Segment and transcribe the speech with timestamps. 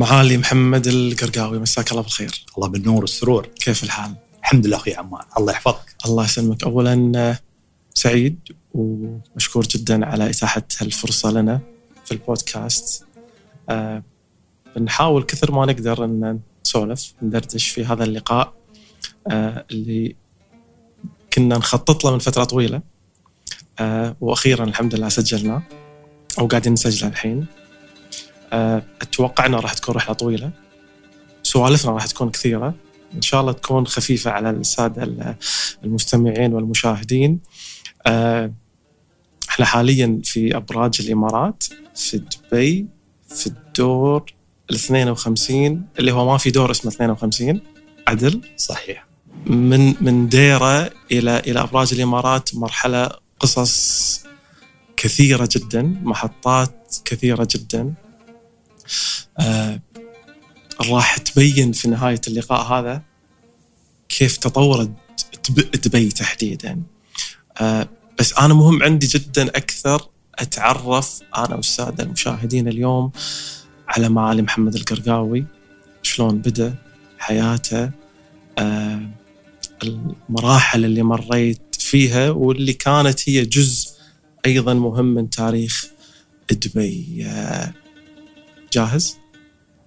[0.00, 2.44] معالي محمد القرقاوي مساك الله بالخير.
[2.56, 3.46] الله بالنور والسرور.
[3.46, 5.26] كيف الحال؟ الحمد لله أخوي عمار.
[5.38, 5.94] الله يحفظك.
[6.06, 6.64] الله يسلمك.
[6.64, 7.38] اولا آه،
[7.94, 8.38] سعيد
[8.74, 11.60] ومشكور جدا على إتاحة هالفرصة لنا
[12.04, 13.04] في البودكاست.
[13.68, 14.02] أه
[14.76, 18.54] بنحاول كثر ما نقدر إن نسولف ندردش في هذا اللقاء
[19.28, 20.16] أه اللي
[21.32, 22.82] كنا نخطط له من فترة طويلة.
[23.78, 25.62] أه وأخيرا الحمد لله سجلناه
[26.38, 27.46] أو قاعدين نسجله الحين.
[28.52, 30.50] أتوقع انها راح تكون رحلة طويلة.
[31.42, 32.74] سوالفنا راح تكون كثيرة.
[33.14, 35.36] إن شاء الله تكون خفيفة على السادة
[35.84, 37.40] المستمعين والمشاهدين.
[38.06, 38.52] أه
[39.48, 41.64] إحنا حاليا في أبراج الإمارات
[41.94, 42.86] في دبي
[43.28, 44.32] في الدور
[44.70, 47.60] ال 52 اللي هو ما في دور اسمه 52
[48.08, 48.40] عدل.
[48.56, 49.06] صحيح.
[49.46, 54.22] من من ديرة إلى إلى أبراج الإمارات مرحلة قصص
[54.96, 57.80] كثيرة جدا محطات كثيرة جدا.
[57.80, 58.09] آه
[60.80, 63.02] راح تبين في نهاية اللقاء هذا
[64.08, 64.90] كيف تطورت
[65.86, 66.82] دبي تحديدا.
[67.60, 67.88] آه
[68.18, 73.12] بس أنا مهم عندي جدا أكثر أتعرف أنا والساده المشاهدين اليوم
[73.88, 75.46] على معالي محمد القرقاوي.
[76.02, 76.74] شلون بدأ
[77.18, 77.90] حياته؟
[78.58, 79.10] آه
[79.82, 83.90] المراحل اللي مريت فيها واللي كانت هي جزء
[84.46, 85.86] أيضا مهم من تاريخ
[86.50, 87.24] دبي.
[87.26, 87.72] آه
[88.72, 89.16] جاهز؟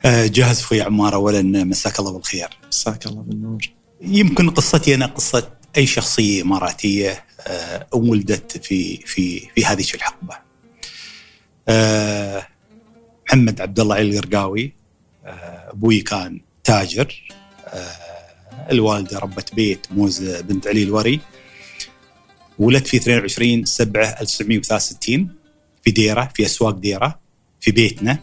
[0.06, 2.50] آه جاهز أخوي عمار اولا مساك الله بالخير.
[2.68, 3.62] مساك الله بالنور.
[4.02, 10.38] يمكن قصتي أنا قصة أي شخصية إماراتية آه ولدت في في في هذه الحقبة.
[11.68, 12.48] آه
[13.28, 14.74] محمد عبد الله علي القرقاوي
[15.26, 17.24] آه أبوي كان تاجر.
[17.68, 18.14] آه
[18.72, 21.20] الوالدة ربة بيت موزه بنت علي الوري.
[22.60, 25.36] ولد في 22 7 1963
[25.84, 27.20] في ديرة في أسواق ديرة
[27.62, 28.20] في بيتنا.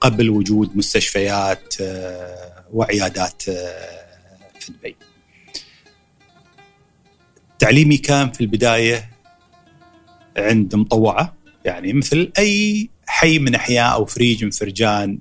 [0.00, 4.02] قبل وجود مستشفيات آه وعيادات آه
[4.60, 4.96] في دبي.
[7.58, 9.10] تعليمي كان في البداية
[10.36, 11.34] عند مطوعة
[11.64, 15.18] يعني مثل أي حي من أحياء أو فريج من فرجان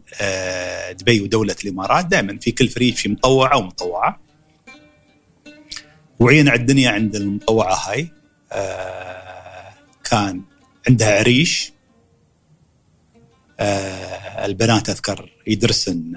[0.91, 4.22] دبي ودولة الإمارات دائما في كل فريج في مطوعة ومطوعه.
[6.19, 8.12] وعينا على الدنيا عند المطوعة هاي
[10.03, 10.41] كان
[10.88, 11.73] عندها عريش
[14.45, 16.13] البنات أذكر يدرسن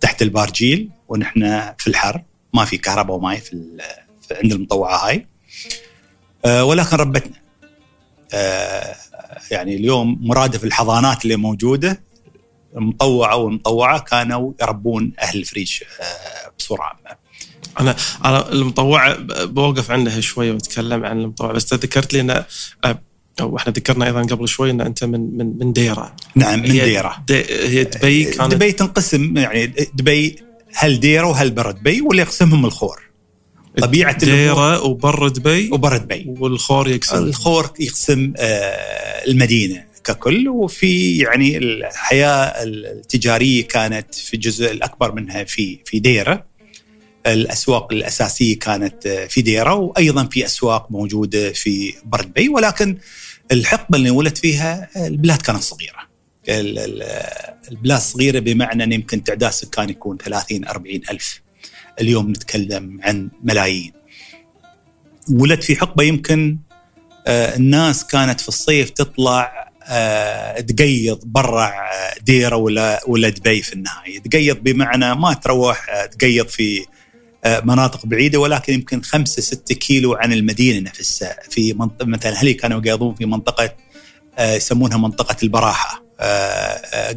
[0.00, 2.22] تحت البارجيل ونحن في الحر.
[2.54, 3.78] ما في كهرباء وماي في,
[4.28, 5.26] في عند المطوعة هاي.
[6.44, 7.40] ولكن ربتنا.
[9.50, 12.02] يعني اليوم مرادف الحضانات اللي موجودة
[12.76, 15.82] المطوعه والمطوعه كانوا يربون أهل الفريج
[16.58, 17.20] بصورة عامة.
[17.80, 22.44] أنا أنا المطوعة بوقف عنها شوية وأتكلم عن المطوعة بس ذكرت لي إن
[23.40, 26.16] وإحنا ذكرنا أيضا قبل شوي إن أنت من من من ديرة.
[26.34, 27.24] نعم من ديرة.
[27.28, 30.36] دي هي دبي كانت دبي تنقسم يعني دبي
[30.74, 33.02] هل ديرة وهل بر دبي واللي يقسمهم الخور.
[33.78, 36.26] طبيعة ديرة وبر دبي وبر دبي.
[36.28, 37.16] والخور يقسم.
[37.16, 38.32] الخور يقسم
[39.28, 46.49] المدينة ككل وفي يعني الحياة التجارية كانت في الجزء الأكبر منها في في ديرة.
[47.26, 52.98] الأسواق الأساسية كانت في ديرة وأيضا في أسواق موجودة في بر دبي ولكن
[53.52, 56.10] الحقبة اللي ولدت فيها البلاد كانت صغيرة.
[56.48, 61.40] البلاد صغيرة بمعنى إن يمكن تعداد سكان يكون 30 40 ألف.
[62.00, 63.92] اليوم نتكلم عن ملايين.
[65.32, 66.58] ولد في حقبة يمكن
[67.28, 69.70] الناس كانت في الصيف تطلع
[70.68, 71.72] تقيض برا
[72.22, 76.86] ديرة ولا ولا دبي في النهاية، تقيض بمعنى ما تروح تقيض في
[77.46, 82.80] مناطق بعيدة ولكن يمكن 5 6 كيلو عن المدينة نفسها في منطقة مثلا هلي كانوا
[82.80, 83.74] يقيضون في منطقة
[84.40, 86.04] يسمونها منطقة البراحة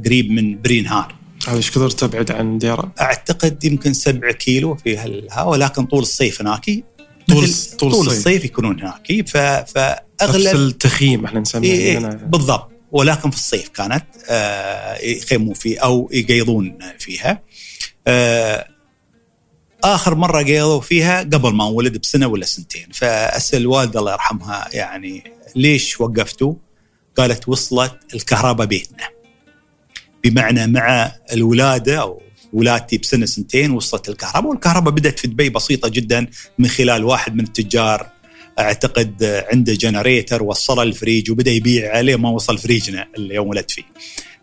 [0.05, 1.15] قريب من برينهار.
[1.47, 6.41] هذا إيش كثر تبعد عن ديره؟ أعتقد يمكن 7 كيلو في هالها ولكن طول الصيف
[6.41, 7.49] هناك طول
[7.79, 8.17] طول, طول الصيف.
[8.17, 14.97] الصيف يكونون هناك فاغلب نفس التخييم إحنا نسميه إيه بالضبط ولكن في الصيف كانت آه
[15.05, 17.41] يخيمون فيه أو يقيضون فيها
[18.07, 18.67] آه
[19.83, 25.23] آخر مرة قيضوا فيها قبل ما انولد بسنة ولا سنتين فأسأل الوالده الله يرحمها يعني
[25.55, 26.53] ليش وقفتوا؟
[27.17, 29.09] قالت وصلت الكهرباء بيتنا
[30.23, 32.21] بمعنى مع الولادة أو
[32.53, 36.27] ولادتي بسنة سنتين وصلت الكهرباء والكهرباء بدأت في دبي بسيطة جدا
[36.59, 38.09] من خلال واحد من التجار
[38.59, 43.83] أعتقد عنده generator وصله الفريج وبدأ يبيع عليه ما وصل فريجنا اللي يوم ولدت فيه.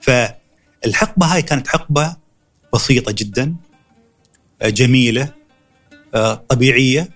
[0.01, 2.17] فالحقبة هاي كانت حقبة
[2.75, 3.55] بسيطة جدا
[4.63, 5.35] جميلة
[6.49, 7.11] طبيعية.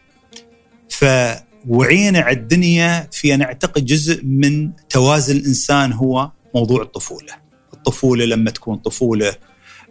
[0.88, 7.32] فوعينا على الدنيا في أنا اعتقد جزء من توازن الإنسان هو موضوع الطفولة.
[7.72, 9.34] الطفولة لما تكون طفولة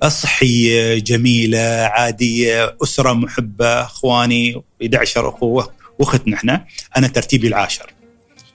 [0.07, 1.59] صحية جميلة
[1.91, 6.59] عادية أسرة محبة أخواني 11 اخوه واخت نحن
[6.97, 7.93] أنا ترتيبي العاشر.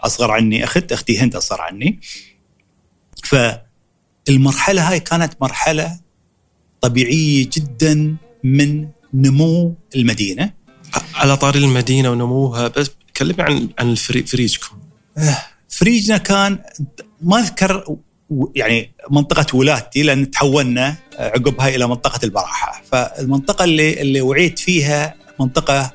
[0.00, 2.00] أصغر عني أخت أختي هند أصغر عني.
[3.24, 6.00] فالمرحلة هاي كانت مرحلة
[6.80, 10.52] طبيعية جدا من نمو المدينة.
[11.14, 14.78] على طاري المدينة ونموها بس كلمني عن عن فريجكم.
[15.68, 16.58] فريجنا كان
[17.22, 17.96] ما أذكر
[18.54, 22.82] يعني منطقة ولادتي لأن تحولنا عقبها إلى منطقة البراحة.
[22.92, 25.92] فالمنطقة اللي اللي وعيت فيها منطقة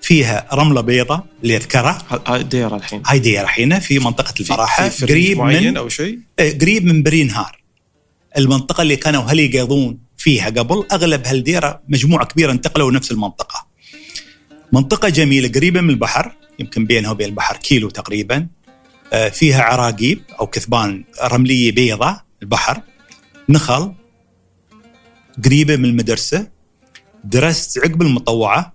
[0.00, 3.02] فيها رملة بيضاء اللي أذكرها هاي ديرة الحين.
[3.06, 7.62] هاي ديرة الحين في منطقة البراحة في قريب من أو شيء؟ إيه، قريب من برينهار.
[8.38, 13.66] المنطقة اللي كانوا هل يقضون فيها قبل أغلب هالديرة مجموعة كبيرة انتقلوا نفس المنطقة.
[14.72, 18.46] منطقة جميلة قريبة من البحر يمكن بينها وبين البحر كيلو تقريبا.
[19.12, 22.82] آه، فيها عراقيب أو كثبان رملية بيضاء البحر.
[23.48, 23.92] نخل
[25.44, 26.48] قريبة من المدرسة.
[27.24, 28.74] درست عقب المطوعة.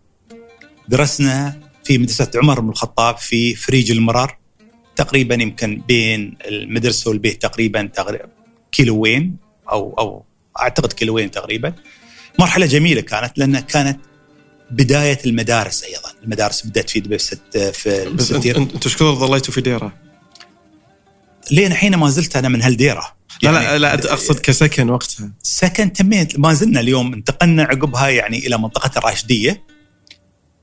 [0.87, 4.37] درسنا في مدرسة عمر بن الخطاب في فريج المرار.
[4.95, 8.29] تقريبا يمكن بين المدرسة والبيت تقريبا تقريبا
[8.71, 9.37] كيلوين
[9.71, 11.73] أو أو أعتقد كيلوين تقريبا.
[12.39, 13.99] مرحلة جميلة كانت لانها كانت
[14.71, 16.09] بداية المدارس أيضا.
[16.23, 19.93] المدارس بدأت في دبي في بس أنتم انت إيش كثر ظليتوا في ديرة؟
[21.51, 23.15] لين الحين ما زلت أنا من هالديرة.
[23.43, 25.31] يعني لا لا لا أقصد كسكن وقتها.
[25.43, 26.39] سكن تميت.
[26.39, 29.63] ما زلنا اليوم انتقلنا عقبها يعني إلى منطقة الراشدية.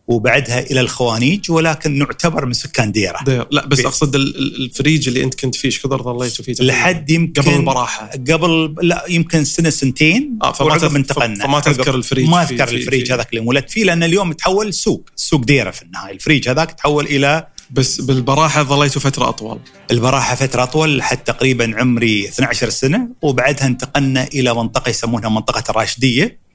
[0.09, 3.19] وبعدها إلى الخوانيج ولكن نعتبر من سكان ديرة.
[3.25, 3.47] دير.
[3.51, 7.55] لا بس أقصد الفريج اللي أنت كنت فيه إيش كثر ظليتوا فيه لحد يمكن قبل
[7.55, 11.45] البراحه قبل لا يمكن سنة سنتين آه فما تذكر انتقلنا.
[11.45, 15.45] فما تذكر الفريج ما أذكر الفريج هذاك اللي ولدت فيه لأن اليوم تحول سوق سوق
[15.45, 16.15] ديرة في النهاية.
[16.15, 19.59] الفريج هذاك تحول إلى بس بالبراحة ظليتوا فترة أطول.
[19.91, 26.48] البراحة فترة أطول لحد تقريبا عمري 12 سنة وبعدها انتقلنا إلى منطقة يسمونها منطقة الراشدية.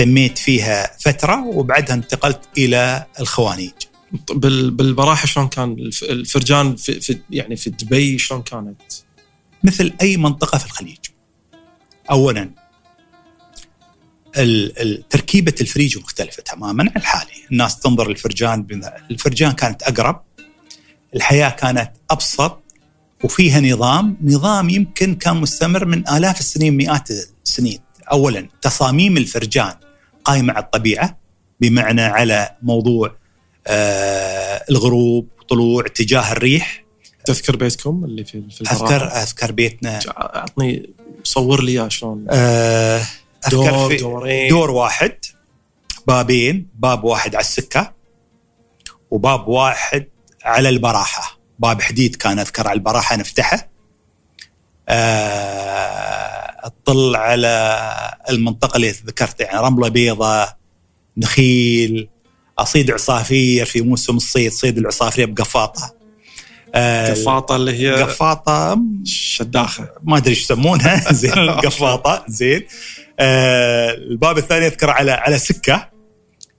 [0.00, 3.72] تميت فيها فترة وبعدها انتقلت إلى الخوانيج
[4.30, 8.82] بالبراحة شلون كان الفرجان في, في يعني في دبي شلون كانت؟
[9.64, 10.98] مثل أي منطقة في الخليج.
[12.10, 12.50] اولا
[15.10, 18.66] تركيبة الفريج مختلفة تماما عن الحالي، الناس تنظر للفرجان
[19.10, 20.22] الفرجان كانت أقرب
[21.14, 22.62] الحياة كانت أبسط
[23.24, 27.08] وفيها نظام، نظام يمكن كان مستمر من آلاف السنين مئات
[27.44, 27.78] السنين.
[28.12, 29.74] اولا تصاميم الفرجان
[30.24, 31.18] قائمه على الطبيعة
[31.60, 33.16] بمعنى على موضوع
[33.66, 36.84] آه الغروب طلوع اتجاه الريح.
[37.24, 40.00] تذكر بيتكم اللي في في أذكر أذكر بيتنا.
[40.08, 40.90] أعطني
[41.24, 43.02] صور لي إياه شلون؟ آه
[43.46, 44.48] أذكر دور في دورين.
[44.48, 45.18] دور واحد
[46.06, 47.92] بابين باب واحد على السكة
[49.10, 50.08] وباب واحد
[50.44, 51.38] على البراحة.
[51.58, 53.68] باب حديد كان أذكر على البراحة نفتحه.
[54.90, 57.78] آه تطل على
[58.30, 60.56] المنطقة اللي ذكرت يعني رملة بيضاء
[61.16, 62.08] نخيل
[62.58, 65.94] أصيد عصافير في موسم الصيد صيد العصافير بقفاطة.
[66.74, 69.88] آه قفاطة اللي هي قفاطة شداخة.
[70.02, 71.12] ما أدري إيش يسمونها.
[71.12, 72.66] زين القفاطه زين.
[73.20, 75.90] آه الباب الثاني أذكر على على سكة.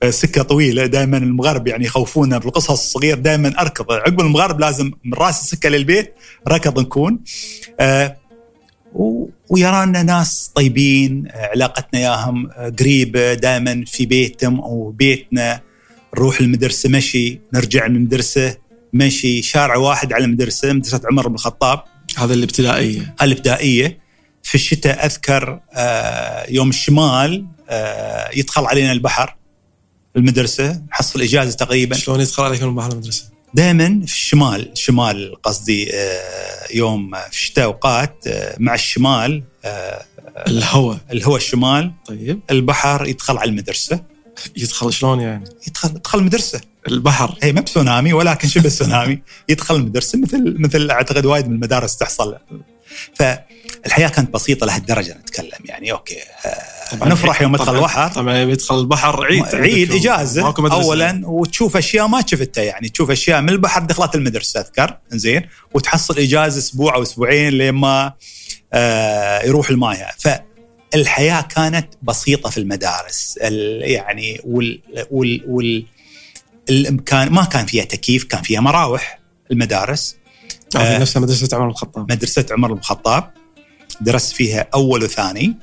[0.10, 0.86] سكة طويلة.
[0.86, 3.18] دائما المغرب يعني يخوفونا بالقصص الصغير.
[3.18, 3.92] دائما أركض.
[3.92, 6.16] عقب المغرب لازم من رأس السكة للبيت
[6.48, 7.20] ركض نكون.
[7.80, 8.21] آه
[9.50, 15.62] ويرانا ناس طيبين علاقتنا ياهم قريبة دائما في بيتهم أو بيتنا.
[16.16, 18.58] نروح المدرسة مشي نرجع من المدرسة
[18.94, 19.42] مشي.
[19.42, 21.84] شارع واحد على المدرسة مدرسة عمر بن الخطاب.
[22.18, 23.16] هذا الابتدائية.
[23.22, 24.02] الابتدائية.
[24.44, 29.36] في الشتاء أذكر آه، يوم الشمال آه، يدخل علينا البحر.
[30.16, 31.96] المدرسة نحصل إجازة تقريبا.
[31.96, 38.24] شلون يدخل عليكم البحر المدرسة؟ دائما في الشمال شمال قصدي آه، يوم في الشتاء أوقات
[38.60, 39.44] مع الشمال
[40.48, 40.98] الهواء.
[41.12, 41.92] الهواء الشمال.
[42.06, 42.40] طيب.
[42.52, 44.04] البحر يدخل على المدرسة.
[44.58, 46.62] يدخل شلون يعني؟ يدخل يدخل المدرسة.
[46.88, 47.38] البحر.
[47.44, 49.22] اي ما بسونامي ولكن شبه سونامي.
[49.50, 52.38] يدخل المدرسة مثل مثل أعتقد وايد من المدارس تحصل.
[53.16, 55.60] فالحياة كانت بسيطة لهالدرجة نتكلم.
[55.66, 56.18] يعني أوكي
[56.92, 62.24] طبعا نفرح يوم يدخل البحر طبعا يدخل البحر عيد عيد إجازة اولا وتشوف أشياء ما
[62.28, 62.64] شفتها.
[62.64, 64.98] يعني تشوف أشياء من البحر دخلت المدرسة أذكر.
[65.10, 68.14] زين وتحصل إجازة أسبوع أو أسبوعين لين ما
[68.74, 70.08] آه يروح الماية.
[70.20, 70.30] ف
[70.96, 73.40] الحياة كانت بسيطة في المدارس.
[73.42, 74.82] يعني وال
[75.12, 75.86] وال وال
[76.70, 79.20] الإمكان ما كان فيها تكييف كان فيها مراوح
[79.52, 80.16] المدارس.
[80.76, 82.12] آه نفسها مدرسة عمر بن الخطاب.
[82.12, 83.32] مدرسة عمر بن الخطاب.
[84.02, 85.56] درست فيها أول وثاني.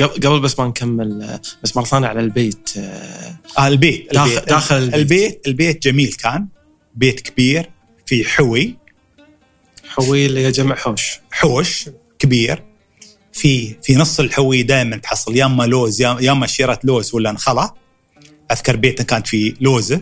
[0.00, 4.48] قبل بس ما نكمل بس مرة ثانية على البيت آه البيت داخل, البيت.
[4.48, 4.94] داخل البيت.
[4.94, 6.48] البيت البيت جميل كان.
[6.94, 7.70] بيت كبير
[8.06, 8.76] في حوي.
[9.88, 11.20] حوي اللي هي جمع حوش.
[11.30, 12.64] حوش كبير.
[13.32, 17.70] في في نص الحوي دائما تحصل يا أما لوز يا أما شيرة لوز ولا نخلة.
[18.52, 20.00] أذكر بيتنا كانت في لوزه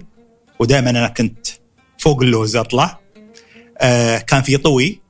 [0.59, 1.47] ودائما أنا كنت
[1.99, 3.01] فوق اللوز أطلع.
[3.81, 5.01] آه كان في طوي.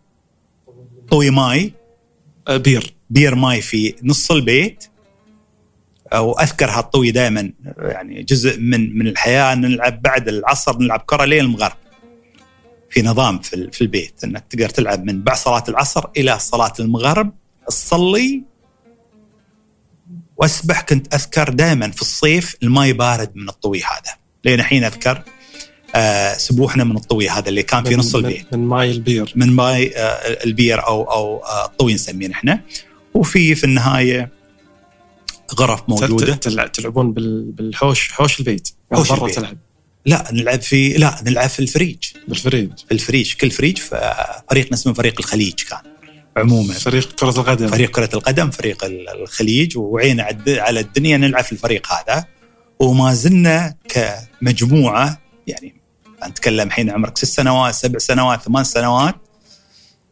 [1.11, 1.73] طوي ماي.
[2.49, 2.94] آه بير.
[3.11, 3.35] بير.
[3.35, 4.85] ماي في نص البيت.
[6.14, 11.76] واذكر هالطوي دائما يعني جزء من من الحياة نلعب بعد العصر نلعب كرة لين المغرب.
[12.90, 17.32] في نظام في, في البيت إنك تقدر تلعب من بعد صلاة العصر إلى صلاة المغرب.
[17.68, 18.42] تصلي.
[20.37, 24.16] وأسبح كنت أذكر دائما في الصيف الماي بارد من الطوي هذا.
[24.44, 25.23] لين الحين أذكر
[25.95, 29.33] آه سبوحنا من الطوي هذا اللي كان في نص البيت من ماي البير.
[29.37, 32.61] من ماي آه البير أو أو آه الطوي نسميه إحنا
[33.14, 34.31] وفي في النهاية
[35.55, 36.35] غرف موجودة.
[36.66, 38.69] تلعبون بالحوش حوش البيت.
[38.93, 39.57] حوش برا تلعب.
[40.07, 41.99] لا نلعب في لا نلعب في الفريج.
[42.28, 42.71] بالفريج.
[42.93, 45.78] الفريج كل فريج فريقنا اسمه فريق الخليج كان
[46.37, 46.75] عموما.
[46.75, 47.69] فريق كرة القدم.
[47.69, 48.85] فريق كرة القدم فريق
[49.23, 49.78] الخليج.
[49.78, 52.25] وعينا على الدنيا نلعب في الفريق هذا.
[52.81, 55.75] وما زلنا كمجموعة يعني
[56.28, 59.14] نتكلم الحين عمرك ست سنوات سبع سنوات ثمان سنوات.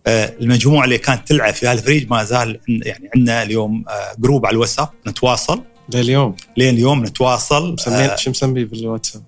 [0.07, 4.55] آه، المجموعة اللي كانت تلعب في هالفريق ما زال يعني عندنا اليوم آه، group على
[4.55, 5.63] الواتساب نتواصل.
[5.95, 6.37] لليوم.
[6.57, 7.73] لين اليوم نتواصل.
[7.73, 9.23] مسمين آه شو مسميه بالواتساب؟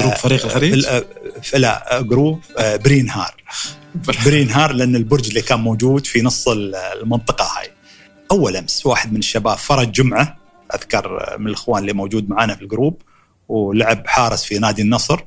[0.00, 0.86] group فريق الخليج؟
[1.54, 3.34] لا group بري نهار.
[4.26, 7.70] بري نهار لأن البرج اللي كان موجود في نص المنطقة هاي.
[8.30, 10.36] أول أمس واحد من الشباب فرج جمعة
[10.74, 13.02] أذكر من الإخوان اللي موجود معنا في ال group
[13.48, 15.20] ولعب حارس في نادي النصر.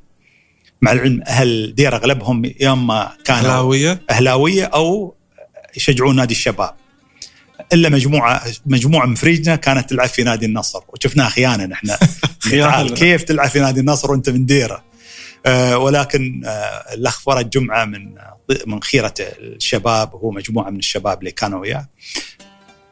[0.82, 5.16] مع العلم أهل دير أغلبهم يا اما كانوا أهلاوية؟ أهلاوية أو
[5.78, 6.76] يشجعون نادي الشباب.
[7.74, 11.88] إلا مجموعة مجموعة من فريجنا كانت تلعب في نادي النصر وشفناها خيانة نحن.
[12.50, 14.84] خيانة كيف تلعب في نادي النصر وأنت من ديره؟
[15.46, 18.16] آه ولكن آه الأخ فرج جمعة من
[18.68, 21.88] من خيرة الشباب وهو مجموعة من الشباب اللي كانوا وياه.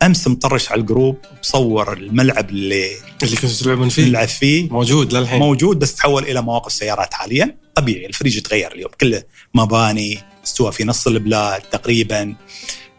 [0.04, 2.92] أمس مطرش على الجروب مصور الملعب اللي
[3.24, 4.70] اللي كنتوا تلعبون فيه؟ نلعب فيه.
[4.70, 5.40] موجود للحين.
[5.40, 7.63] موجود بس تحول إلى مواقف سيارات حاليا.
[7.76, 8.92] طبيعي الفريج تغير اليوم.
[9.02, 12.36] كله مباني استوى في نص البلاد تقريبا.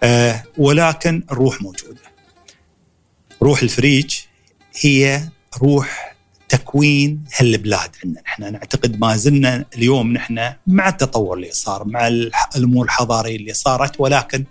[0.03, 2.01] آه ولكن الروح موجودة.
[3.43, 4.15] روح الفريج
[4.81, 5.29] هي
[5.63, 6.17] روح
[6.49, 8.23] تكوين هالبلاد عندنا.
[8.27, 12.09] إحنا نعتقد ما زلنا اليوم نحن مع التطور اللي صار مع
[12.57, 14.45] الأمور الحضارية اللي صارت ولكن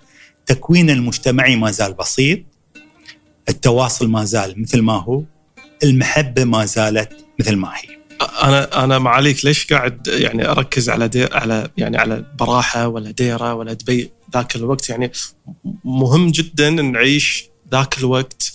[0.46, 2.39] تكوين المجتمعي ما زال بسيط.
[3.50, 5.24] التواصل ما زال مثل ما هو.
[5.84, 8.02] المحبة ما زالت مثل ما هي.
[8.24, 13.53] أنا أنا معاليك ليش قاعد يعني أركز على دي على يعني على براحة ولا ديرة
[13.53, 15.12] ولا دبي ذاك الوقت؟ يعني
[15.84, 18.53] مهم جدا نعيش ذاك الوقت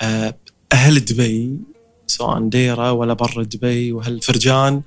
[0.00, 0.36] آه،
[0.72, 1.58] أهل دبي
[2.06, 4.82] سواء ديرة ولا برا دبي وهالفرجان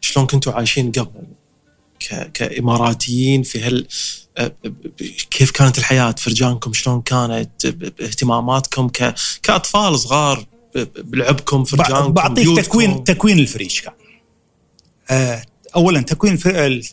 [0.00, 1.22] شلون كنتوا عايشين قبل؟
[2.34, 3.86] كإماراتيين في هال
[4.38, 4.52] آه،
[5.30, 7.66] كيف كانت الحياة؟ فرجانكم شلون كانت؟
[8.00, 8.88] اهتماماتكم
[9.42, 10.46] كأطفال صغار
[10.96, 13.92] بلعبكم فرجانكم بعطيك تكوين تكوين الفريج كان.
[15.10, 15.42] آه،
[15.76, 16.38] اولا تكوين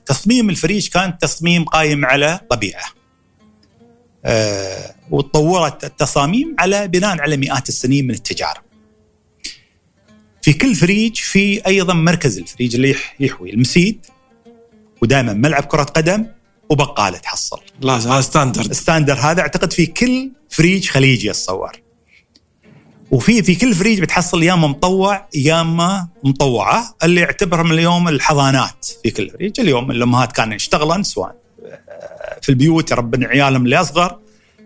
[0.05, 2.97] تصميم الفريج كان تصميم قايم على طبيعة.
[4.25, 8.61] آه، وتطورت التصاميم على بناء على مئات السنين من التجارب
[10.41, 14.05] في كل فريج في أيضا مركز الفريج اللي يحوي المسيد
[15.01, 16.25] ودائما ملعب كرة قدم
[16.69, 21.71] وبقالة تحصل لا هذا standard standard هذا أعتقد في كل فريج خليجي اتصور
[23.11, 28.85] وفي في كل فريج بتحصل يا اما مطوع يا اما مطوعة اللي يعتبرهم اليوم الحضانات
[29.03, 29.59] في كل فريج.
[29.59, 31.35] اليوم الأمهات كانوا يشتغلن سواء
[32.41, 34.17] في البيوت يربن عيالهم اللي أصغر.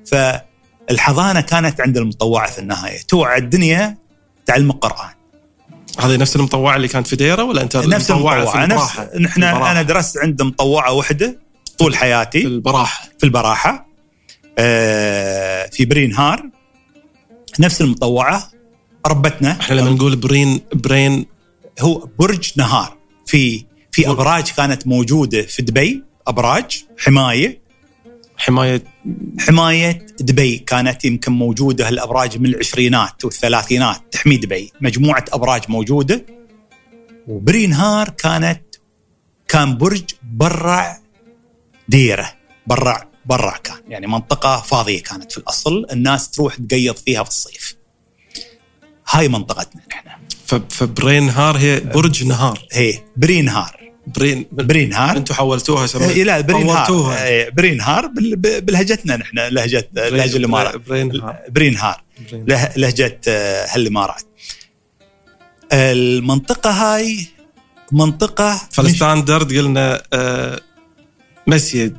[0.05, 2.99] فالحضانة كانت عند المطوعة في النهاية.
[3.07, 3.97] توعى الدنيا
[4.45, 5.09] تعلم القرآن.
[5.99, 10.17] هذه نفس المطوعة اللي كانت في ديرة ولا أنت نفس المطوعة نفس نحن أنا درست
[10.17, 11.39] عند مطوعة وحدة
[11.77, 12.41] طول حياتي.
[12.41, 13.09] في البراحة.
[13.19, 13.87] في البراحة.
[14.57, 16.49] آه في بري نهار
[17.59, 18.51] نفس المطوعة
[19.07, 19.51] ربتنا.
[19.51, 21.25] إحنا لما نقول برين برين.
[21.79, 22.97] هو برج نهار.
[23.25, 27.61] في في أبراج كانت موجودة في دبي أبراج حماية.
[28.37, 28.83] حماية.
[29.39, 34.71] حماية دبي كانت يمكن موجودة الابراج من العشرينات والثلاثينات تحمي دبي.
[34.81, 36.25] مجموعة أبراج موجودة.
[37.27, 38.61] وبري نهار كانت
[39.47, 40.03] كان برج
[40.33, 40.99] برع
[41.87, 42.33] ديرة
[42.67, 43.77] برع برا كان.
[43.87, 47.75] يعني منطقة فاضية كانت في الأصل الناس تروح تقيض فيها في الصيف.
[49.09, 50.09] هاي منطقتنا نحن.
[50.69, 52.67] فبري نهار هي برج نهار.
[52.71, 58.11] هي بري نهار بري بري نهار أنتم حولتوها سميت لا بري نهار إيه، بري نهار
[58.37, 62.03] بلهجتنا نحن لهجه لهجة الامارات بري نهار بري نهار
[62.77, 64.23] لهجة آه، هالامارات
[65.73, 67.27] المنطقة هاي
[67.91, 70.59] منطقة فال standard قلنا آه،
[71.47, 71.97] مسيد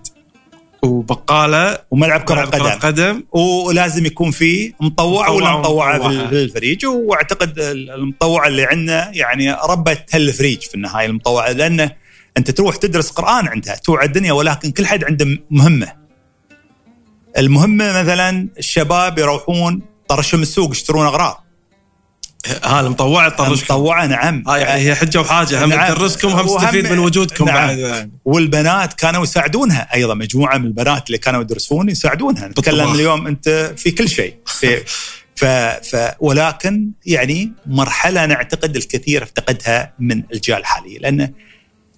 [0.85, 6.25] وبقالة وملعب كرة قدم قدم ولازم يكون في مطوع ولا مطوع مطوعه في ومطوعة.
[6.25, 11.91] ال- في الفريج واعتقد ال- المطوعه اللي عندنا يعني ربت هالفريج في النهاية المطوعه لأنه
[12.37, 15.93] أنت تروح تدرس قرآن عندها توعى الدنيا ولكن كل حد عنده مهمة.
[17.39, 21.45] المهمة مثلا الشباب يروحون طرشهم السوق يشترون أغراض.
[22.47, 25.93] ها المطوعة طرشكم المطوعه نعم ها يعني هي حجة وحاجة هم نعم.
[25.93, 27.55] ندرسكم هم نستفيد من وجودكم نعم.
[27.55, 28.13] بعد يعني.
[28.25, 32.93] والبنات كانوا يساعدونها أيضا مجموعة من البنات اللي كانوا يدرسون يساعدونها نتكلم.
[32.93, 34.77] اليوم أنت في كل شيء في
[35.37, 35.45] ف
[35.95, 41.33] ف ولكن يعني مرحلة أنا اعتقد الكثير افتقدها من الجيل الحالي لأن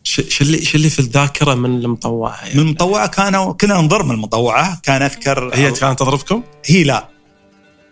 [0.04, 4.06] ش- شو اللي شو اللي في الذاكرة من المطوعة يعني؟ من المطوعة كانوا كنا نضرب
[4.06, 7.08] من المطوعة كان أذكر هي كانت تضربكم؟ هي لا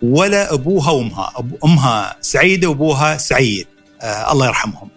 [0.03, 1.33] ولا أبوها وأمها.
[1.37, 3.67] أبو أمها سعيدة وأبوها سعيد.
[4.03, 4.89] آه الله يرحمهم.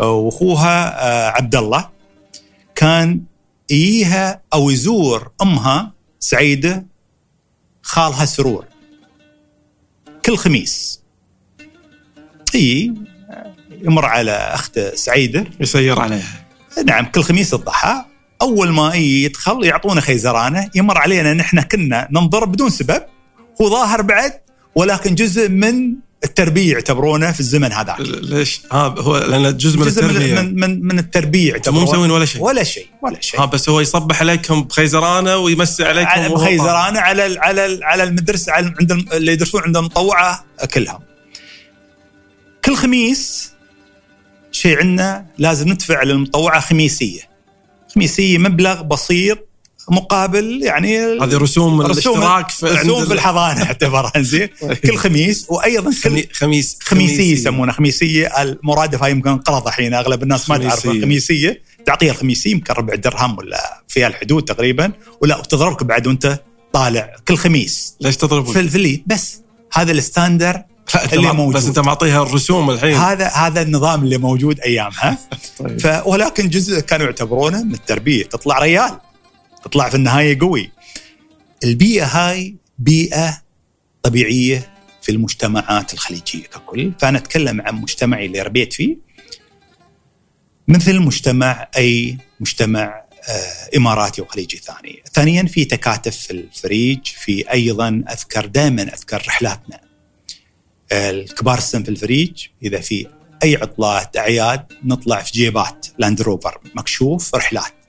[0.00, 1.88] آه، وأخوها آه عبد الله
[2.74, 3.20] كان
[3.70, 6.86] يجيها أو يزور أمها سعيدة
[7.82, 8.64] خالها سرور.
[10.24, 11.00] كل خميس.
[12.54, 12.94] آه،
[13.82, 15.44] يمر على اخته سعيدة.
[15.60, 16.46] يسير عليها.
[16.86, 18.04] نعم كل خميس الضحى.
[18.42, 23.02] أول ما يدخل يعطونا خيزرانه يمر علينا نحن كنا ننظر بدون سبب.
[23.62, 24.32] هو ظاهر بعد
[24.74, 25.94] ولكن جزء من
[26.24, 28.00] التربيه يعتبرونه في الزمن هذاك.
[28.00, 30.40] ليش؟ ها هو لأن جزء من جزء من التربية.
[30.40, 32.02] من, من, من التربيه أنتم مو يعتبرونه.
[32.02, 32.42] مسوين ولا شيء.
[32.42, 33.40] ولا شيء ولا شيء.
[33.40, 36.46] ها بس هو يصبح عليكم بخيزرانة ويمسي عليكم على وهو طالع.
[36.46, 40.44] خيزرانه على ال على ال على المدرسة على عند اللي يدرسون عند المطوعة
[40.74, 41.00] كلهم.
[42.64, 43.50] كل خميس
[44.52, 47.20] شيء عندنا لازم ندفع للمطوعة خميسية.
[47.94, 49.48] خميسية مبلغ بسيط
[49.90, 54.48] مقابل يعني هذه رسوم رسوم الاشتراك في رسوم في الحضانة اعتبرها زين
[54.86, 60.50] كل خميس وأيضا كل خمي- خميس خميسية يسمونها خميسية المرادفة يمكن انقرض الحين أغلب الناس
[60.50, 60.86] ما تعرف.
[60.86, 64.92] الخميسيه تعطيها الخميسية يمكن ربع درهم ولا في الحدود تقريبا
[65.22, 66.40] ولا وتضربك بعد وأنت
[66.72, 69.40] طالع كل خميس ليش تضربون؟ في الليل بس
[69.72, 70.62] هذا الستاندر
[71.12, 71.56] اللي موجود.
[71.56, 75.18] بس أنت معطيها الرسوم الحين هذا هذا النظام اللي موجود أيامها
[75.58, 75.80] طيب.
[75.80, 78.90] ف ولكن جزء كانوا يعتبرونه من التربية تطلع ريال
[79.64, 80.70] تطلع في النهاية قوي.
[81.64, 83.42] البيئة هاي بيئة
[84.02, 86.92] طبيعية في المجتمعات الخليجية ككل.
[86.98, 88.96] فأنا أتكلم عن مجتمعي اللي ربيت فيه.
[90.68, 95.02] مثل مجتمع أي مجتمع آه، إماراتي وخليجي ثاني.
[95.12, 99.80] ثانيا في تكاتف في الفريج في أيضا أذكر دائما أذكر رحلاتنا.
[100.92, 103.06] الكبار السن في الفريج إذا في
[103.42, 107.83] أي عطلات أعياد نطلع في جيبات لاند روفر مكشوف رحلات.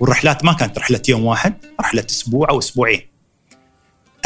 [0.00, 3.08] والرحلات ما كانت رحلة يوم واحد رحلة أسبوع أو أسبوعين.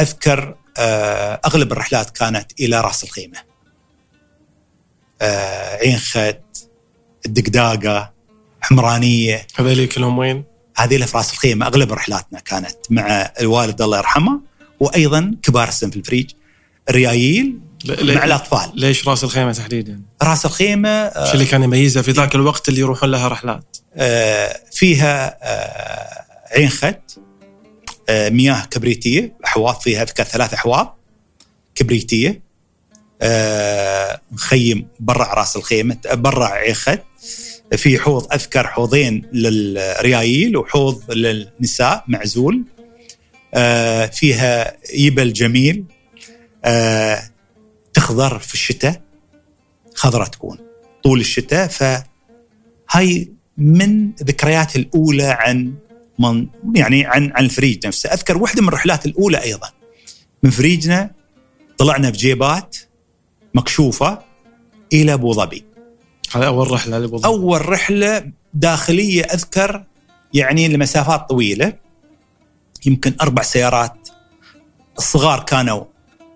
[0.01, 3.39] أذكر آه، أغلب الرحلات كانت إلى راس الخيمة.
[5.23, 6.37] آه، عين خد
[7.27, 8.13] الدقداقة
[8.61, 9.47] حمرانية.
[9.57, 10.45] هذول كلهم وين؟
[10.77, 11.67] هذه في راس الخيمة.
[11.67, 14.41] أغلب رحلاتنا كانت مع الوالد الله يرحمه
[14.81, 16.31] وأيضا كبار السن في الفريج.
[16.89, 18.71] الريايل مع الأطفال.
[18.75, 22.81] ليش راس الخيمة تحديدا؟ راس الخيمة آه، شو اللي كان يميزها في ذاك الوقت اللي
[22.81, 26.25] يروحون لها رحلات؟ آه، فيها آه،
[26.57, 26.95] عين خد
[28.11, 30.99] مياه كبريتية أحواض فيها أذكر ثلاث أحواض
[31.75, 32.47] كبريتية.
[34.33, 36.99] مخيم برا راس الخيمة برا عين خد.
[37.77, 42.65] في حوض أذكر حوضين للريايل وحوض للنساء معزول.
[44.13, 45.85] فيها يبل جميل.
[47.97, 49.03] تخضر في الشتاء
[49.95, 50.59] خضرة تكون.
[51.05, 55.75] طول الشتاء فهاي من ذكرياتي الأولى عن
[56.19, 58.13] من يعني عن عن الفريج نفسه.
[58.13, 59.69] أذكر واحدة من الرحلات الأولى أيضا.
[60.43, 61.11] من فريجنا
[61.79, 62.77] طلعنا بجيبات
[63.55, 64.19] مكشوفة
[64.93, 65.65] إلى أبو ظبي.
[66.35, 67.27] هذا أول رحلة لأبو ظبي.
[67.27, 69.85] أول رحلة داخلية أذكر
[70.35, 71.73] يعني لمسافات طويلة.
[72.87, 74.09] يمكن أربع سيارات
[74.99, 75.85] الصغار كانوا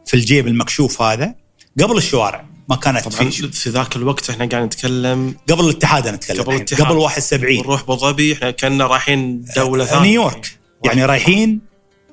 [0.07, 1.40] في الجيب المكشوف هذا.
[1.81, 6.17] قبل الشوارع ما كانت طبعا في في ذاك الوقت إحنا قاعد نتكلم قبل الاتحاد أنا
[6.17, 6.55] أتكلم قبل.
[6.55, 6.87] الاتحاد.
[6.87, 10.03] قبل 71 نروح أبو ظبي إحنا كنا رايحين دولة ثانية.
[10.11, 10.59] نيويورك.
[10.85, 11.61] يعني رايحين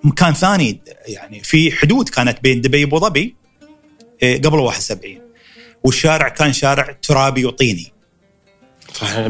[0.03, 3.35] مكان ثاني يعني في حدود كانت بين دبي وأبو ظبي
[4.23, 5.21] إيه، قبل 71
[5.83, 7.93] والشارع كان شارع ترابي وطيني.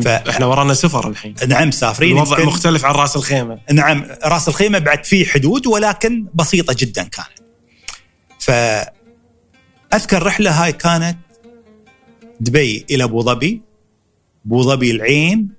[0.03, 1.35] فاحنا ورانا سفر الحين.
[1.47, 3.59] نعم مسافرين الوضع يمكن- مختلف عن راس الخيمة.
[3.71, 7.27] نعم راس الخيمة بعد في حدود ولكن بسيطة جدا كانت.
[8.39, 8.51] ف
[9.93, 11.17] أذكر الرحله هاي كانت
[12.39, 13.61] دبي إلى أبو ظبي.
[14.45, 15.49] أبو ظبي العين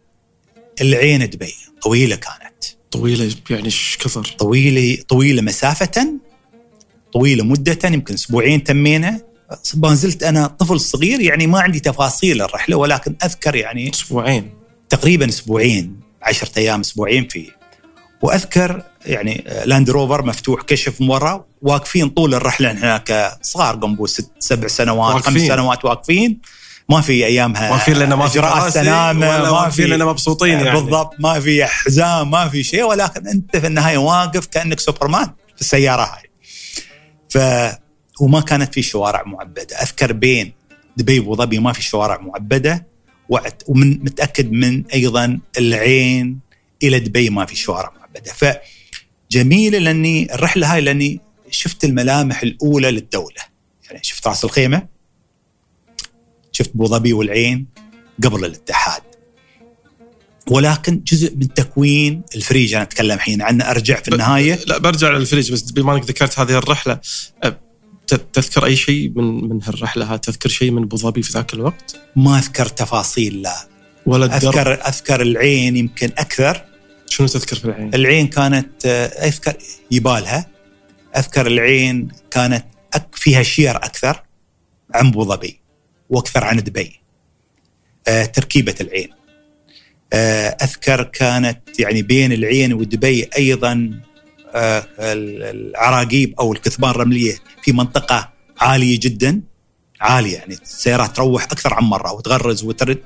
[0.80, 1.54] العين دبي.
[1.82, 2.64] طويلة كانت.
[2.90, 4.24] طويلة يعني إيش كثر.
[4.38, 6.18] طويلة طويلة مسافة
[7.12, 9.20] طويلة مدة يمكن أسبوعين تمينا
[9.74, 14.50] ما زلت أنا طفل صغير يعني ما عندي تفاصيل الرحلة ولكن أذكر يعني أسبوعين.
[14.88, 17.48] تقريبا أسبوعين عشرة أيام أسبوعين فيه
[18.22, 23.38] وأذكر يعني لاند روفر مفتوح كشف من ورا واقفين طول الرحلة هناك.
[23.42, 25.32] صغار قنبو ست سبع سنوات واقفين.
[25.32, 26.40] خمس سنوات واقفين.
[26.88, 30.80] ما في أيامها واقفين لأنه ما في اجراءات سلامه ما في لأنه مبسوطين يعني.
[30.80, 32.82] بالضبط ما في حزام ما في شيء.
[32.84, 36.30] ولكن أنت في النهاية واقف كأنك سوبرمان في السيارة هاي.
[37.28, 37.38] ف
[38.20, 39.76] وما كانت في شوارع معبدة.
[39.82, 40.52] أذكر بين
[40.96, 42.86] دبي وأبو ظبي ما في شوارع معبدة.
[43.28, 46.38] وعد- ومن متأكد من أيضا العين
[46.82, 48.32] إلى دبي ما في شوارع معبدة.
[49.30, 53.42] فجميله لأني الرحلة هاي لأني شفت الملامح الأولى للدولة.
[53.90, 54.86] يعني شفت رأس الخيمة
[56.52, 57.66] شفت أبو ظبي والعين
[58.24, 59.02] قبل الاتحاد.
[60.50, 64.58] ولكن جزء من تكوين الفريج أنا أتكلم الحين عنه أرجع في النهاية.
[64.66, 67.00] لا برجع للفريج بس بما إنك ذكرت هذه الرحلة
[68.06, 71.96] تذكر أي شيء من من هالرحلة هذه تذكر شيء من أبو ظبي في ذاك الوقت؟
[72.16, 73.68] ما أذكر تفاصيل لا.
[74.06, 76.67] ولا الدرب أذكر أذكر العين يمكن أكثر.
[77.08, 79.56] شنو تذكر في العين؟ العين كانت آه، أذكر
[79.90, 80.46] يبالها.
[81.16, 82.64] أذكر العين كانت
[83.12, 84.22] فيها شير أكثر
[84.94, 85.60] عن أبو ظبي
[86.10, 87.00] وأكثر عن دبي
[88.08, 89.10] آه، تركيبة العين.
[90.12, 94.00] آه، أذكر كانت يعني بين العين ودبي أيضا ال-
[95.42, 99.40] العراقيب أو الكثبان الرملية في منطقة عالية جدا.
[100.00, 103.02] عالية يعني السيارات تروح أكثر عن مرة وتغرز وترد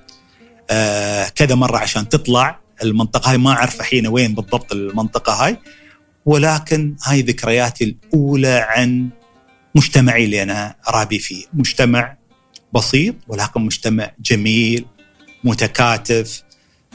[1.34, 2.62] كذا مرة عشان تطلع.
[2.83, 5.57] المنطقة هاي ما أعرف الحين وين بالضبط المنطقة هاي
[6.27, 9.09] ولكن هاي ذكرياتي الأولى عن
[9.75, 11.45] مجتمعي اللي أنا رابي فيه.
[11.55, 12.16] مجتمع
[12.75, 14.85] بسيط ولكن مجتمع جميل
[15.45, 16.42] متكاتف.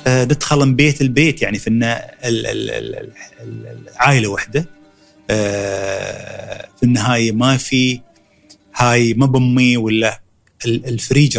[0.08, 3.14] آه، ندخل من بيت البيت يعني في النا- ال- ال- ال- ال-
[3.68, 4.70] ال- العائلة وحدة.
[5.30, 8.02] آه، في النهاية ما في
[8.76, 10.22] هاي ما بامي ولا
[10.66, 11.38] ال- الفريج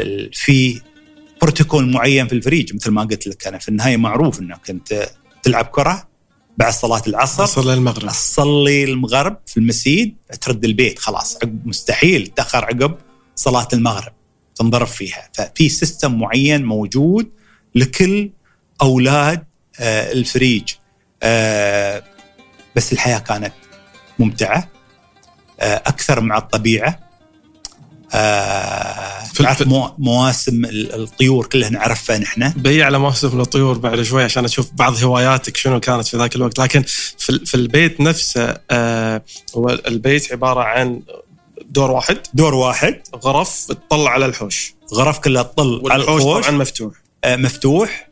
[0.00, 0.80] ال- في
[1.44, 5.10] بروتوكول معين في الفريج مثل ما قلت لك أنا في النهاية معروف إنك أنت
[5.42, 6.08] تلعب كرة
[6.58, 12.64] بعد صلاة العصر وصل للمغرب تصلي المغرب في المسجد ترد البيت خلاص عقب مستحيل تأخر
[12.64, 12.96] عقب
[13.36, 14.12] صلاة المغرب
[14.54, 15.28] تنضرب فيها.
[15.32, 17.30] ففي system معين موجود
[17.74, 18.30] لكل
[18.82, 19.44] أولاد
[19.80, 20.72] آه، الفريج.
[21.22, 22.02] آه،
[22.76, 23.52] بس الحياة كانت
[24.18, 24.68] ممتعة
[25.60, 27.03] آه، أكثر مع الطبيعة.
[28.14, 29.62] آه، تعرف
[29.98, 32.48] مواسم ال- الطيور كلها نعرفها نحن.
[32.56, 36.58] بي على موسم الطيور بعد شوي عشان أشوف بعض هواياتك شنو كانت في ذاك الوقت.
[36.60, 36.82] لكن
[37.18, 39.22] في, في البيت نفسه آه
[39.56, 41.00] هو البيت عبارة عن
[41.70, 42.18] دور واحد.
[42.34, 43.00] دور واحد.
[43.24, 44.74] غرف تطلع على الحوش.
[44.94, 46.22] غرف كلها تطل على الحوش.
[46.22, 46.94] طبعا مفتوح.
[47.24, 48.08] آه، مفتوح.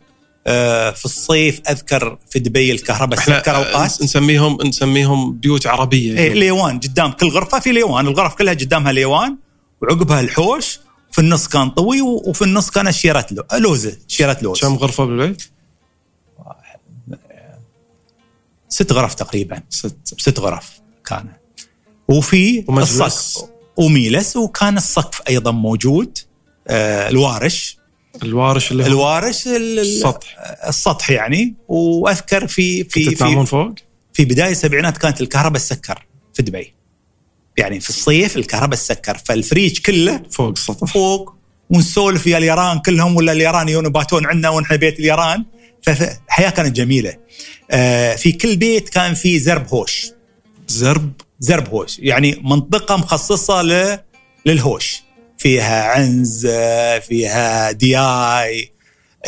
[0.46, 4.00] آه، في الصيف أذكر في دبي الكهرباء إحنا تذكر أوقات.
[4.00, 6.18] آه، نسميهم نسميهم بيوت عربية.
[6.18, 8.06] إيه ليوان قدام كل غرفة في ليوان.
[8.06, 9.36] الغرف كلها قدامها ليوان.
[9.82, 10.80] وعقبها الحوش
[11.12, 14.60] في النص كان طوي وفي النص كانت شيرة لو- لوزه شيرة لوز.
[14.60, 15.42] كم غرفة بالبيت؟
[18.68, 19.62] ست غرف تقريبا.
[19.70, 19.96] ست.
[20.04, 21.28] ست غرف كان.
[22.08, 23.00] وفي ومجلس.
[23.00, 26.18] السقف وميلس وكان السقف أيضا موجود.
[26.68, 27.78] آه الوارش.
[28.22, 30.36] الوارش اللي هو الوارش ال- ال- السطح.
[30.68, 31.54] السطح يعني.
[31.68, 33.74] وأذكر في في في, فوق؟
[34.12, 36.74] في بداية السبعينات كانت الكهرباء تسكر في دبي.
[37.56, 40.92] يعني في الصيف الكهرباء تسكر فالفريج كله فوق السطح.
[40.92, 41.34] فوق
[41.70, 45.44] ونسولف يا اليران كلهم ولا اليران يجون يباتون عندنا ونحن بيت اليران.
[45.82, 47.16] فالحياه كانت جميلة.
[47.70, 50.10] آه في كل بيت كان في زرب هوش.
[50.68, 51.98] زرب؟ زرب هوش.
[51.98, 53.98] يعني منطقة مخصصة ل
[54.46, 55.02] للهوش.
[55.38, 58.72] فيها عنز آه، فيها دياي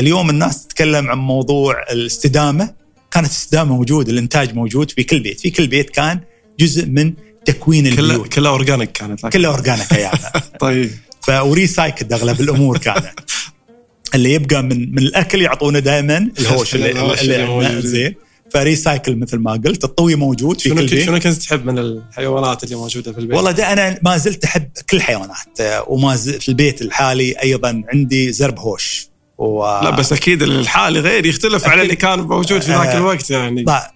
[0.01, 2.75] اليوم الناس تتكلم عن موضوع الاستدامة.
[3.11, 5.41] كانت الاستدامه موجودة الإنتاج موجود في كل بيت.
[5.41, 6.21] في كل بيت كان
[6.61, 8.33] جزء من تكوين كلها البيوت.
[8.33, 8.93] كلها organic.
[8.93, 9.27] كانت.
[9.27, 10.91] كلها organic ايامها طيب.
[11.21, 13.21] ف recycle اغلب الأمور كانت.
[14.15, 17.89] اللي يبقى من من الأكل يعطونا دائما الهوش اللي, اللي, اللي.
[17.89, 18.15] زين.
[18.51, 22.77] ف recycle مثل ما قلت الطوي موجود في كل شنو كنت تحب من الحيوانات اللي
[22.77, 26.49] موجودة في البيت؟ والله ده أنا ما زلت أحب كل الحيوانات آه، وما زلت في
[26.49, 29.09] البيت الحالي أيضا عندي زرب هوش.
[29.39, 29.63] و...
[29.65, 32.99] لا بس أكيد الحالي غير يختلف على اللي كان موجود في ذاك آه.
[32.99, 33.63] الوقت يعني.
[33.63, 33.93] لا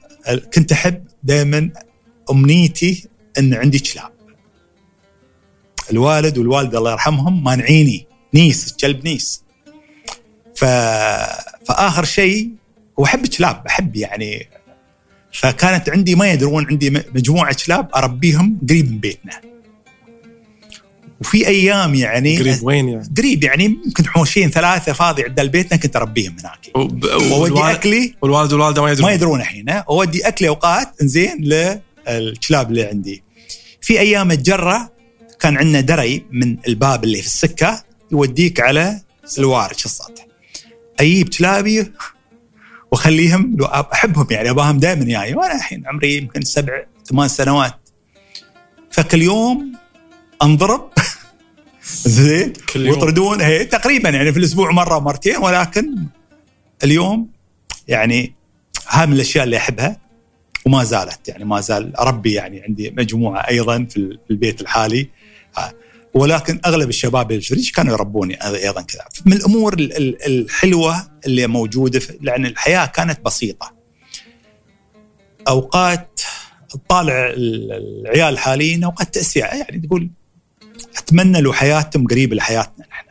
[0.54, 1.70] كنت أحب دائما
[2.30, 4.10] أمنيتي إن عندي كلاب
[5.90, 8.06] الوالد والوالدة الله يرحمهم مانعيني.
[8.34, 9.42] نيس كلب نيس.
[10.56, 10.64] ف...
[11.68, 12.50] فآخر شيء
[12.98, 14.48] هو احب كلاب أحب يعني.
[15.32, 19.40] فكانت عندي ما يدرون عندي مجموعة كلاب أربيهم قريب من بيتنا.
[21.20, 25.96] وفي أيام يعني قريب وين يعني؟ قريب يعني يمكن حوشين ثلاثة فاضي عند بيتنا كنت
[25.96, 26.70] أربيهم هناك.
[26.74, 28.14] وب- وأودي والوالد- أكلي.
[28.22, 29.06] والوالد والوالدة ما يدرون.
[29.08, 31.36] ما يدرون الحين؟ أودي أكلي أوقات زين
[32.08, 33.22] للكلاب اللي عندي.
[33.88, 34.92] في أيام الجرة
[35.40, 39.00] كان عندنا دري من الباب اللي في السكة يوديك على
[39.38, 40.26] الوارش السطح.
[41.00, 41.92] أجيب كلابي
[42.90, 45.34] وأخليهم لو أحبهم يعني أباهم دائما جاي.
[45.34, 47.88] وأنا الحين عمري يمكن سبع ثمان سنوات.
[48.90, 49.72] فكل يوم
[50.42, 50.90] أنضرب.
[52.06, 52.52] زين.
[52.76, 53.40] ويطردون.
[53.40, 55.94] هي تقريبا يعني في الأسبوع مرة مرتين ولكن
[56.84, 57.28] اليوم
[57.88, 58.34] يعني
[58.88, 60.07] هاي من الأشياء اللي أحبها.
[60.68, 65.08] وما زالت يعني ما زال اربي يعني عندي مجموعة أيضا في البيت الحالي.
[65.56, 65.72] ها.
[66.14, 69.04] ولكن أغلب الشباب الفريج كانوا يربوني أيضا كذا.
[69.26, 73.74] من الأمور ال- ال- الحلوة اللي موجودة لأن الحياة كانت بسيطة.
[75.48, 76.20] أوقات
[76.88, 79.44] طالع ال- العيال الحاليين أوقات تأسية.
[79.44, 80.10] يعني تقول
[80.98, 83.08] أتمنى لو حياتهم قريبة لحياتنا نحن.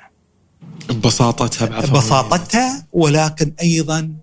[0.93, 1.99] ببساطتها بعفوية.
[1.99, 4.13] بساطتها ولكن أيضا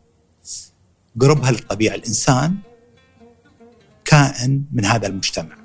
[1.20, 1.94] قربها للطبيعة.
[1.94, 2.54] الإنسان
[4.04, 5.56] كائن من هذا المجتمع.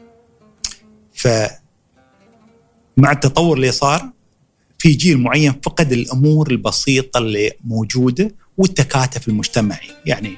[1.13, 1.27] ف
[2.97, 4.09] مع التطور اللي صار
[4.79, 9.89] في جيل معين فقد الأمور البسيطة اللي موجودة والتكاتف المجتمعي.
[10.05, 10.37] يعني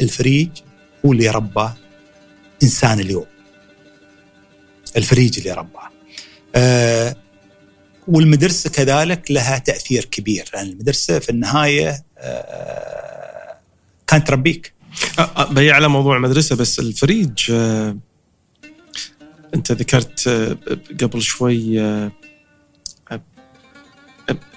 [0.00, 0.48] الفريج
[1.06, 1.70] هو اللي ربى
[2.62, 3.26] إنسان اليوم.
[4.96, 5.90] الفريج اللي رباه
[6.54, 7.16] آه
[8.08, 10.50] والمدرسة كذلك لها تأثير كبير.
[10.54, 13.56] لأن المدرسة في النهاية آه
[14.06, 14.72] كانت تربيك.
[15.50, 17.96] بي على موضوع المدرسة بس الفريج آه،
[19.54, 20.56] أنت ذكرت آه،
[21.00, 22.12] قبل شوي آه،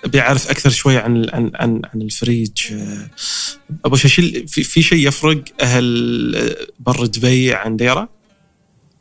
[0.05, 2.73] أبي أعرف أكثر شوي عن عن عن, عن الفريج
[3.85, 8.09] أبو شيء في, في شيء يفرق أهل بر دبي عن ديرة؟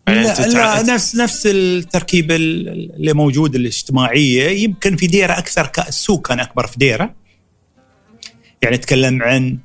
[0.09, 6.41] يعني لا, لا نفس نفس التركيبه اللي موجوده الاجتماعية يمكن في ديرة أكثر السوق كان
[6.41, 7.15] أكبر في ديرة
[8.63, 9.59] يعني أتكلم عن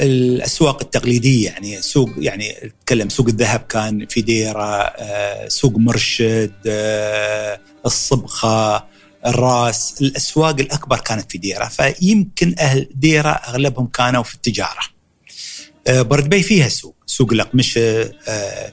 [0.00, 7.60] الأسواق التقليدية يعني سوق يعني أتكلم سوق الذهب كان في ديره آه، سوق مرشد آه،
[7.86, 8.86] الصبخه
[9.26, 14.80] الراس الأسواق الأكبر كانت في ديره فيمكن أهل ديره أغلبهم كانوا في التجارة.
[15.86, 18.04] آه، بردبي فيها سوق سوق الاقمشه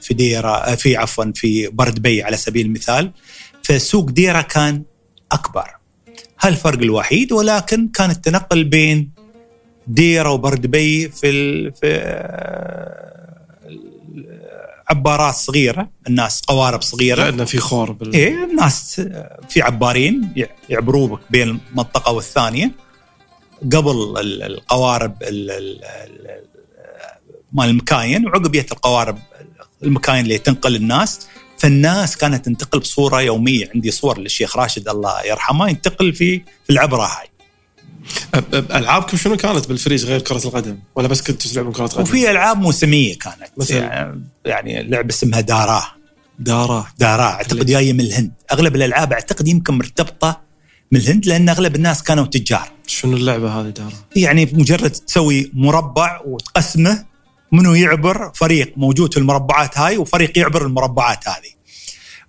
[0.00, 3.12] في ديره في عفوا في بردبي على سبيل المثال.
[3.62, 4.82] فسوق ديره كان
[5.32, 5.70] أكبر.
[6.40, 9.13] هالفرق الوحيد ولكن كان التنقل بين
[9.86, 11.72] ديرة وبردبي في ال...
[11.74, 13.24] في آه،
[14.90, 15.88] عبارات صغيرة.
[16.06, 17.24] الناس قوارب صغيرة.
[17.30, 18.12] لأن في خور بال...
[18.12, 19.00] إيه الناس
[19.48, 20.32] في عبارين
[20.68, 22.70] يعبروا بك بين المنطقة والثانية.
[23.72, 26.44] قبل ال- القوارب ال- ال- ال-
[27.52, 29.18] مال المكاين وعقب جت القوارب
[29.82, 31.26] المكاين اللي تنقل الناس
[31.58, 33.70] فالناس كانت تنتقل بصورة يومية.
[33.74, 37.28] عندي صور للشيخ راشد الله يرحمه ينتقل في في العبرة هاي.
[38.54, 42.60] العابكم شنو كانت بالفريج غير كرة القدم؟ ولا بس كنتوا تلعبون كرة قدم؟ وفي ألعاب
[42.60, 43.50] موسمية كانت.
[43.56, 45.84] مثل؟ يعني, يعني لعبة اسمها داراه
[46.38, 48.32] داره داراه أعتقد جاية من الهند.
[48.52, 50.40] أغلب الألعاب أعتقد يمكن مرتبطة
[50.92, 52.68] من الهند لأن أغلب الناس كانوا تجار.
[52.86, 57.04] شنو اللعبة هذه داره؟ يعني مجرد تسوي مربع وتقسمه
[57.52, 61.54] منو يعبر فريق موجود في المربعات هاي وفريق يعبر المربعات هذه.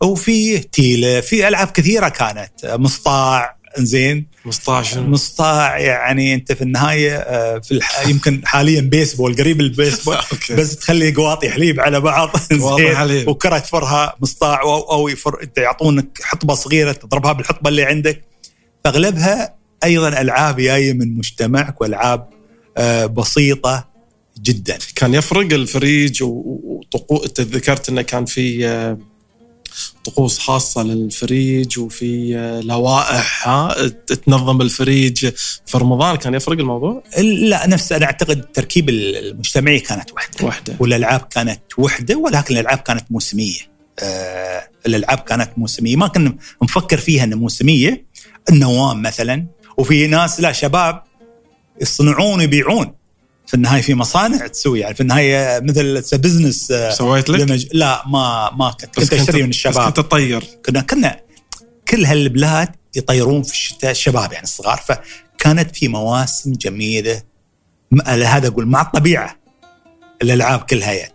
[0.01, 2.51] وفي تيلة في ألعاب كثيرة كانت.
[2.65, 8.07] مصطاع زين 15 مصطاع يعني أنت في النهاية آه، في الح...
[8.07, 10.17] يمكن حاليا بيسبول قريب البيسبول.
[10.57, 12.29] بس تخلي قواطي حليب على بعض.
[12.51, 12.95] زين
[13.59, 15.43] تفرها مصطاع أو أو يفر...
[15.43, 18.21] أنت يعطونك حطبة صغيرة تضربها بالحطبة اللي عندك.
[18.83, 22.29] فأغلبها أيضا ألعاب جاية من مجتمعك وألعاب
[22.77, 23.87] آه، بسيطة
[24.41, 24.77] جدا.
[24.95, 28.97] كان يفرق الفريج وطقوس أنت ذكرت إنه كان في آه،
[30.03, 33.87] طقوس خاصة للفريج وفي آه، لوائح ها؟
[34.25, 35.29] تنظم الفريج
[35.65, 41.21] في رمضان كان يفرق الموضوع؟ لا نفس أنا أعتقد التركيب المجتمعي كانت واحدة واحدة والألعاب
[41.21, 43.59] كانت وحدة ولكن الألعاب كانت موسمية.
[43.99, 45.95] آه الألعاب كانت موسمية.
[45.95, 48.05] ما كنا نفكر فيها إنها موسمية.
[48.49, 49.45] النوام مثلا.
[49.77, 51.03] وفي ناس لا شباب
[51.81, 52.93] يصنعون ويبيعون.
[53.47, 57.67] في النهاية في مصانع تسوي يعني في النهاية مثل business سويت لك؟ لمج...
[57.73, 59.85] لا ما ما كنت كنت أشتري من الشباب.
[59.85, 60.43] كنت تطير.
[60.65, 61.19] كنا كنا
[61.87, 67.21] كل هالبلاد يطيرون في الشتاء الشباب يعني الصغار فكانت في مواسم جميلة
[68.07, 69.39] هذا أقول مع الطبيعة
[70.21, 71.13] الألعاب كلها يعني.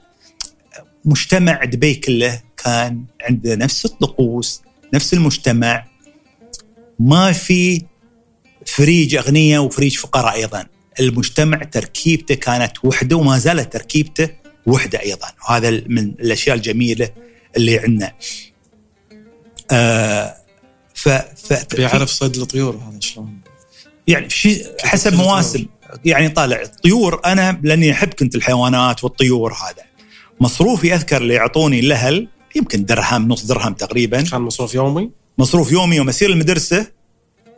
[1.05, 4.63] مجتمع دبي كله كان عنده نفس الطقوس
[4.95, 5.87] نفس المجتمع.
[6.99, 7.83] ما في
[8.67, 10.67] فريج اغنياء وفريج فقراء أيضا.
[11.01, 14.29] المجتمع تركيبته كانت وحدة وما زالت تركيبته
[14.67, 15.27] وحدة أيضا.
[15.49, 17.11] وهذا من الأشياء الجميلة
[17.57, 18.13] اللي عندنا.
[19.71, 20.37] آه
[20.95, 23.39] ف ف بيعرف صيد الطيور هذا شلون؟
[24.07, 25.67] يعني في حسب؟ مواسم.
[26.05, 29.85] يعني طالع الطيور أنا لأني أحب كنت الحيوانات والطيور هذا.
[30.41, 34.23] مصروفي أذكر اللي يعطوني الاهل يمكن درهم نص درهم تقريبا.
[34.23, 36.87] كان مصروف يومي؟ مصروف يومي يوم اسير المدرسة.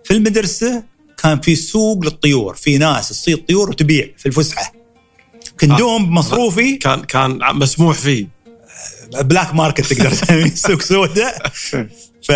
[0.05, 0.85] في المدرسة
[1.23, 4.73] كان في سوق للطيور في ناس تصيد طيور وتبيع في الفسحة.
[5.61, 6.77] كان دوم مصروفي.
[6.77, 8.29] كان كان مسموح فيه.
[9.21, 11.49] black market تقدر تسميه سوق سوداء.
[12.23, 12.33] ف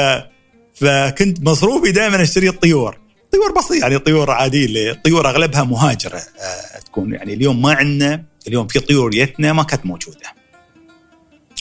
[0.75, 2.99] فكنت مصروفي دائما أشتري الطيور.
[3.33, 8.67] طيور بسيطة يعني طيور عادية الطيور أغلبها مهاجرة آه، تكون يعني اليوم ما عندنا اليوم
[8.67, 10.35] في طيور جتنا ما كانت موجودة.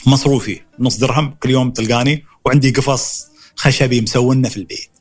[0.06, 4.95] مصروفي نص درهم كل يوم تلقاني وعندي قفص خشبي مسونا في البيت.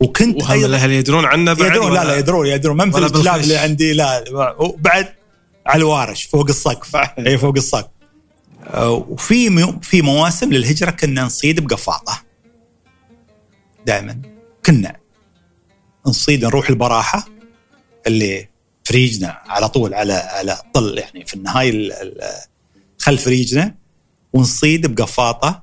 [0.00, 2.76] وكنت وهم الاهل يدرون عنه بعد يدرون لا لا يدرون يدرون.
[2.76, 4.24] ما مثل الكلاب اللي عندي لا
[4.58, 5.08] وبعد
[5.66, 6.96] على الوارش فوق السقف.
[6.96, 7.90] أي فوق السقف.
[8.66, 12.22] آه، وفي في مواسم للهجرة كنا نصيد بقفاطه
[13.86, 14.22] دائما
[14.66, 14.96] كنا
[16.06, 17.28] نصيد نروح البراحة
[18.06, 18.48] اللي
[18.84, 21.92] فريجنا على طول على على طل يعني في النهاية
[22.98, 23.74] خلف ريجنا
[24.32, 25.62] ونصيد بقفاطه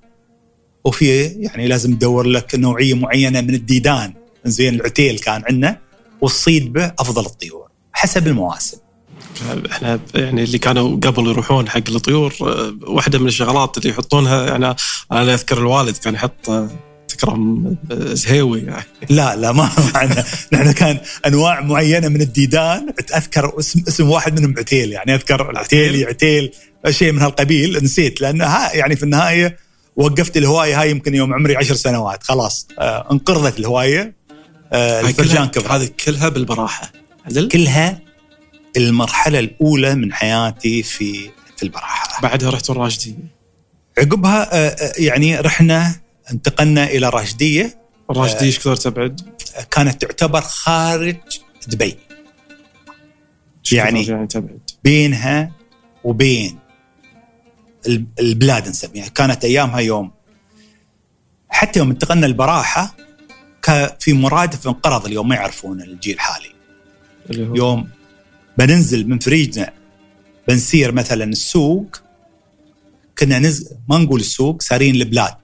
[0.86, 4.14] وفي يعني لازم تدور لك نوعية معينة من الديدان.
[4.46, 5.78] زين العتيل كان عندنا
[6.22, 8.78] وتصيد به أفضل الطيور حسب المواسم.
[9.72, 12.34] إحنا يعني اللي كانوا قبل يروحون حق الطيور
[12.88, 14.76] واحدة من الشغلات اللي يحطونها يعني
[15.12, 16.70] أنا أذكر الوالد كان يحط
[17.08, 18.60] تكرم زهيوي.
[18.60, 24.40] يعني لا لا ما معنا نحن كان أنواع معينة من الديدان اذكر اسم اسم واحد
[24.40, 26.52] منهم عتيل يعني أذكر العتيلي عتيل
[26.90, 28.40] شيء من هالقبيل نسيت لأن
[28.74, 29.58] يعني في النهاية
[29.96, 34.02] وقفت الهواية هاي يمكن يوم عمري عشر سنوات خلاص آه انقرضت الهواية.
[34.02, 34.25] آه
[34.74, 35.76] الفرجان كبر.
[35.76, 36.92] هذه كلها بالبراحة.
[37.26, 38.02] عدل؟ كلها
[38.78, 42.22] المرحلة الأولى من حياتي في في البراحة.
[42.22, 43.16] بعدها رحت الراشديه
[43.98, 45.96] عقبها آه, آه، يعني رحنا
[46.32, 47.78] انتقلنا إلى راشدية.
[48.12, 49.22] الراشديه إيش كثر تبعد؟
[49.72, 51.16] كانت تعتبر خارج
[51.68, 51.98] دبي.
[53.72, 55.52] يعني, يعني تبعد؟ بينها
[56.04, 56.60] وبين
[58.20, 59.08] البلاد نسميها.
[59.08, 60.12] كانت أيامها يوم
[61.50, 62.96] حتى يوم انتقلنا البراحة
[64.00, 66.52] في مرادف انقرض اليوم ما يعرفون الجيل الحالي.
[67.30, 67.90] يوم
[68.58, 69.74] بننزل من فريجنا
[70.48, 72.02] بنسير مثلا السوق
[73.20, 75.36] كنا نزل ما نقول السوق سايرين البلاد.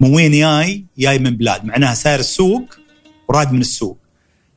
[0.00, 1.64] من وين جاي؟ جاي من بلاد.
[1.64, 2.78] معناها ساير السوق
[3.28, 3.98] وراد من السوق.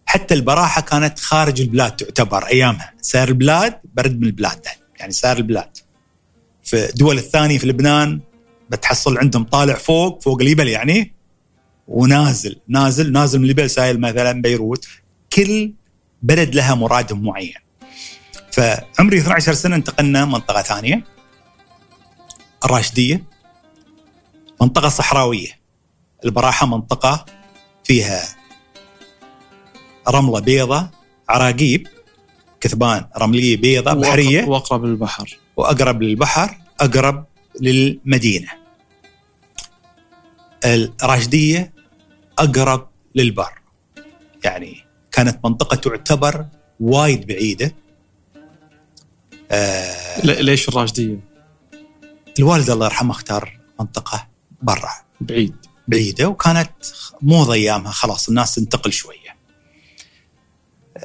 [0.05, 2.93] حتى البراحة كانت خارج البلاد تعتبر أيامها.
[3.01, 4.65] ساير البلاد برد من البلاد.
[4.99, 5.77] يعني ساير البلاد.
[6.63, 8.19] في الدول الثانية في لبنان
[8.69, 11.18] بتحصل عندهم طالع فوق فوق الجبل يعني.
[11.89, 14.87] ونازل نازل نازل من الجبل سايل مثلا بيروت.
[15.33, 15.73] كل
[16.21, 17.53] بلد لها مرادف معين.
[18.51, 21.03] فعمري 12 سنة انتقلنا منطقة ثانية.
[22.65, 23.23] الراشدية.
[24.61, 25.59] منطقة صحراوية.
[26.25, 27.25] البراحة منطقة
[27.83, 28.21] فيها
[30.09, 30.89] رملة بيضة
[31.29, 31.87] عراقيب
[32.61, 34.45] كثبان رملية بيضة بحرية.
[34.45, 35.37] وأقرب للبحر.
[35.57, 37.25] وأقرب للبحر أقرب
[37.61, 38.47] للمدينة.
[40.65, 41.78] الراشدية
[42.39, 43.51] أقرب للبر
[44.43, 46.45] يعني كانت منطقة تعتبر
[46.79, 47.75] وايد بعيدة.
[49.51, 51.19] آه ليش الراشديه؟
[52.39, 54.27] الوالد الله يرحمه اختار منطقة
[54.61, 54.91] برا.
[55.21, 55.55] بعيد.
[55.87, 56.71] بعيدة وكانت
[57.21, 57.91] موضه أيامها.
[57.91, 59.39] خلاص الناس تنتقل شوية.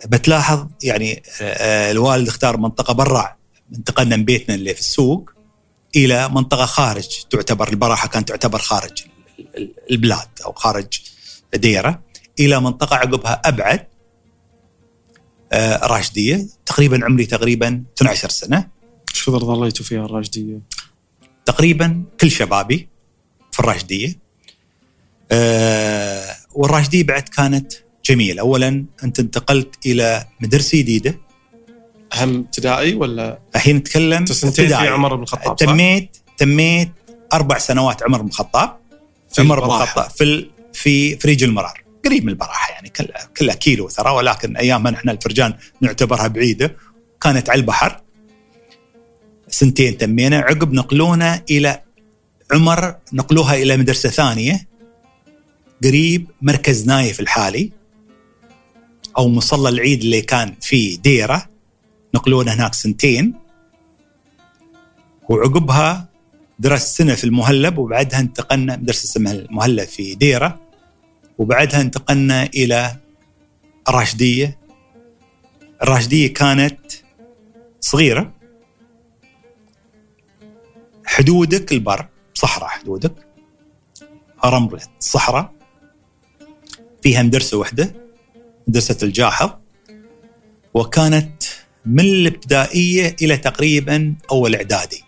[0.06, 3.36] بتلاحظ يعني آه، الوالد اختار منطقة برا.
[3.76, 5.30] انتقلنا من بيتنا اللي في السوق
[5.96, 9.04] إلى منطقة خارج تعتبر البراحة كانت تعتبر خارج
[9.90, 11.00] البلاد أو خارج
[11.56, 12.02] ديرة
[12.40, 13.86] إلى منطقة عقبها أبعد
[15.52, 16.46] آه، راشدية.
[16.66, 18.68] تقريبا عمري تقريبا 12 سنة.
[19.14, 20.58] إيش كثر ظليتوا فيها الراشديه؟
[21.44, 22.88] تقريبا كل شبابي
[23.52, 24.18] في الراشدية.
[25.32, 27.72] أه والراشدية بعد كانت
[28.04, 28.40] جميلة.
[28.40, 31.18] اولا أنت انتقلت إلى مدرسة جديدة.
[32.14, 36.92] هم ابتدائي ولا الحين نتكلم سنتين في عمر بن الخطاب تميت تميت
[37.32, 38.76] أربع سنوات عمر بن الخطاب.
[39.38, 41.84] عمر بن الخطاب في في فريج المرار.
[42.04, 46.76] قريب من البراحة يعني كلها كلها كيلو ترى ولكن ايامها نحن الفرجان نعتبرها بعيدة.
[47.20, 48.00] كانت على البحر.
[49.48, 51.82] سنتين تمينا عقب نقلونا إلى
[52.52, 54.68] عمر نقلوها إلى مدرسة ثانية.
[55.84, 57.72] قريب مركز نايف الحالي
[59.18, 61.50] أو مصلى العيد اللي كان في ديرة.
[62.14, 63.34] نقلونا هناك سنتين.
[65.28, 66.08] وعقبها
[66.58, 70.63] درست سنه في المهلب وبعدها انتقلنا مدرسة اسمها المهلب في ديرة.
[71.38, 72.96] وبعدها انتقلنا إلى
[73.88, 74.58] الراشدية.
[75.82, 76.80] الراشدية كانت
[77.80, 78.34] صغيرة.
[81.06, 83.26] حدودك البر صحراء حدودك.
[84.44, 85.52] رملة صحراء
[87.02, 87.94] فيها مدرسة واحدة
[88.68, 89.50] مدرسة الجاحظ.
[90.74, 91.42] وكانت
[91.86, 95.03] من الابتدائية إلى تقريبا أول إعدادي.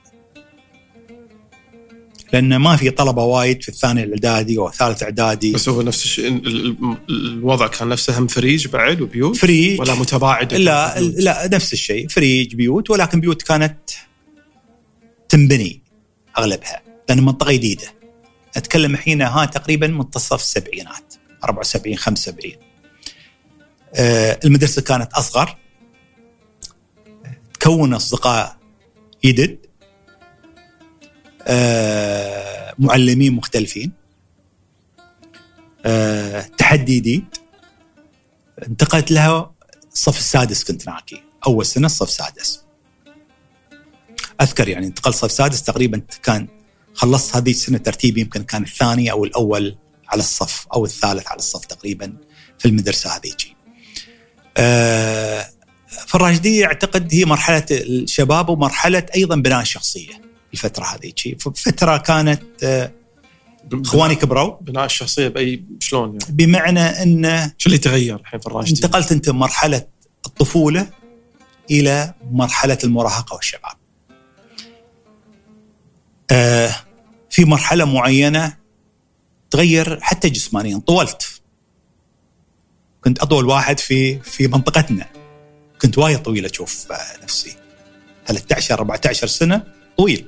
[2.32, 5.52] لأن ما في طلبة وايد في الثاني الإعدادي أو الثالث إعدادي.
[5.52, 9.80] بس هو نفس الشيء ال- ال- الوضع كان نفسه هم فريج بعد وبيوت؟ فريج.
[9.80, 13.78] ولا متباعد؟ لا لا نفس الشيء فريج بيوت ولكن بيوت كانت
[15.28, 15.82] تنبني
[16.38, 17.94] أغلبها لأن منطقة جديدة.
[18.56, 21.14] أتكلم الحين ها تقريبا منتصف السبعينات
[21.44, 22.52] 74 75
[23.94, 25.56] آه، المدرسة كانت أصغر
[27.60, 28.56] تكون أصدقاء
[29.24, 29.65] جدد
[32.78, 33.92] معلمين مختلفين.
[35.86, 37.24] آه، تحدي جديد.
[38.68, 39.50] انتقلت لها
[39.92, 42.62] الصف السادس كنت ناكي أول سنة الصف السادس
[44.40, 46.48] أذكر يعني انتقلت صف سادس تقريبا كان
[46.94, 49.76] خلصت هذه السنة ترتيبي يمكن كان الثاني أو الأول
[50.08, 52.16] على الصف أو الثالث على الصف تقريبا
[52.58, 53.56] في المدرسة هذيك.
[54.56, 55.46] آه
[56.06, 60.25] فالراشديه أعتقد هي مرحلة الشباب ومرحلة أيضا بناء الشخصية.
[60.52, 62.92] الفترة هذيك فترة كانت آه
[63.72, 68.84] اخواني كبروا بناء الشخصية باي شلون يعني بمعنى ان شو اللي تغير الحين في الراشدين؟
[68.84, 69.86] انتقلت أنت من مرحلة
[70.26, 70.90] الطفولة
[71.70, 73.72] إلى مرحلة المراهقة والشباب.
[76.30, 76.74] آه
[77.30, 78.56] في مرحلة معينة
[79.50, 81.40] تغير حتى جسمانيا طولت.
[83.04, 85.06] كنت أطول واحد في في منطقتنا.
[85.82, 87.56] كنت وايد طويل أشوف آه، نفسي.
[88.26, 89.62] 13 14 سنة
[89.98, 90.26] طويل.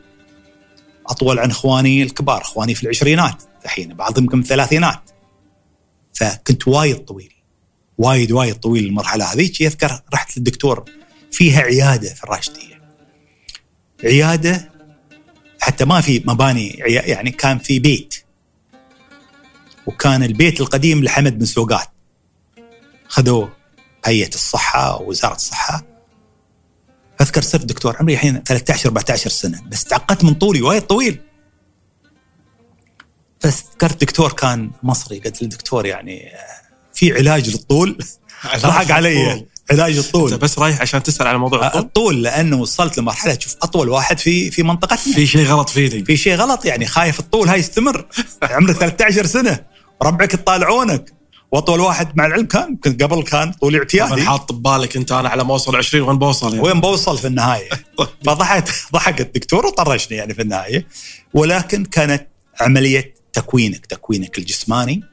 [1.09, 5.11] أطول عن إخواني الكبار، إخواني في العشرينات الحين بعضهم يمكن الثلاثينات.
[6.14, 7.34] فكنت وايد طويل.
[7.98, 10.84] وايد وايد طويل المرحلة هذيك يذكر رحت للدكتور
[11.32, 12.82] فيها عيادة في الراشدية.
[14.04, 14.70] عيادة
[15.61, 18.14] حتى ما في مباني يعني كان في بيت.
[19.86, 21.88] وكان البيت القديم لحمد بن سوقات.
[23.09, 23.52] خذوه
[24.04, 25.97] هيئة الصحة أو وزاره الصحة.
[27.21, 31.21] أذكر صرت دكتور عمري الحين 13 14 سنة بس تعقدت من طولي وايد طويل.
[33.41, 36.39] فذكرت دكتور كان مصري قلت له دكتور يعني آه،
[36.95, 37.99] في علاج للطول.
[38.57, 42.57] ضحك علي علاج أنت الطول بس رايح عشان تسأل على موضوع آه، الطول؟ الطول لأنه
[42.61, 45.14] وصلت لمرحلة شوف أطول واحد في في منطقتنا.
[45.14, 46.05] في شيء غلط فيني.
[46.05, 48.07] في شيء غلط يعني خايف الطول هاي يستمر.
[48.43, 49.64] عمرك 13 سنة.
[50.03, 51.12] ربعك يطالعونك
[51.53, 55.28] واطول واحد مع العلم كان كنت قبل كان طولي طبعا اعتيادي حاط ببالك انت أنا
[55.28, 56.68] على ما اوصل 20 وين بوصل يعني.
[56.68, 57.68] وين بوصل في النهاية.
[58.26, 60.86] فضحك ضحك الدكتور وطرشني يعني في النهاية.
[61.34, 62.26] ولكن كانت
[62.61, 65.05] عملية تكوينك تكوينك الجسماني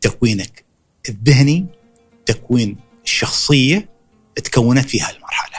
[0.00, 0.64] تكوينك
[1.08, 1.66] الذهني
[2.26, 3.88] تكوين الشخصية
[4.44, 5.58] تكونت في هذه المرحله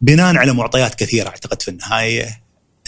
[0.00, 2.40] بناء على معطيات كثيرة أعتقد في النهاية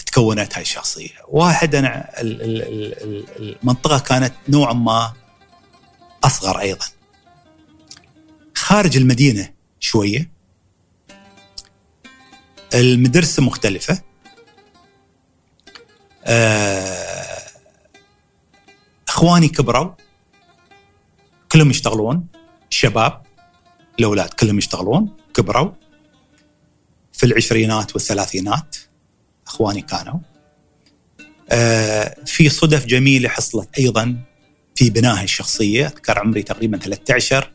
[0.05, 1.09] تكونت هاي الشخصية.
[1.27, 3.03] واحد أنا ال- ال- ال-
[3.39, 5.13] ال- المنطقة كانت نوعا ما
[6.27, 6.85] أصغر أيضا.
[8.55, 10.31] خارج المدينة شوية.
[12.73, 14.01] المدرسة مختلفة.
[16.25, 17.37] آه،
[19.07, 19.91] أخواني كبروا.
[21.51, 22.27] كلهم يشتغلون.
[22.71, 23.23] الشباب
[23.99, 25.17] الاولاد كلهم يشتغلون.
[25.33, 25.71] كبروا.
[27.13, 28.75] في العشرينات والثلاثينات
[29.47, 30.19] أخواني كانوا.
[31.49, 34.26] آه، في صدف جميلة حصلت أيضا.
[34.77, 37.51] في بناء الشخصية أذكر عمري تقريبا 13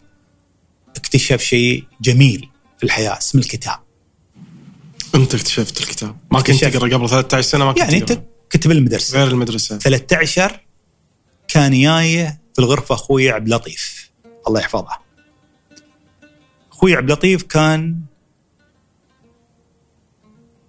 [0.97, 2.49] اكتشف شيء جميل
[2.79, 3.79] في الحياة اسم الكتاب.
[5.15, 6.65] أنت اكتشفت الكتاب؟ ما كنت.
[6.65, 9.79] تقرأ قبل 13 سنة ما كنت يعني أنت كنت بالمدرسة غير المدرسة.
[9.79, 10.61] 13
[11.49, 14.11] كان جاي في الغرفة أخوي عبد اللطيف.
[14.49, 14.99] الله يحفظه.
[16.73, 18.01] أخوي عبد اللطيف كان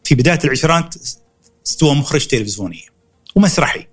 [0.04, 0.96] في بداية العشرينات
[1.68, 2.86] استوى مخرج تلفزيوني
[3.36, 3.88] ومسرحي.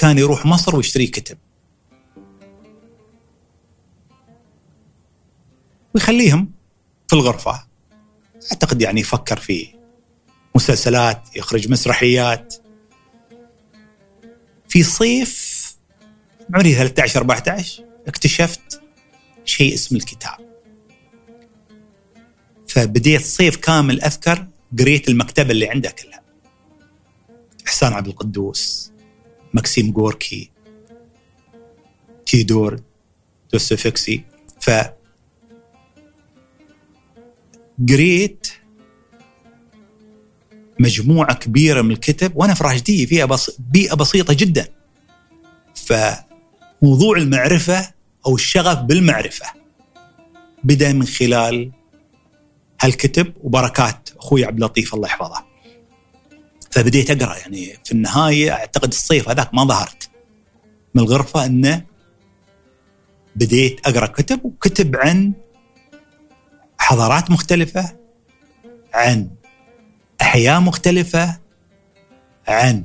[0.00, 1.38] فكان يروح مصر ويشتري كتب.
[5.94, 6.52] ويخليهم
[7.08, 7.66] في الغرفة.
[8.52, 9.74] أعتقد يعني يفكر في
[10.54, 12.54] مسلسلات يخرج مسرحيات.
[14.68, 15.60] في صيف
[16.54, 18.82] عمري 13 14 اكتشفت
[19.44, 20.38] شيء اسمه الكتاب.
[22.68, 24.46] فبديت صيف كامل أذكر
[24.78, 26.22] قريت المكتبة اللي عنده كلها.
[27.66, 28.90] احسان عبد القدوس.
[29.54, 30.50] مكسيم جوركي
[32.26, 32.80] تيدور
[33.52, 34.24] دوستويفسكي
[34.60, 34.70] ف
[37.88, 38.48] قريت
[40.78, 44.68] مجموعة كبيرة من الكتب وأنا في راشديه فيها بس بيئة بسيطة جدا.
[45.74, 47.90] فموضوع المعرفة
[48.26, 49.46] أو الشغف بالمعرفة
[50.64, 51.72] بدأ من خلال
[52.80, 55.49] هالكتب وبركات أخوي عبد اللطيف الله يحفظه.
[56.70, 57.36] فبديت أقرأ.
[57.38, 60.10] يعني في النهاية أعتقد الصيف هذاك ما ظهرت.
[60.94, 61.84] من الغرفة إنه
[63.36, 65.32] بديت أقرأ كتب وكتب عن
[66.78, 67.96] حضارات مختلفة
[68.94, 69.30] عن
[70.22, 71.40] أحياء مختلفة
[72.48, 72.84] عن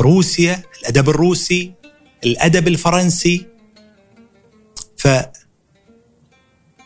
[0.00, 1.72] روسيا الأدب الروسي
[2.24, 3.46] الأدب الفرنسي.
[4.96, 5.08] ف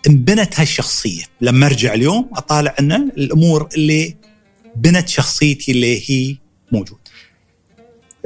[0.06, 1.24] انبنت هالشخصية.
[1.40, 4.16] لما أرجع اليوم أطالع أن الأمور اللي
[4.76, 6.36] بنت شخصيتي اللي هي
[6.72, 6.98] موجود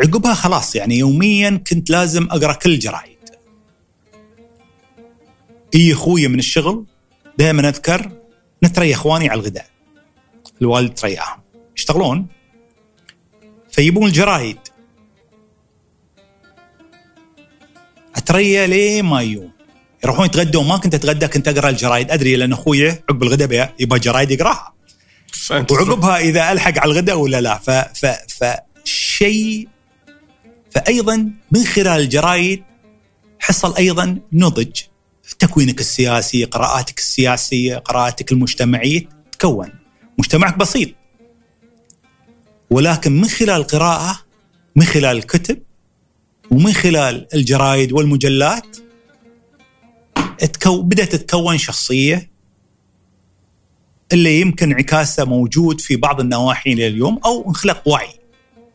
[0.00, 3.18] عقبها خلاص يعني يوميا كنت لازم أقرأ كل الجرايد
[5.74, 6.86] اي أخوي من الشغل
[7.38, 8.12] دائما أذكر
[8.64, 9.66] نتري إخواني على الغداء.
[10.62, 11.40] الوالد ترياهم.
[11.76, 12.26] يشتغلون؟
[13.70, 14.58] فيبون الجرايد.
[18.16, 19.50] أتريا ليه ما يوم؟
[20.04, 20.68] يروحون يتغدون.
[20.68, 22.10] ما كنت أتغدى كنت أقرأ الجرايد.
[22.10, 24.74] أدري لأن أخوي عقب الغداء يبغى جرايد يقراها.
[25.50, 27.58] وعقبها إذا ألحق على الغداء ولا لا.
[27.58, 28.06] ف ف
[28.84, 29.68] فشيء
[30.70, 32.62] فايضا من خلال الجرايد
[33.40, 34.80] حصل أيضا نضج.
[35.38, 39.70] تكوينك السياسي قراءاتك السياسية قراءاتك المجتمعية تكون.
[40.18, 40.88] مجتمعك بسيط.
[42.70, 44.20] ولكن من خلال القراءة
[44.76, 45.62] من خلال الكتب
[46.50, 48.76] ومن خلال الجرايد والمجلات
[50.52, 52.30] تكو بدأت تتكون شخصية
[54.12, 58.08] اللي يمكن انعكاسها موجود في بعض النواحي اليوم أو انخلق وعي.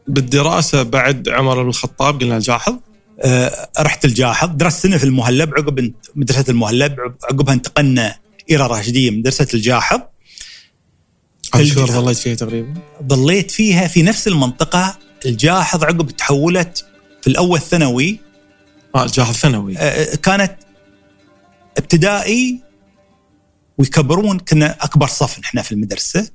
[0.07, 2.75] بالدراسة بعد عمر بن الخطاب قلنا الجاحظ؟
[3.19, 8.15] أه رحت الجاحظ درست سنة في المهلب عقب مدرسة المهلب عقبها انتقلنا
[8.49, 9.99] إلى راشدية مدرسة الجاحظ.
[11.61, 12.73] شهور ظليت فيها تقريبا؟
[13.07, 14.97] ظليت فيها في نفس المنطقة.
[15.25, 16.85] الجاحظ عقب تحولت
[17.21, 18.19] في الأول ثانوي
[18.95, 20.55] آه الجاحظ ثانوي أه كانت
[21.77, 22.59] ابتدائي
[23.77, 26.27] ويكبرون كنا أكبر صف نحن في المدرسة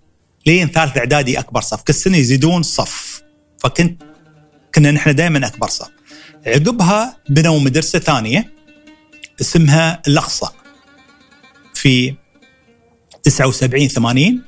[0.46, 3.22] لين ثالث إعدادي أكبر صف كل سنة يزيدون صف.
[3.58, 4.02] فكنت
[4.74, 5.88] كنا نحن دائما أكبر صف.
[6.46, 8.52] عقبها بنوا مدرسة ثانية
[9.40, 10.46] اسمها الأقصى.
[11.74, 12.14] في
[13.22, 14.42] 79 80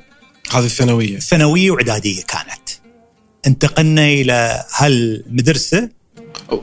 [0.53, 1.19] هذه الثانوية.
[1.19, 2.69] ثانوية وإعدادية كانت.
[3.47, 5.89] انتقلنا إلى هالمدرسة.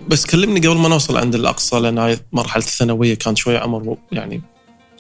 [0.08, 4.42] بس كلمني قبل ما نوصل عند الأقصى لأن هاي مرحلة الثانوية كان شوي عمر يعني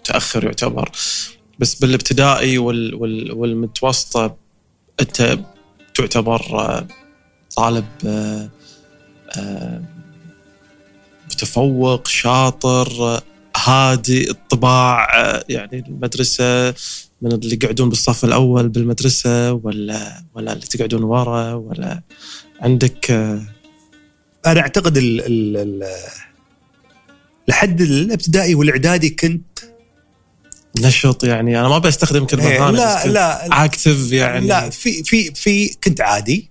[0.10, 0.92] متأخر يعتبر.
[1.60, 4.38] بس بالابتدائي وال وال والمتوسطة
[5.00, 5.40] أنت
[5.96, 6.88] تعتبر آه،
[7.56, 8.50] طالب آه،
[9.38, 9.82] آه،
[11.26, 13.20] متفوق شاطر
[13.56, 15.08] هادي الطباع
[15.50, 16.74] يعني المدرسة
[17.22, 22.02] من اللي يقعدون بالصف الأول بالمدرسة ولا ولا اللي تقعدون ورا ولا
[22.62, 23.12] عندك
[24.46, 25.84] أنا أعتقد ال ال ال
[27.48, 29.60] لحد الابتدائي والإعدادي كنت
[30.82, 34.48] نشط يعني أنا ما بستخدم كلمة إيه لا لا اكتف يعني.
[34.48, 36.50] لا في في في كنت عادي.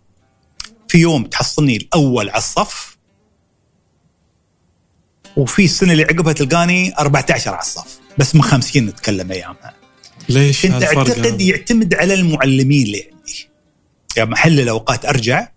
[0.89, 2.97] في يوم تحصلني الأول على الصف
[5.37, 9.75] وفي السنة اللي عقبها تلقاني 14 على الصف بس من 50 نتكلم أيامها.
[10.29, 13.49] ليش كنت أعتقد يعتمد على المعلمين اللي عندي.
[14.17, 15.49] يعني محل الأوقات أرجع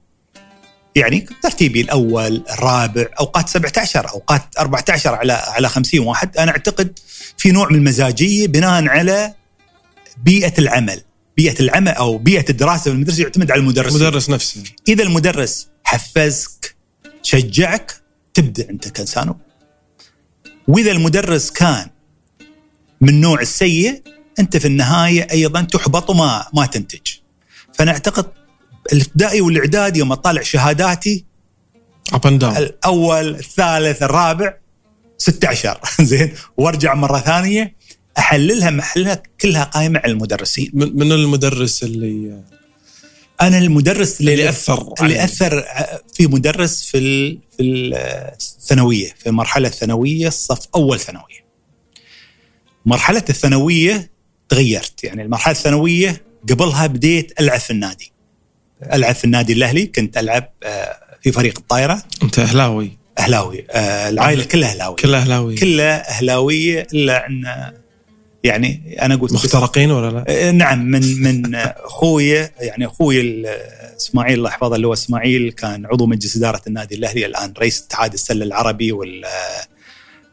[0.96, 6.38] يعني ترتيبي الأول الرابع أوقات 17 أوقات 14 على على 50 واحد.
[6.38, 7.00] أنا أعتقد
[7.38, 9.34] في نوع من المزاجية بناء على
[10.24, 11.02] بيئة العمل.
[11.38, 13.96] بيئة العمل أو بيئة الدراسة في المدرسة يعتمد على المدرس.
[13.96, 14.64] المدرس نفسه.
[14.88, 16.76] إذا المدرس حفزك
[17.24, 18.02] شجعك
[18.34, 19.36] تبدع أنت كإنسان.
[20.68, 21.88] وإذا المدرس كان
[23.02, 24.04] من النوع السيء
[24.40, 27.08] أنت في النهاية أيضا تحبط وما ما تنتج.
[27.74, 28.26] فأنا أعتقد
[28.94, 31.26] الابتدائي والإعدادي يوم أطالع شهاداتي
[32.14, 34.54] up and down الأول الثالث الرابع
[35.18, 36.34] 16 زين.
[36.58, 37.76] وأرجع مرة ثانية
[38.18, 40.72] أحللها محلها كلها قائمة على المدرسين.
[40.74, 42.42] من المدرس اللي
[43.42, 45.66] أنا المدرس اللي, اللي أثر اللي أثر
[46.14, 47.00] في مدرس في
[47.58, 47.64] في
[48.60, 51.50] الثانوية في المرحله الثانوية الصف أول ثانوية.
[52.86, 54.12] مرحلة الثانوية
[54.50, 55.04] تغيرت.
[55.04, 58.12] يعني المرحلة الثانوية قبلها بديت ألعب في النادي.
[58.94, 62.92] ألعب في النادي الأهلي كنت ألعب آه، في فريق الطايره أنت أهلاوي.
[63.20, 64.96] أهلاوي آه، العائلة كلها أهلاوية.
[64.96, 65.56] كلها أهلاوية.
[65.56, 67.44] كلها أهلاوية إلا أن
[68.44, 73.46] يعني أنا قلت مخترقين ولا لا؟ آه، نعم من من أخوي يعني أخوي
[73.98, 78.14] إسماعيل الله يحفظه اللي هو إسماعيل كان عضو مجلس إدارة النادي الأهلي الآن رئيس اتحاد
[78.14, 79.26] السلة العربي وال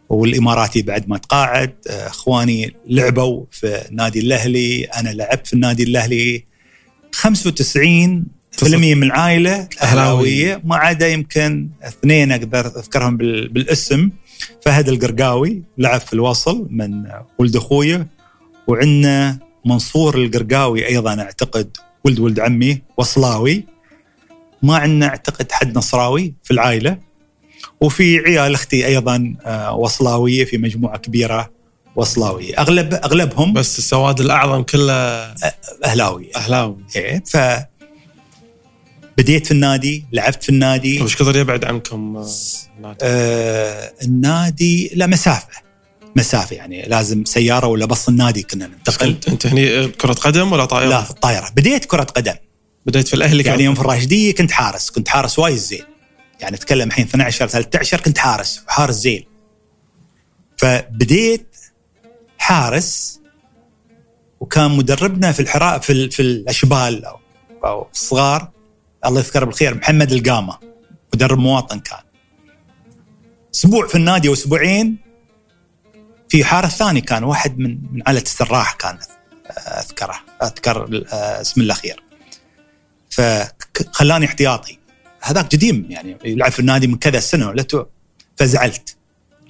[0.09, 1.74] والإماراتي بعد ما تقاعد.
[1.86, 6.44] إخواني لعبوا في النادي الأهلي أنا لعبت في النادي الأهلي
[7.12, 8.24] 95
[8.57, 10.61] فيلمية من العائلة أهلاوية.
[10.65, 14.11] ما عدا يمكن اثنين أقدر أذكرهم بالاسم.
[14.63, 17.05] فهد القرقاوي لعب في الوصل من
[17.39, 18.07] ولد أخويا
[18.67, 23.65] وعندنا منصور القرقاوي أيضا أعتقد ولد ولد عمي وصلاوي.
[24.63, 26.99] ما عندنا أعتقد حد نصراوي في العائلة.
[27.81, 31.51] وفي عيال أختي أيضا آه، وصلاوية في مجموعة كبيرة
[31.97, 32.59] وصلاوية.
[32.59, 34.93] أغلب أغلبهم بس السواد الأعظم كله
[35.85, 36.31] أهلاوي.
[36.37, 36.77] أهلاوي.
[36.97, 37.37] إيه ف
[39.19, 41.03] بديت في النادي لعبت في النادي.
[41.03, 42.27] وش كثر يبعد عنكم آه،
[42.77, 45.67] النادي؟ آه النادي لا مسافة.
[46.17, 49.17] مسافة يعني لازم سيارة ولا بص النادي كنا ننتقل.
[49.29, 52.35] انت هني كرة قدم ولا طائرة؟ لا في الطائره بديت كرة قدم.
[52.87, 55.85] بديت في الأهلي يعني يوم في الراشدية كنت حارس كنت حارس وايد زين.
[56.41, 59.25] يعني أتكلم الحين 12 13 كنت حارس حارس زين.
[60.57, 61.57] فبديت
[62.39, 63.21] حارس
[64.41, 67.05] وكان مدربنا في الحراء في, في الأشبال
[67.64, 68.51] أو الصغار
[69.07, 70.59] الله يذكره بالخير محمد القامة
[71.15, 71.99] مدرب مواطن كان.
[73.55, 74.97] أسبوع في النادي وأسبوعين.
[76.29, 78.99] في حارس ثاني كان واحد من من عائله السراح كان
[79.59, 82.03] أذكره أذكر آه، اسم الأخير.
[83.11, 84.79] فخلاني احتياطي.
[85.21, 87.87] هذاك قديم يعني يلعب في النادي من كذا سنة ولا
[88.37, 88.97] فزعلت.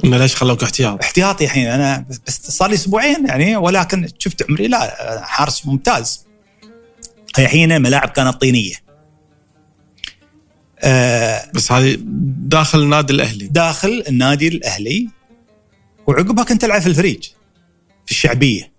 [0.04, 4.68] إنه ليش خلوك احتياط؟ احتياطي الحين أنا بس صار لي أسبوعين يعني ولكن شفت عمري
[4.68, 6.26] لا حارس ممتاز.
[7.36, 8.85] هي حين ملاعب كانت طينية.
[10.86, 11.96] آه، بس هذه
[12.38, 13.46] داخل النادي الأهلي.
[13.46, 15.08] داخل النادي الأهلي.
[16.06, 17.24] وعقبها كنت العب في الفريج
[18.06, 18.72] في الشعبية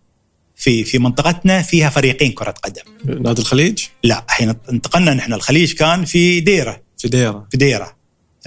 [0.56, 2.82] في في منطقتنا فيها فريقين كرة قدم.
[3.24, 6.82] نادي الخليج؟ لا حين انتقلنا نحن الخليج كان في ديرة.
[6.98, 7.48] في ديرة.
[7.52, 7.98] في ديرة.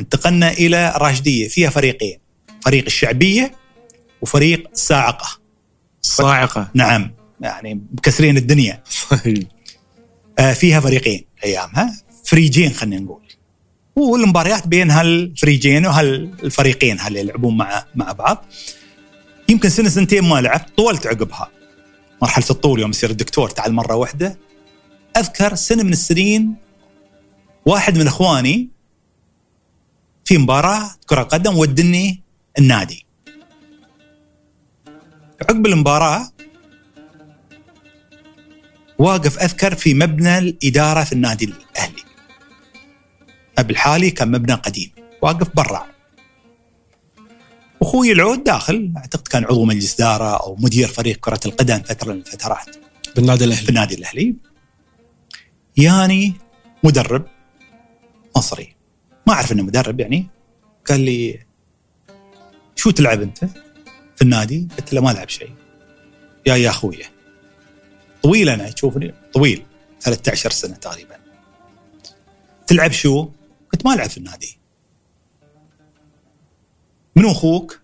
[0.00, 2.18] انتقلنا إلى راشدية فيها فريقين
[2.64, 3.54] فريق الشعبية
[4.22, 5.40] وفريق الصاعقه
[6.02, 8.82] صاعقه نعم يعني مكسرين الدنيا.
[10.38, 13.19] آه، فيها فريقين أيامها فريجين خلينا نقول.
[13.96, 18.44] والمباريات بين هالفريجين وهالفريقين هل يلعبون مع مع بعض.
[19.48, 21.48] يمكن سنة سنتين ما لعبت طولت عقبها.
[22.22, 24.38] مرحلة الطول يوم يصير الدكتور تعال مرة واحدة.
[25.16, 26.54] أذكر سنة من السنين
[27.66, 28.68] واحد من إخواني
[30.24, 32.22] في مباراة كرة قدم ودني
[32.58, 33.06] النادي.
[35.42, 36.30] عقب المباراة
[38.98, 42.09] واقف أذكر في مبنى الإدارة في النادي الأهلي.
[43.60, 44.90] المبنى الحالي كان مبنى قديم،
[45.22, 45.86] واقف برا.
[47.82, 52.18] أخوي العود داخل أعتقد كان عضو مجلس إدارة أو مدير فريق كرة القدم فترة من
[52.18, 52.76] الفترات
[53.16, 54.34] بالنادي الأهلي النادي الأهلي.
[55.76, 56.34] ياني
[56.84, 57.26] مدرب
[58.36, 58.74] مصري
[59.26, 60.26] ما أعرف إنه مدرب يعني
[60.86, 61.46] قال لي
[62.76, 63.38] شو تلعب أنت
[64.16, 65.54] في النادي؟ قلت له ما ألعب شيء.
[66.46, 67.06] يا يا اخويا
[68.22, 69.62] طويل أنا تشوفني طويل
[70.00, 71.16] 13 سنة تقريبا
[72.66, 73.28] تلعب شو؟
[73.72, 74.58] قلت ما العب في النادي.
[77.16, 77.80] منو أخوك؟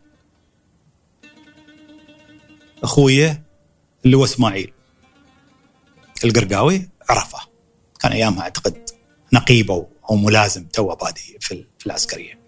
[2.83, 3.43] اخويا
[4.05, 4.73] اللي هو إسماعيل.
[6.25, 7.39] القرقاوي عرفه.
[8.01, 8.91] كان أيامها أعتقد
[9.33, 12.39] نقيب أو ملازم توه بادي في في العسكرية.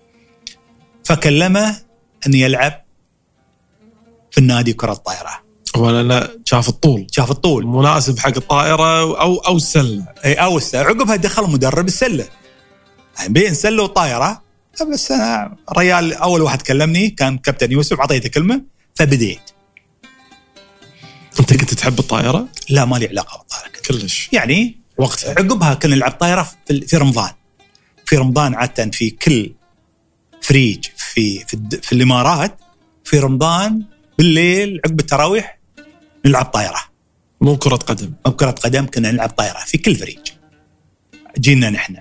[1.05, 1.77] فكلمه
[2.27, 2.85] اني العب
[4.31, 5.43] في النادي كرة طائره
[5.77, 7.07] هو لأنه شاف الطول.
[7.11, 7.67] شاف الطول.
[7.67, 10.05] مناسب حق الطائرة أو أو السلة.
[10.25, 10.81] اي أو السلة.
[10.81, 12.29] عقبها دخل مدرب السلة.
[13.19, 14.43] يعني بين سلة وطايرة.
[14.93, 18.63] بس أنا ريال أول واحد كلمني كان كابتن يوسف أعطيته كلمة
[18.95, 19.41] فبديت.
[21.41, 24.29] أنت كنت تحب الطائرة؟ لا ما لي علاقة بالطايره كلش.
[24.33, 25.31] يعني وقتها.
[25.31, 26.49] عقبها كنا نلعب طايرة
[26.87, 27.31] في رمضان.
[28.05, 29.55] في رمضان عادة في كل
[30.43, 32.59] فريج في في, في الإمارات
[33.05, 33.83] في رمضان
[34.19, 35.59] بالليل عقب التراويح
[36.27, 36.81] نلعب طايرة.
[37.41, 38.13] مو كرة قدم.
[38.27, 40.23] أو كرة قدم كنا نلعب طايرة في كل فريق
[41.39, 41.97] جينا نحن.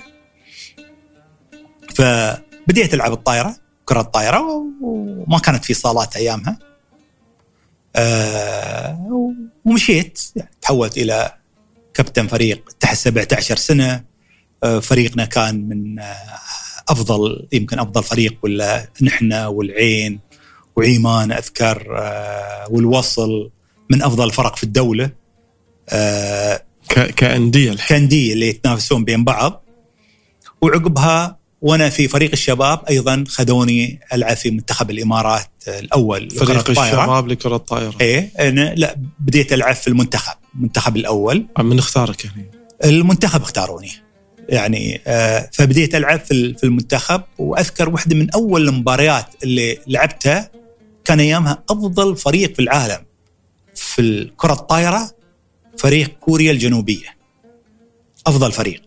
[1.98, 6.60] فبديت ألعب الطايرة كرة الطايره وما كانت في صالات أيامها.
[7.96, 9.22] آه
[9.66, 11.34] ومشيت يعني تحولت إلى
[11.94, 14.04] كابتن فريق تحت 17 سنة.
[14.64, 16.16] آه فريقنا كان من آه
[16.90, 20.20] أفضل يمكن أفضل فريق ولا نحن والعين
[20.76, 21.84] وعيمان أذكر
[22.70, 23.52] والوصل
[23.90, 25.12] من أفضل الفرق في الدولة.
[26.90, 27.72] كأندية.
[27.72, 29.64] الحين كأندية اللي يتنافسون بين بعض.
[30.62, 36.70] وعقبها وأنا في فريق الشباب أيضا خذوني العب في منتخب الامارات الأول فريق.
[36.70, 37.96] الشباب لكرة الطائرة.
[38.02, 41.46] إيه أنا لا بديت العب في المنتخب المنتخب الأول.
[41.60, 42.52] من اختارك يعني؟
[42.86, 43.92] المنتخب اختاروني.
[44.50, 50.52] يعني آه فبديت ألعب في في المنتخب وأذكر واحدة من أول المباريات اللي لعبتها
[51.06, 53.06] كان أيامها أفضل فريق في العالم
[53.76, 55.12] في الكرة الطايره
[55.78, 57.18] فريق كوريا الجنوبية.
[58.28, 58.87] أفضل فريق.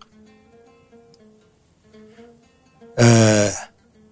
[3.01, 3.53] آه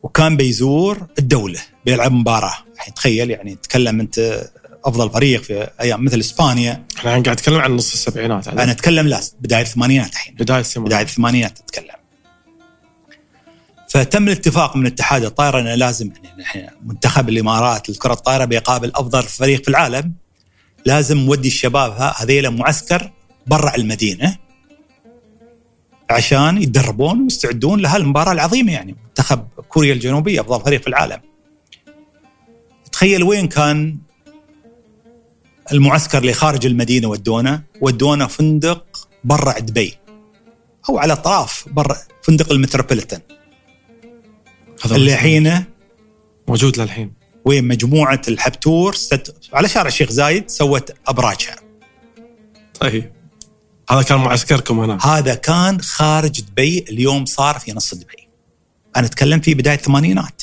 [0.03, 2.55] وكان بيزور الدولة بيلعب مباراة.
[2.77, 4.49] يعني تخيل يعني تتكلم أنت
[4.85, 6.85] أفضل فريق في أيام مثل إسبانيا.
[6.97, 10.35] إحنا قاعد نتكلم عن نص السبعينات أنا أتكلم لا بداية الثمانينات الحين.
[10.35, 10.93] بداية الثمانينات.
[10.93, 11.99] بداية الثمانينات تتكلم.
[13.89, 19.23] فتم الاتفاق من اتحاد الطائرة إنه لازم يعني نحن منتخب الإمارات لكرة الطائرة بيقابل أفضل
[19.23, 20.13] فريق في العالم.
[20.87, 23.13] لازم نودي الشباب هذيلا معسكر
[23.47, 24.37] برا المدينة.
[26.11, 28.97] عشان يتدربون ويستعدون لهالمباراه العظيمة يعني.
[29.07, 31.21] منتخب كوريا الجنوبيه أفضل فريق في العالم.
[32.93, 33.99] تخيل وين كان
[35.73, 39.99] المعسكر اللي خارج المدينة ودونا؟ ودونا فندق برا دبي.
[40.89, 43.21] أو على اطراف برا فندق المتروبوليتان.
[44.85, 45.65] هذا اللي الحين
[46.49, 47.13] موجود للحين.
[47.45, 49.35] وين مجموعة الحبتور ست...
[49.53, 51.57] على شارع الشيخ زايد سوت أبراجها.
[52.81, 53.18] طيب.
[53.91, 54.99] هذا كان معسكركم هنا.
[55.07, 58.29] هذا كان خارج دبي اليوم صار في نص دبي.
[58.97, 60.43] أنا أتكلم في بداية الثمانينات.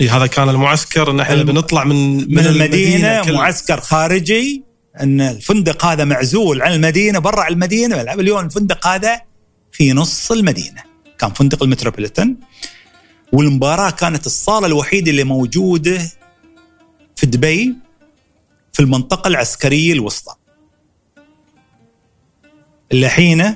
[0.00, 1.10] إيه هذا كان المعسكر.
[1.10, 4.62] ان إحنا الم- بنطلع من من المدينة كل- معسكر خارجي.
[5.00, 8.00] إن الفندق هذا معزول عن المدينة برا المدينة.
[8.00, 9.20] اليوم الفندق هذا
[9.72, 10.82] في نص المدينة.
[11.18, 12.36] كان فندق المتروبوليتان
[13.32, 16.10] والمباراة كانت الصالة الوحيدة اللي موجودة
[17.16, 17.74] في دبي
[18.72, 20.34] في المنطقة العسكرية الوسطى.
[23.08, 23.54] حين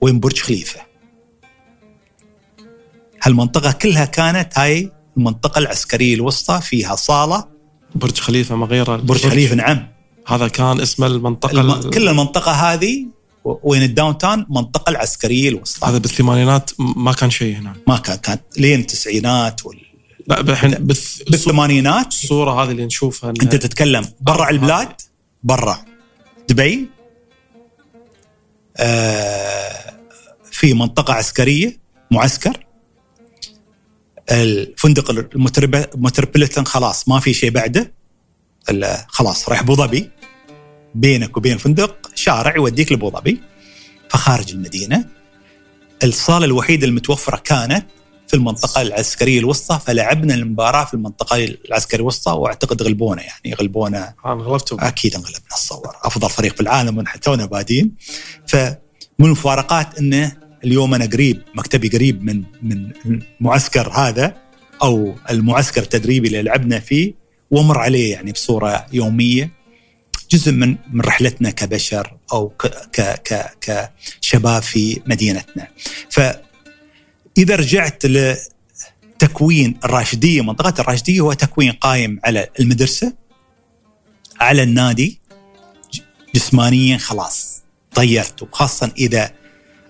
[0.00, 0.80] وين برج خليفة.
[3.22, 7.44] هالمنطقة كلها كانت هاي المنطقة العسكرية الوسطى فيها صالة.
[7.94, 9.88] برج خليفة مغيره برج خليفة نعم.
[10.26, 11.70] هذا كان اسم المنطقة الم...
[11.70, 13.06] ال- كل المنطقة هذه
[13.44, 15.86] وين ال downtown منطقة العسكرية الوسطى.
[15.86, 19.80] هذا بالثمانينات ما كان شيء هنا ما كان كانت لين التسعينات وال...
[20.26, 21.22] لا الحين بالث...
[21.22, 22.06] بالثمانينات.
[22.06, 24.04] الصورة هذه اللي نشوفها أنت تتكلم.
[24.20, 24.88] برا البلاد؟
[25.42, 25.84] برا.
[26.48, 26.97] دبي؟ آه
[30.52, 31.78] في منطقة عسكرية
[32.10, 32.66] معسكر.
[34.30, 37.92] الفندق ال Metrop- ال Metropolitan خلاص ما في شيء بعده.
[39.08, 40.10] خلاص رايح أبو ظبي.
[40.94, 43.40] بينك وبين الفندق شارع يوديك لأبو ظبي.
[44.10, 45.04] فخارج المدينة.
[46.04, 47.86] الصالة الوحيدة المتوفرة كانت
[48.28, 54.14] في المنطقة العسكرية الوسطى فلعبنا المباراة في المنطقة العسكرية الوسطى وأعتقد غلبونا يعني غلبونا.
[54.26, 54.88] غلبتوا.
[54.88, 57.94] أكيد انغلبنا اتصور أفضل فريق في العالم تونا بادين.
[58.46, 58.76] فمن
[59.20, 62.90] المفارقات انه اليوم أنا قريب مكتبي قريب من من
[63.40, 64.36] المعسكر هذا
[64.82, 67.14] أو المعسكر التدريبي اللي لعبنا فيه
[67.50, 69.58] وأمر عليه يعني بصورة يومية.
[70.30, 75.68] جزء من من رحلتنا كبشر أو ك ك ك كشباب في مدينتنا.
[77.38, 83.12] فاذا رجعت لتكوين الراشدية منطقة الراشدية هو تكوين قائم على المدرسة
[84.40, 85.20] على النادي
[86.34, 87.62] جسمانيا خلاص
[87.94, 88.42] طيرت.
[88.42, 89.30] وخاصه إذا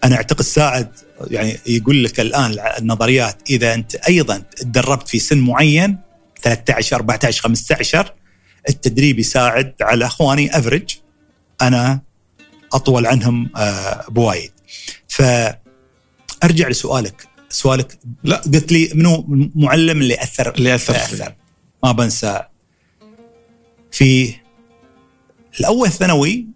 [0.05, 0.93] أنا أعتقد ساعد
[1.31, 5.99] يعني يقول لك الآن النظريات إذا أنت أيضا تدربت في سن معين
[6.43, 8.13] 13 14 15
[8.69, 10.97] التدريب يساعد على أخواني افرج
[11.63, 12.01] أنا
[12.73, 14.53] أطول عنهم آه، بوايد.
[15.09, 17.28] فأرجع لسؤالك.
[17.51, 21.17] سؤالك لا قلت لي منو المعلم اللي اثر اللي أثر أثر.
[21.17, 21.37] فيه.
[21.85, 22.43] ما بنسى
[23.93, 24.35] في
[25.61, 26.47] الأول ثانوي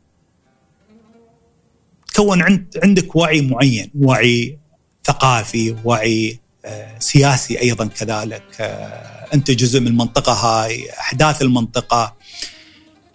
[2.14, 4.58] تكون عند عندك وعي معين وعي
[5.04, 12.16] ثقافي وعي آه، سياسي أيضا كذلك آه، أنت جزء من المنطقة هاي أحداث المنطقة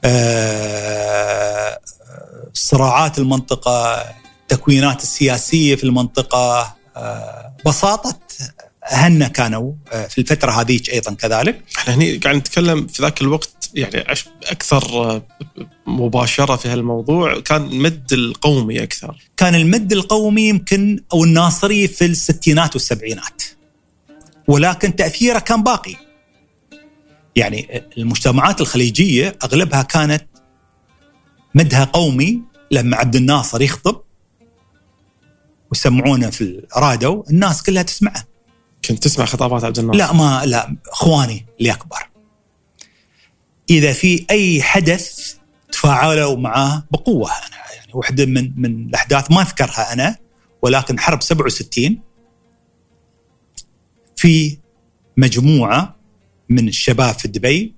[0.03, 1.79] آه،
[2.53, 4.03] صراعات المنطقة
[4.41, 6.75] التكوينات السياسية في المنطقة
[7.65, 8.19] بساطة
[8.91, 11.63] اهلنا كانوا آه، في الفترة هذيك أيضا كذلك.
[11.77, 14.01] إحنا هني قاعد نتكلم في ذاك الوقت يعني
[14.43, 15.21] أكثر آه،
[15.87, 19.17] مباشرة في هالموضوع كان المد القومي أكثر.
[19.37, 23.43] كان المد القومي يمكن أو الناصري في الستينات والسبعينات.
[24.47, 25.95] ولكن تأثيره كان باقي.
[27.35, 30.25] يعني المجتمعات الخليجية أغلبها كانت
[31.55, 32.41] مدها قومي
[32.71, 34.01] لما عبد الناصر يخطب
[35.71, 38.23] ويسمعونه في الراديو الناس كلها تسمعه.
[38.85, 42.09] كنت تسمع خطابات عبد الناصر؟ لا ما لا اخواني اللي أكبر.
[43.69, 45.35] إذا في أي حدث
[45.71, 50.15] تفاعلوا معاه بقوة أنا يعني واحدة من من الأحداث ما أذكرها أنا
[50.61, 51.99] ولكن حرب 67
[54.15, 54.57] في
[55.17, 55.95] مجموعة
[56.49, 57.75] من الشباب في دبي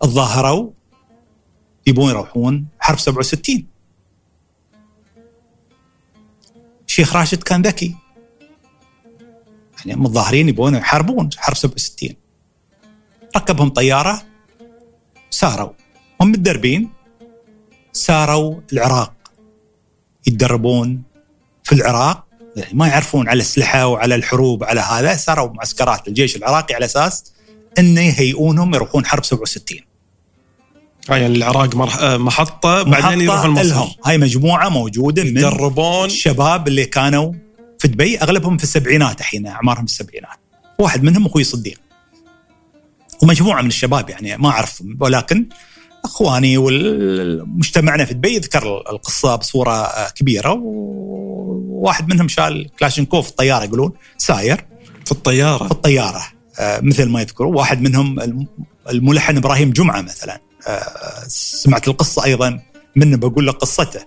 [0.00, 0.70] تظاهروا
[1.86, 3.66] يبون يروحون حرب 67
[6.90, 7.96] الشيخ راشد كان ذكي.
[9.78, 12.16] يعني متظاهرين يبون يحاربون حرب 67
[13.36, 14.22] ركبهم طيارة
[15.30, 15.72] ساروا.
[16.20, 16.90] هم متدربين
[17.92, 19.12] ساروا العراق.
[20.26, 21.02] يتدربون
[21.64, 22.26] في العراق
[22.56, 27.32] يعني ما يعرفون على الأسلحة وعلى الحروب على هذا ساروا معسكرات الجيش العراقي على أساس
[27.78, 29.89] إنه يهيئونهم يروحون حرب 67
[31.10, 31.98] آه يعني العراق مرح...
[31.98, 33.88] آه، محطة بعدين يروحون مصر لهم.
[34.04, 37.32] هاي مجموعة موجودة من يدربون الشباب اللي كانوا
[37.78, 40.38] في دبي أغلبهم في السبعينات الحين أعمارهم في السبعينات.
[40.78, 41.80] واحد منهم أخوي صديق.
[43.22, 45.46] ومجموعة من الشباب يعني ما أعرف ولكن
[46.04, 50.52] أخواني ومجتمعنا في دبي يذكر القصة بصورة كبيرة.
[50.52, 54.64] وواحد منهم شال كلاشينكوف في الطيارة يقولون ساير.
[55.04, 55.64] في الطيارة.
[55.64, 56.22] في الطيارة
[56.58, 58.16] آه، مثل ما يذكروا واحد منهم
[58.90, 60.34] الملحن إبراهيم جمعة مثلا.
[60.34, 60.40] آه،
[61.28, 62.60] سمعت القصة أيضا
[62.96, 64.00] منه بقول لك قصته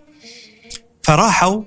[1.04, 1.64] فراحوا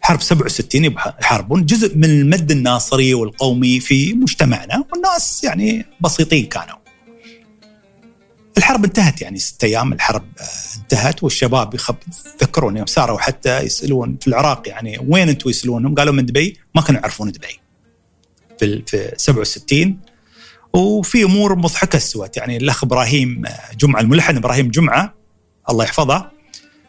[0.00, 6.76] حرب 67 يحاربون جزء من المد الناصري والقومي في مجتمعنا والناس يعني بسيطين كانوا
[8.58, 10.24] الحرب انتهت يعني ست أيام الحرب
[10.76, 11.74] انتهت والشباب
[12.42, 16.82] يذكرون يوم ساروا حتى يسألون في العراق يعني وين أنتم يسألونهم؟ قالوا من دبي ما
[16.82, 17.60] كانوا يعرفون دبي.
[18.58, 19.98] في في 67
[20.74, 23.42] وفي أمور مضحكة استوت يعني الأخ إبراهيم
[23.78, 25.14] جمعة الملحن إبراهيم جمعة
[25.70, 26.30] الله يحفظه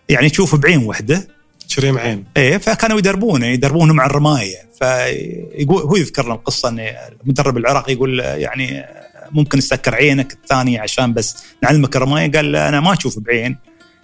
[0.10, 1.28] يعني تشوف بعين وحدة.
[1.68, 2.24] شريم عين.
[2.38, 4.58] إيه فكانوا يدربونه يدربونه مع الرماية.
[4.80, 6.80] فيقول هو يذكر لنا القصة إن
[7.22, 8.86] المدرب العراقي يقول يعني
[9.32, 12.32] ممكن تسكر عينك الثانية عشان بس نعلمك الرماية.
[12.32, 13.58] قال أنا ما أشوف بعين.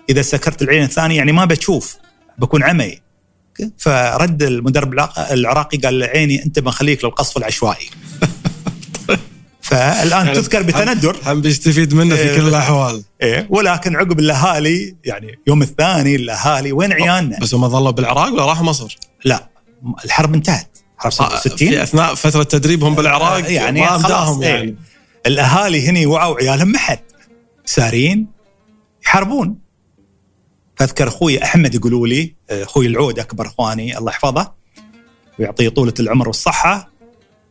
[0.10, 1.98] إذا سكرت العين الثانية يعني ما بتشوف
[2.38, 3.00] بكون عمي.
[3.78, 4.94] فرد المدرب
[5.32, 7.90] العراقي قال عيني أنت بنخليك للقصف العشوائي.
[9.72, 11.18] فالآن يعني تذكر بتندر.
[11.26, 13.04] هم بيستفيد منه في كل الأحوال.
[13.22, 13.48] إيه.
[13.50, 18.66] ولكن عقب الأهالي يعني يوم الثاني الأهالي وين عيالنا؟ بس هم ظلوا بالعراق ولا راحوا
[18.66, 19.50] مصر؟ لا
[20.06, 20.78] الحرب انتهت.
[20.98, 24.76] حرب 67 آه، في أثناء فترة تدريبهم بالعراق يعني ما امداهم يعني إيه.
[25.26, 27.00] الأهالي هني وعوا عيالهم ما حد.
[27.66, 28.28] سارين
[29.06, 29.56] يحاربون.
[30.76, 34.52] فاذكر أخوي أحمد يقولوا لي أخوي العود أكبر أخواني الله يحفظه
[35.40, 36.92] ويعطيه طولة العمر والصحة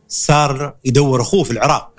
[0.07, 1.90] صار يدور أخوه في العراق.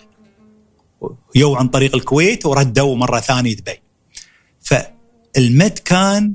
[1.35, 3.83] يو عن طريق الكويت وردوا مرة ثانية دبي
[4.61, 6.35] فالمد كان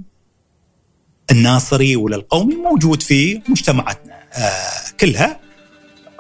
[1.32, 5.40] الناصري ولا القومي موجود في مجتمعاتنا آه كلها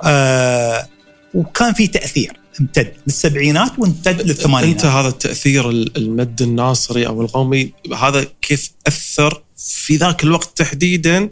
[0.03, 0.87] آه
[1.33, 8.27] وكان في تأثير امتد للسبعينات وامتد للثمانينات أنت هذا التأثير المد الناصري أو القومي هذا
[8.41, 11.29] كيف أثر في ذاك الوقت تحديدا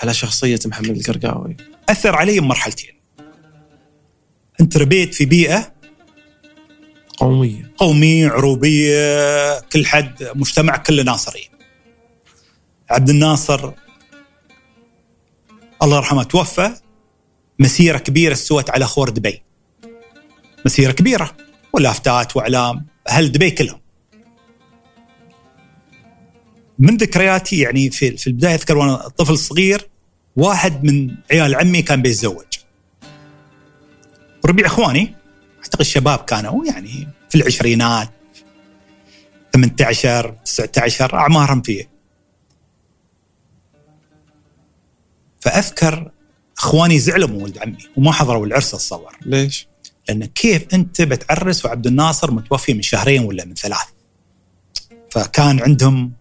[0.00, 1.56] على شخصية محمد القرقاوي؟
[1.88, 2.90] أثر علي بمرحلتين.
[4.60, 5.72] انت ربيت في بيئة
[7.16, 11.50] قومية قومية عروبية كل حد مجتمع كله ناصري.
[12.90, 13.72] عبد الناصر
[15.82, 16.74] الله يرحمه توفى
[17.58, 19.42] مسيرة كبيرة استوت على خور دبي.
[20.66, 21.36] مسيرة كبيرة
[21.72, 23.80] ولافتات وإعلام أهل دبي كلهم.
[26.78, 29.88] من ذكرياتي يعني في في البداية أذكر وأنا طفل صغير
[30.36, 32.44] واحد من عيال عمي كان بيتزوج.
[34.46, 35.14] ربيع إخواني
[35.64, 38.10] أعتقد الشباب كانوا يعني في العشرينات
[39.52, 41.90] 18 19 أعمارهم فيه.
[45.40, 46.10] فأذكر
[46.58, 49.16] أخواني زعلوا من ولد عمي وما حضروا العرس اتصور.
[49.26, 49.68] ليش؟
[50.08, 53.78] لأن كيف أنت بتعرس وعبد الناصر متوفي من شهرين ولا من ثلاث
[55.10, 56.12] فكان عندهم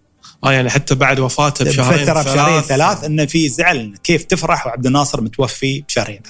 [0.43, 4.85] آه يعني حتى بعد وفاته بشهرين فتره بشهرين ثلاث انه في زعل كيف تفرح وعبد
[4.85, 6.21] الناصر متوفي بشهرين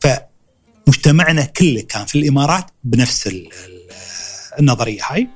[0.00, 0.24] ثلاث
[0.90, 3.30] فمجتمعنا كله كان في الإمارات بنفس
[4.58, 5.28] النظرية هاي.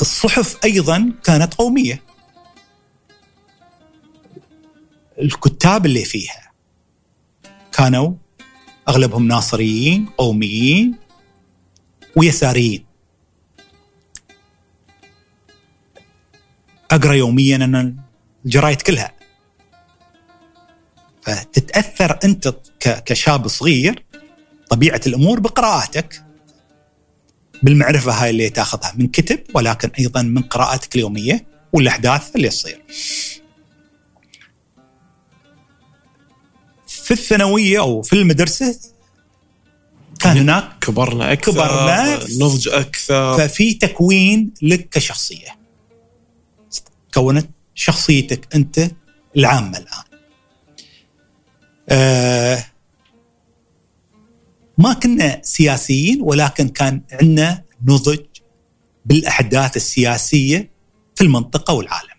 [0.00, 2.02] الصحف أيضا كانت قومية.
[5.18, 6.52] الكتاب اللي فيها
[7.72, 8.14] كانوا
[8.88, 10.94] أغلبهم ناصريين قوميين
[12.16, 12.86] ويساريين.
[16.90, 17.96] أقرأ يوميا ان
[18.44, 19.15] الجرايد كلها.
[21.26, 24.04] فتتأثر أنت كشاب صغير
[24.70, 26.22] طبيعة الأمور بقراءاتك.
[27.62, 32.82] بالمعرفة هاي اللي تاخذها من كتب ولكن أيضا من قراءاتك اليومية والأحداث اللي تصير.
[36.86, 38.78] في الثانوية أو في المدرسة
[40.20, 43.38] كان هناك كبرنا أكثر كبرنا نضج أكثر.
[43.38, 45.58] ففي تكوين لك كشخصية.
[47.14, 48.90] كونت شخصيتك أنت
[49.36, 50.05] العامة الآن.
[54.78, 58.24] ما كنا سياسيين ولكن كان عندنا نضج
[59.04, 60.70] بالأحداث السياسية
[61.14, 62.16] في المنطقة والعالم.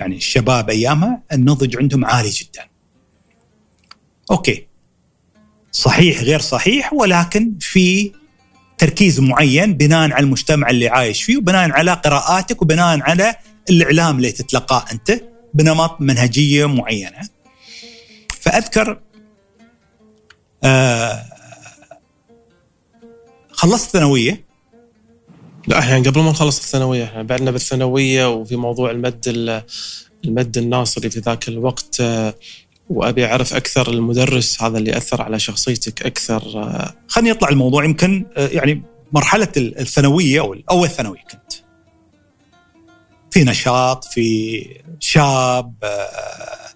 [0.00, 2.64] يعني الشباب أيامها النضج عندهم عالي جدا.
[4.30, 4.66] أوكي.
[5.72, 8.12] صحيح غير صحيح ولكن في
[8.78, 13.34] تركيز معين بناء على المجتمع اللي عايش فيه وبناء على قراءاتك وبناء على
[13.70, 15.20] الإعلام اللي تتلقاه أنت
[15.54, 17.28] بنمط منهجية معينة.
[18.40, 19.00] فأذكر
[20.64, 21.24] آه
[23.50, 24.44] خلصت ثانويه
[25.66, 29.28] لا إحنا قبل ما نخلص الثانوية إحنا بعدنا بالثانوية وفي موضوع المد
[30.24, 32.34] المد الناصري في ذاك الوقت آه
[32.90, 36.42] وأبي أعرف أكثر المدرس هذا اللي أثر على شخصيتك أكثر
[37.08, 37.84] خليني أطلع الموضوع.
[37.84, 38.82] يمكن يعني
[39.12, 41.52] مرحلة الثانوية أو أول ثانوي كنت.
[43.30, 44.66] في نشاط في
[45.00, 46.67] شاب آه،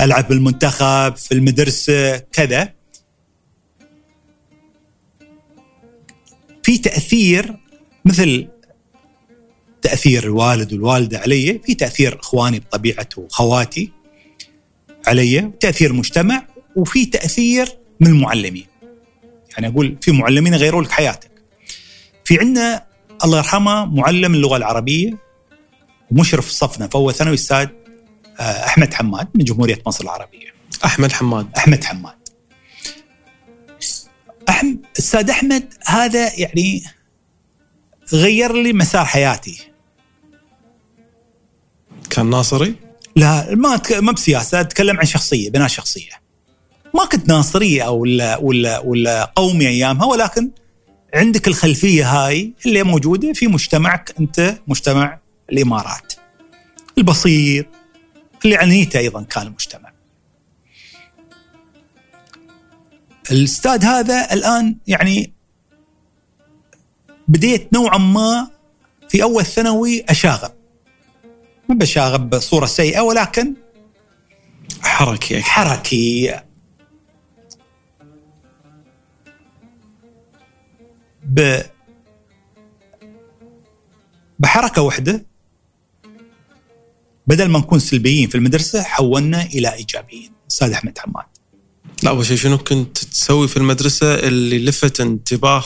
[0.00, 2.72] ألعب بالمنتخب في المدرسة كذا.
[6.62, 7.56] في تأثير
[8.04, 8.48] مثل
[9.82, 13.92] تأثير الوالد والوالدة علي في تأثير إخواني بطبيعته وخواتي
[15.06, 17.68] علي تأثير المجتمع وفي تأثير
[18.00, 18.66] من المعلمين.
[19.52, 21.30] يعني أقول في معلمين يغيروا لك حياتك.
[22.24, 22.86] في عندنا
[23.24, 25.18] الله يرحمه معلم اللغة العربية
[26.10, 27.70] ومشرف صفنا أول ثانوي آه،
[28.42, 30.54] أحمد حماد من جمهورية مصر العربية.
[30.84, 31.46] أحمد حماد.
[31.56, 32.14] أحمد حماد.
[34.48, 36.82] أحمد أستاذ أحمد هذا يعني
[38.12, 39.58] غير لي مسار حياتي.
[42.10, 42.74] كان ناصري؟
[43.16, 46.22] لا ما ما بسياسة أتكلم عن شخصية بناء شخصية.
[46.94, 50.50] ما كنت ناصرية أو ولا ولا ولا قومي أيامها ولكن
[51.14, 55.18] عندك الخلفية هاي اللي موجودة في مجتمعك أنت مجتمع
[55.52, 56.12] الإمارات.
[56.98, 57.66] البسيط
[58.44, 59.92] اللي عنيته أيضا كان المجتمع.
[63.30, 65.32] الأستاذ هذا الآن يعني
[67.28, 68.50] بديت نوعا ما
[69.08, 70.52] في أول ثانوي أشاغب.
[71.68, 73.54] مو بشاغب بصورة سيئة ولكن
[74.82, 76.40] حركي حركي.
[81.24, 81.60] ب
[84.38, 85.31] بحركة واحدة
[87.26, 90.32] بدل ما نكون سلبيين في المدرسة حولنا إلى إيجابيين.
[90.50, 91.24] أستاذ أحمد حماد.
[92.02, 95.64] لا أول شيء شنو كنت تسوي في المدرسة؟ اللي لفت انتباه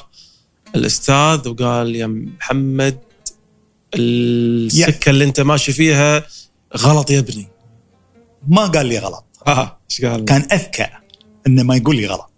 [0.75, 2.99] الأستاذ وقال يا محمد
[3.95, 6.27] السكة اللي أنت ماشي فيها
[6.77, 7.49] غلط يا ابني.
[8.49, 9.25] ما قال لي غلط.
[9.47, 10.87] آه إيش قال؟ كان أذكى
[11.47, 12.31] إنه ما يقول لي غلط.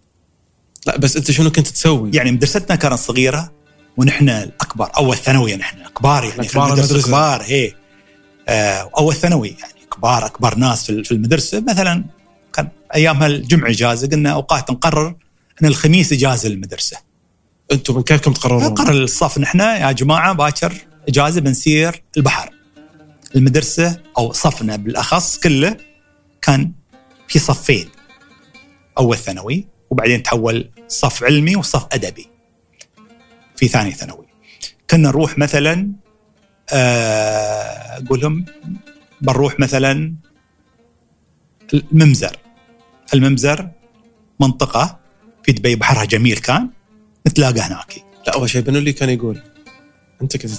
[0.87, 3.53] لا بس أنت شنو كنت تسوي؟ يعني مدرستنا كانت صغيرة
[3.97, 7.09] ونحن الأكبر أول ثانوي نحن كبار يعني كبار في المدرسة.
[7.09, 7.73] كبار هي
[8.49, 12.05] آه أول ثانوي يعني كبار أكبر ناس في المدرسة مثلا
[12.55, 15.15] كان أيامها الجمعة اجازه قلنا أوقات نقرر
[15.63, 16.97] إن الخميس اجازه للمدرسة.
[17.73, 20.75] أنتم من كيفكم تقررون؟ نقرر الصف نحن يا جماعة باكر
[21.09, 22.51] اجازه بنسير البحر.
[23.37, 25.77] المدرسة أو صفنا بالأخص كله
[26.43, 26.73] كان
[27.29, 27.89] في صفين.
[28.99, 32.29] أول ثانوي وبعدين تحول صف علمي وصف أدبي
[33.57, 34.27] في ثاني ثانوي.
[34.91, 35.93] كنا نروح مثلا
[36.73, 38.45] أقول لهم
[39.21, 40.15] بنروح مثلا
[41.75, 42.37] الممزر.
[43.15, 43.69] الممزر
[44.41, 44.99] منطقة
[45.45, 46.69] في دبي بحرها جميل كان
[47.29, 47.95] نتلاقى هناك.
[48.27, 49.43] لا أول شيء بنو اللي كان يقول
[50.23, 50.51] أنت كنت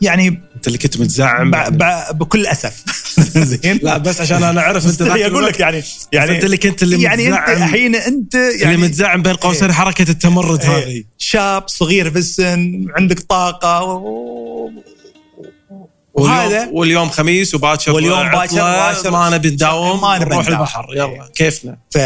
[0.00, 1.50] يعني أنت اللي كنت متزعم.
[1.50, 1.56] ب...
[1.56, 1.84] ب...
[2.18, 2.84] بكل أسف.
[3.38, 6.56] زين؟ لا بس عشان أنا أعرف أنت ذاك أقول لك يعني يعني يعني أنت اللي
[6.56, 7.62] كنت اللي يعني أنت متزعم.
[7.62, 9.72] الحين أنت اللي يعني متزعم بين قوسين إيه.
[9.72, 10.70] حركة التمرد إيه.
[10.70, 11.04] هذه.
[11.18, 14.70] شاب صغير في السن عندك طاقة و...
[16.14, 19.10] وهذا واليوم خميس وباكر واليوم باكر.
[19.10, 20.48] ما نبي نداوم ما نبي نروح.
[20.48, 20.86] البحر.
[20.92, 21.98] يلا كيفنا؟ ف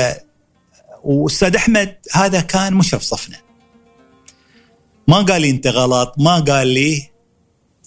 [1.05, 3.37] وأستاذ أحمد هذا كان مشرف صفنا.
[5.09, 7.11] ما قال لي أنت غلط ما قال لي.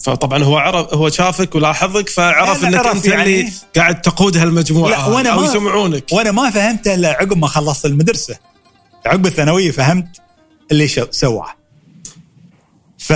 [0.04, 3.24] فطبعا هو عرف هو شافك ولاحظك فعرف لا، إنك أنت يعني.
[3.24, 6.06] اللي قاعد تقود هالمجموعة لا، وأنا أو يسمعونك.
[6.12, 8.38] وأنا ما فهمت إلا عقب ما خلصت المدرسة.
[9.06, 10.08] عقب الثانوية فهمت
[10.72, 11.56] اللي سواه.
[12.98, 13.14] ف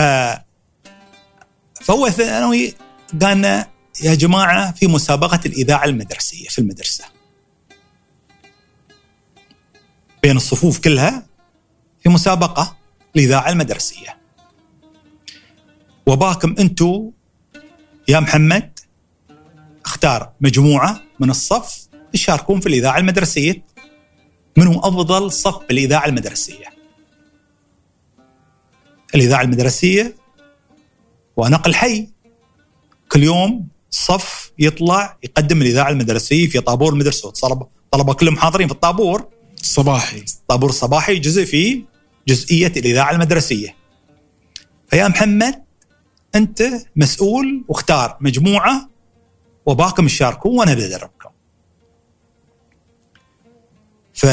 [1.82, 2.74] فهو ثانوي
[3.22, 3.68] قالنا
[4.04, 7.04] يا جماعة في مسابقة الإذاعة المدرسية في المدرسة.
[10.24, 11.28] بين الصفوف كلها
[12.04, 12.78] في مسابقة
[13.16, 14.18] الاذاعه المدرسية.
[16.08, 17.12] وباكم أنتم
[18.08, 18.80] يا محمد
[19.86, 23.66] اختار مجموعة من الصف يشاركون في الإذاعة المدرسية.
[24.58, 26.66] من هو أفضل صف بالاذاعه المدرسية.
[29.16, 30.16] الإذاعة المدرسية
[31.38, 32.13] ونقل حي.
[33.14, 37.32] كل يوم صف يطلع يقدم الإذاعة المدرسية في طابور المدرسة.
[37.92, 39.28] طلبة كلهم حاضرين في الطابور.
[39.56, 40.18] صباحي.
[40.18, 41.84] الطابور الصباحي جزء في
[42.28, 43.76] جزئية الإذاعة المدرسية.
[44.88, 45.64] فيا محمد
[46.36, 46.64] أنت
[46.96, 48.90] مسؤول واختار مجموعة
[49.66, 51.30] وباكم تشاركون وأنا بدربكم
[54.14, 54.26] ف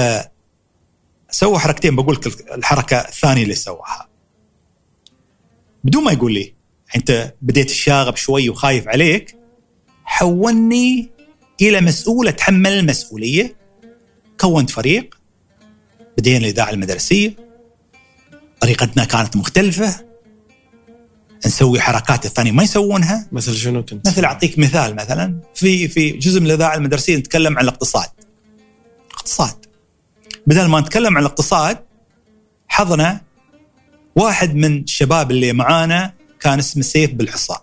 [1.30, 4.08] سوى حركتين بقول لك الحركة الثانية اللي سواها.
[5.84, 6.59] بدون ما يقول لي
[6.96, 9.36] انت بديت الشاغب شوي وخايف عليك
[10.04, 11.10] حولني
[11.60, 13.56] إلى مسؤول اتحمل المسؤولية.
[14.40, 15.18] كونت فريق
[16.18, 17.36] بدينا الإذاعة المدرسية.
[18.60, 20.06] طريقتنا كانت مختلفة.
[21.46, 23.28] نسوي حركات الثانية ما يسوونها.
[23.32, 25.40] مثل شنو كنت؟ مثل أعطيك مثال مثلا.
[25.54, 28.08] في في جزء من الإذاعة المدرسية نتكلم عن الاقتصاد.
[29.10, 29.66] اقتصاد.
[30.46, 31.78] بدل ما نتكلم عن الاقتصاد
[32.68, 33.20] حظنا
[34.16, 37.56] واحد من الشباب اللي معانا كان اسمه سيف بالحصى.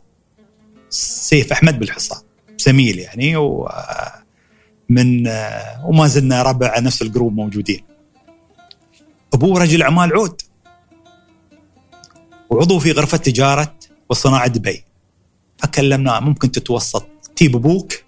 [0.90, 2.16] سيف أحمد بالحصى.
[2.58, 3.70] زميل يعني و
[4.90, 5.28] من
[5.84, 7.84] وما زلنا ربع نفس الجروب موجودين.
[9.34, 10.42] أبوه رجل أعمال عود.
[12.50, 13.76] وعضو في غرفة تجارة
[14.10, 14.84] وصناعة دبي.
[15.58, 17.08] فكلمناه ممكن تتوسط.
[17.36, 18.07] تجيب أبوك.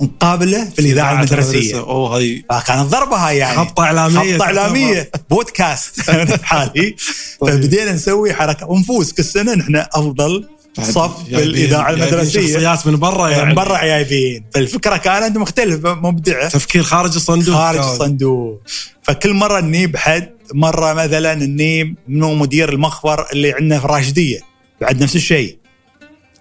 [0.00, 1.78] نقابله في الإذاعة المدرسية.
[1.78, 2.44] أوه هاي.
[2.50, 3.56] فكانت ضربه هاي يعني.
[3.56, 5.10] خطه إعلامية خطه إعلامية.
[5.30, 6.10] بودكاست.
[6.42, 6.96] حالي.
[7.40, 8.70] فبدينا نسوي حركة.
[8.70, 9.54] ونفوز كل سنة.
[9.54, 10.48] نحن أفضل
[10.80, 12.52] صف بالاذاعه المدرسية.
[12.52, 13.48] شخصيات من برا يعني.
[13.48, 17.54] من برا جايبين فالفكرة كانت مختلفه مبدعه تفكير خارج الصندوق.
[17.54, 18.60] خارج الصندوق.
[19.02, 24.40] فكل مرة نجيب حد مرة مثلا نجيب منو مدير المخبر اللي عندنا في الراشديه
[24.80, 25.58] بعد نفس الشيء.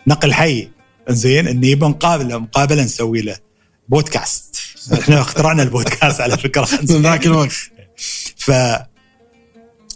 [0.07, 0.69] نقل حي.
[1.13, 3.37] زين نجيبه مقابله مقابلة نسوي له
[3.89, 4.61] بودكاست.
[4.99, 6.67] إحنا اخترعنا البودكاست على فكرة.
[6.89, 7.51] من ذاك الوقت.
[8.37, 8.51] ف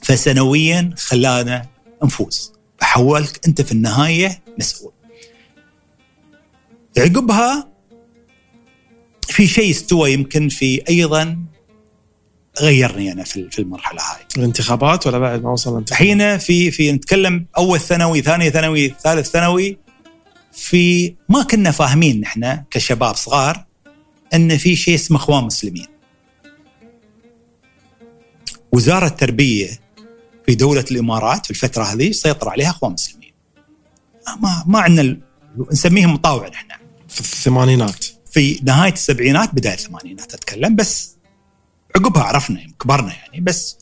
[0.04, 1.66] فسنويا خلانا
[2.04, 2.54] نفوز.
[2.80, 4.92] فحولك أنت في النهاية مسؤول.
[6.98, 7.68] عقبها
[9.28, 11.38] في شيء استوى يمكن في أيضا
[12.62, 14.26] غيرني أنا في في المرحلة هاي.
[14.38, 19.30] الانتخابات ولا بعد ما وصل الانتخابات؟ الحين في في نتكلم أول ثانوي ثاني ثانوي ثالث
[19.30, 19.85] ثانوي
[20.56, 23.66] في ما كنا فاهمين نحن كشباب صغار
[24.34, 25.88] إن في شيء اسمه إخوان مسلمين.
[28.72, 29.80] وزارة التربية
[30.46, 33.34] في دولة الإمارات في الفترة هذه سيطر عليها إخوان مسلمين.
[34.40, 35.18] ما ما عندنا
[35.72, 36.68] نسميهم مطاوع نحن.
[37.10, 41.16] في الثمانينات في نهاية السبعينات بداية الثمانينات أتكلم بس
[41.96, 43.78] عقبها عرفنا يعني كبرنا يعني بس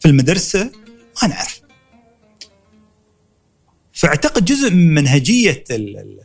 [0.00, 0.70] في المدرسة
[1.22, 1.60] ما نعرف.
[3.98, 6.20] فاعتقد جزء من منهجية ال ال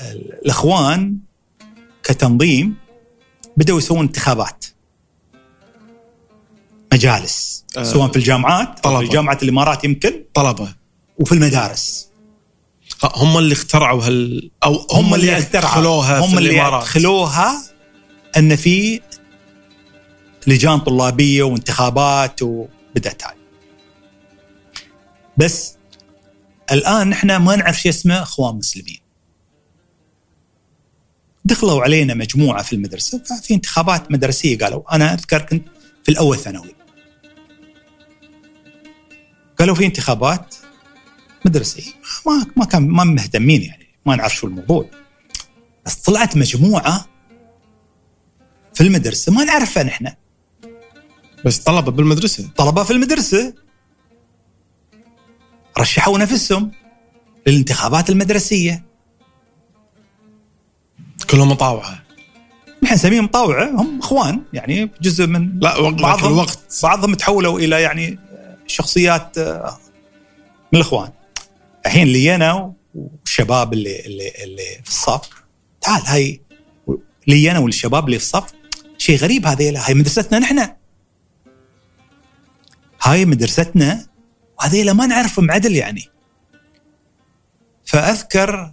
[0.00, 1.16] ال الإخوان
[2.02, 2.74] كتنظيم
[3.56, 4.64] بدأوا يسوون انتخابات.
[6.92, 7.64] مجالس.
[7.76, 9.06] آه، سواء في الجامعات أو طلبة.
[9.06, 10.24] في جامعة الإمارات يمكن.
[10.34, 10.74] طلبة.
[11.18, 12.08] وفي المدارس.
[13.04, 17.62] هم اللي اخترعوا هال أو هم, اللي أدخلوها هم في اللي أدخلوها
[18.36, 19.00] أن في
[20.46, 23.34] لجان طلابية وانتخابات وبدأت هاي.
[25.36, 25.75] بس
[26.72, 29.00] الآن إحنا ما نعرف شو اسمه أخوان مسلمين.
[31.44, 35.68] دخلوا علينا مجموعة في المدرسة ففي انتخابات مدرسية قالوا أنا أذكر كنت
[36.04, 36.74] في الأول ثانوي.
[39.58, 40.54] قالوا في انتخابات
[41.44, 41.92] مدرسية.
[42.26, 44.90] ما ما كان ما مهتمين يعني ما نعرف شو الموضوع.
[45.86, 47.06] بس طلعت مجموعة
[48.74, 50.12] في المدرسة ما نعرفها نحن.
[51.44, 53.54] بس طلبة بالمدرسة؟ طلبة في المدرسة.
[55.78, 56.70] رشحوا نفسهم
[57.46, 58.84] للانتخابات المدرسية.
[61.30, 62.02] كلهم مطاوعة.
[62.82, 66.58] نحن نسميهم مطاوعة هم إخوان يعني جزء من لا بعضهم الوقت.
[66.82, 68.18] بعضهم تحولوا إلى يعني
[68.66, 69.78] شخصيات آه،
[70.72, 71.10] من الإخوان.
[71.86, 75.28] الحين لي أنا والشباب اللي اللي اللي في الصف
[75.80, 76.40] تعال هاي
[77.26, 78.52] لي أنا والشباب اللي في الصف
[78.98, 80.68] شيء غريب هذيلا هاي مدرستنا نحن.
[83.02, 84.06] هاي مدرستنا
[84.58, 86.08] وهذيلا ما نعرفهم عدل يعني.
[87.84, 88.72] فأذكر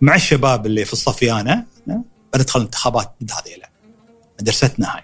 [0.00, 1.66] مع الشباب اللي في الصف أنا
[2.34, 3.70] بندخل انتخابات ضد هذيلا
[4.40, 5.02] مدرستنا هاي.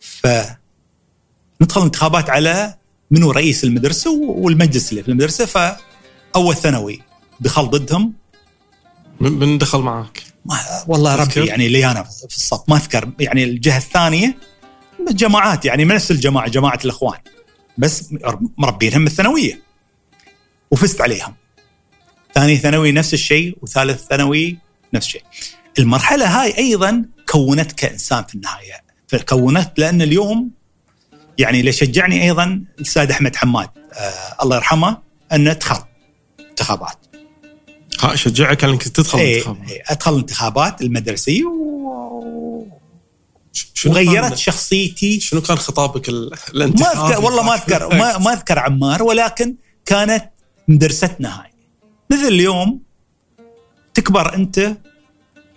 [0.00, 2.74] فندخل انتخابات على
[3.10, 7.02] منو رئيس المدرسة والمجلس اللي في المدرسة فأول ثانوي
[7.40, 8.12] دخل ضدهم.
[9.20, 13.10] من من دخل معك؟ ما والله تذكر؟ ربي يعني اللي أنا في الصف ما أذكر.
[13.20, 14.36] يعني الجهة الثانية
[15.10, 17.18] جماعات يعني من نفس الجماعة جماعة الإخوان.
[17.78, 18.14] بس
[18.58, 19.62] مربينهم من الثانوية.
[20.70, 21.34] وفزت عليهم.
[22.34, 24.58] ثاني ثانوي نفس الشيء وثالث ثانوي
[24.94, 25.22] نفس الشيء.
[25.78, 28.82] المرحلة هاي أيضا كونتك كإنسان في النهاية.
[29.28, 30.50] كونت لأن اليوم
[31.38, 34.98] يعني اللي شجعني أيضا الأستاذ أحمد حماد آه الله يرحمه
[35.32, 35.82] أنه دخل
[36.40, 37.06] انتخابات.
[38.00, 42.11] ها شجعك إنك تدخل إيه الانتخابات إيه أدخل الانتخابات المدرسية و...
[43.52, 45.20] شنو وغيرت كان- شخصيتي.
[45.20, 46.08] شنو كان خطابك
[46.54, 49.56] ما؟ أذكر والله ما أذكر ما, ما أذكر عمار ولكن
[49.86, 50.30] كانت
[50.68, 51.50] مدرستنا هاي
[52.10, 52.82] مثل اليوم
[53.94, 54.76] تكبر أنت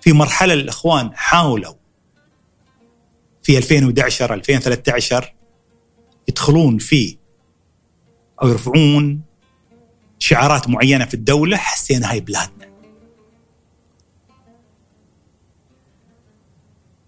[0.01, 1.73] في مرحلة الإخوان حاولوا
[3.43, 5.33] في 2011 2013
[6.27, 7.17] يدخلون في
[8.43, 9.21] أو يرفعون
[10.19, 12.64] شعارات معينة في الدولة حسينا هاي بلادنا.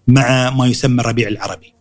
[0.07, 1.73] مع ما يسمى الربيع العربي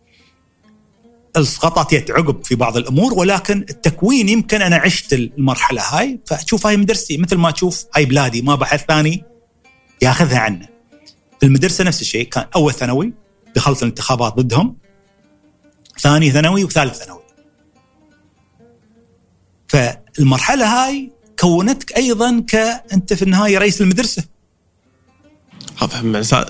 [1.35, 6.77] اسقطت يد عقب في بعض الأمور ولكن التكوين يمكن أنا عشت المرحلة هاي فأشوف هاي
[6.77, 9.23] مدرستي مثل ما تشوف هاي بلادي ما بحث ثاني
[10.01, 10.59] ياخذها.
[11.39, 13.13] في المدرسة نفس الشيء كان أول ثانوي
[13.55, 14.77] دخلت الانتخابات ضدهم
[15.99, 17.23] ثاني ثانوي وثالث ثانوي.
[19.67, 24.23] فالمرحلة هاي كونتك أيضا كأنت في النهاية رئيس المدرسة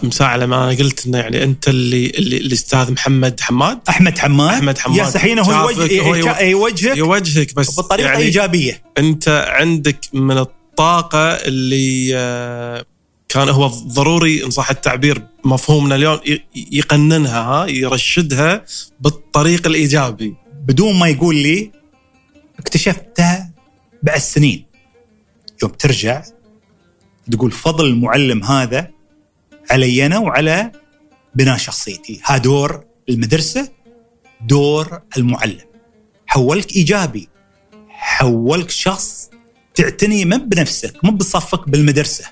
[0.04, 3.80] مساعة لما أنا قلت إنه يعني أنت اللي اللي الاستاذ محمد حماد.
[3.90, 4.54] أحمد حماد.
[4.54, 4.98] أحمد حماد.
[4.98, 8.82] يا سحينه هو يوجه يوجهك يوجهك بس بطريقة يعني إيجابية.
[8.98, 12.86] أنت عندك من الطاقة اللي آه،
[13.30, 16.20] كان هو ضروري إن صح التعبير مفهومنا اليوم
[16.72, 18.66] يقننها ها يرشدها
[19.00, 20.36] بالطريق الإيجابي.
[20.68, 21.72] بدون ما يقول لي
[22.60, 23.52] اكتشفتها
[24.04, 24.66] بعد سنين.
[25.64, 26.24] يوم ترجع
[27.32, 28.97] تقول فضل المعلم هذا
[29.72, 30.72] علي أنا وعلى
[31.36, 32.22] بناء شخصيتي.
[32.26, 33.70] هذا دور المدرسة
[34.42, 35.68] دور المعلم.
[36.28, 37.30] حولك إيجابي
[37.90, 39.30] حولك شخص
[39.76, 42.26] تعتني ما بنفسك مو بصفك بالمدرسة.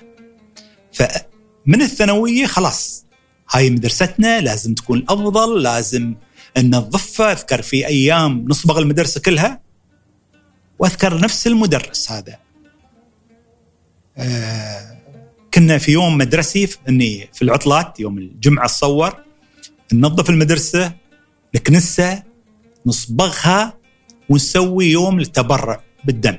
[0.92, 3.06] فمن الثانوية خلاص
[3.50, 6.14] هاي مدرستنا لازم تكون أفضل لازم
[6.58, 9.60] ننظفها أذكر في أيام نصبغ المدرسة كلها
[10.78, 12.38] وأذكر نفس المدرس هذا.
[14.16, 14.95] آه
[15.56, 19.16] كنا في يوم مدرسي إني في العطلات يوم الجمعة تصور
[19.92, 20.92] ننظف المدرسة
[21.54, 22.24] نكنسها
[22.86, 23.78] نصبغها
[24.28, 26.38] ونسوي يوم للتبرع بالدم.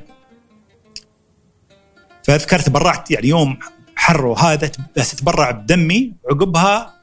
[2.23, 3.60] فأذكر تبرعت يعني يوم
[3.95, 7.02] حر وهذا بس اتبرع بدمي عقبها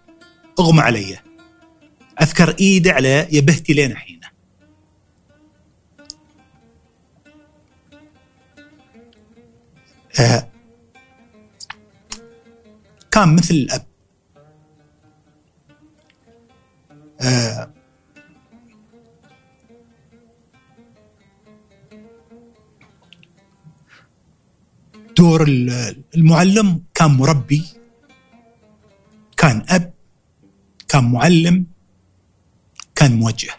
[0.61, 1.19] أغمى علي.
[2.23, 4.21] أذكر ايده على يبهتي لين الحين
[10.21, 10.54] آه
[13.15, 13.87] كان مثل الاب
[17.21, 17.71] آه.
[25.17, 25.45] دور
[26.17, 27.65] المعلم كان مربي.
[29.37, 29.93] كان أب.
[30.89, 31.67] كان معلم.
[32.95, 33.53] كان موجه.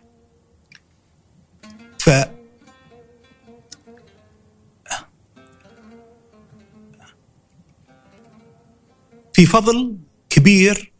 [9.35, 9.97] في فضل
[10.29, 10.91] كبير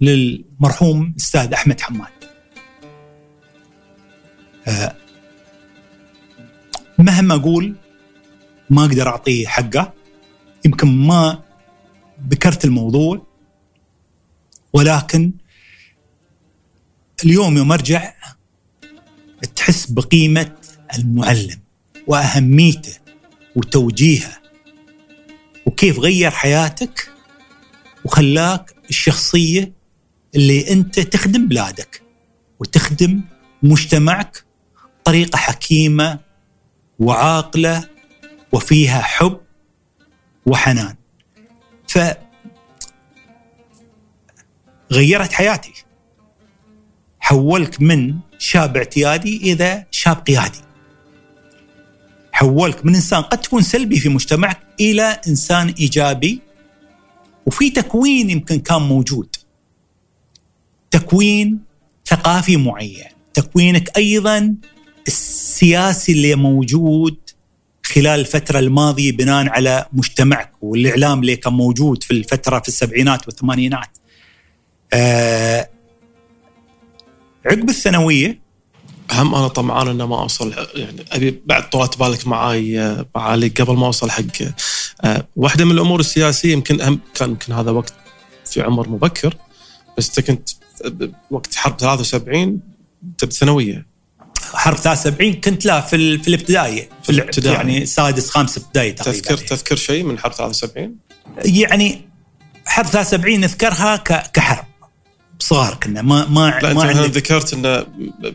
[0.00, 2.12] للمرحوم أستاذ أحمد حماد.
[4.66, 4.96] آه،
[6.98, 7.76] مهما أقول
[8.70, 9.92] ما أقدر اعطيه حقه.
[10.64, 11.42] يمكن ما
[12.28, 13.26] ذكرت الموضوع
[14.72, 15.32] ولكن
[17.24, 18.14] اليوم يوم أرجع
[19.56, 20.56] تحس بقيمة
[20.98, 21.60] المعلم
[22.06, 22.98] وأهميته
[23.56, 24.45] وتوجيهه.
[25.76, 27.10] وكيف غير حياتك
[28.04, 29.72] وخلاك الشخصية
[30.34, 32.02] اللي أنت تخدم بلادك
[32.58, 33.20] وتخدم
[33.62, 34.44] مجتمعك
[35.00, 36.18] بطريقة حكيمة
[36.98, 37.88] وعاقلة
[38.52, 39.40] وفيها حب
[40.46, 40.94] وحنان.
[41.88, 41.98] ف
[44.92, 45.72] غيرت حياتي.
[47.20, 50.65] حولك من شاب اعتيادي إلى شاب قيادي.
[52.36, 56.40] حولك من إنسان قد تكون سلبي في مجتمعك إلى إنسان إيجابي
[57.46, 59.36] وفي تكوين يمكن كان موجود.
[60.90, 61.60] تكوين
[62.06, 63.04] ثقافي معين.
[63.34, 64.54] تكوينك أيضا
[65.06, 67.16] السياسي اللي موجود
[67.82, 73.98] خلال الفترة الماضية بناء على مجتمعك والإعلام اللي كان موجود في الفترة في السبعينات والثمانينات.
[74.92, 75.68] آه
[77.46, 78.45] عقب الثانوية
[79.12, 83.86] هم أنا طمعان إنه ما أوصل يعني أبي بعد طولت بالك معاي معالي قبل ما
[83.86, 84.22] أوصل حق
[85.04, 87.92] أه واحدة من الأمور السياسية يمكن هم كان يمكن هذا وقت
[88.44, 89.36] في عمر مبكر
[89.98, 90.48] بس انت كنت
[91.30, 92.60] وقت حرب 73
[93.04, 93.86] انت بالثانويه
[94.54, 97.56] حرب 73 كنت لا في في الابتدائي في الابتدائي.
[97.56, 99.20] يعني سادس خامس ابتدائي تقريبا.
[99.20, 100.96] تذكر تذكر شيء من حرب 73
[101.44, 102.08] يعني
[102.66, 104.65] حرب 73 نذكرها كحرب.
[105.38, 107.86] صغار كنا ما ما لا ما أنت ذكرت انه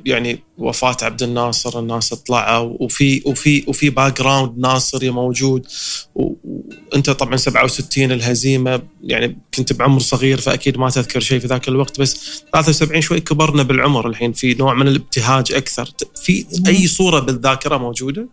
[0.05, 5.67] يعني وفاة عبد الناصر الناس طلعوا وفي وفي وفي background ناصري موجود.
[6.15, 11.99] وانت طبعا 67 الهزيمة يعني كنت بعمر صغير فأكيد ما تذكر شيء في ذاك الوقت
[11.99, 15.89] بس 73 شوي كبرنا بالعمر الحين في نوع من الابتهاج أكثر.
[16.15, 18.27] في أي صورة بالذاكرة موجودة؟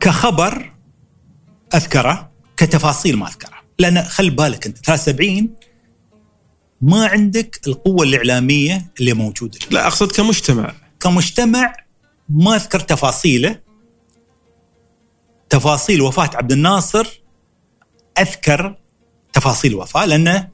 [0.00, 0.72] كخبر
[1.74, 3.58] أذكره كتفاصيل ما أذكره.
[3.78, 5.48] لأن خل بالك أنت 73
[6.80, 9.58] ما عندك القوة الإعلامية اللي موجودة.
[9.70, 10.74] لا أقصد كمجتمع.
[11.00, 11.76] كمجتمع
[12.28, 13.60] ما أذكر تفاصيله.
[15.50, 17.20] تفاصيل وفاة عبد الناصر
[18.18, 18.76] أذكر
[19.32, 20.48] تفاصيل الوفاه لأنه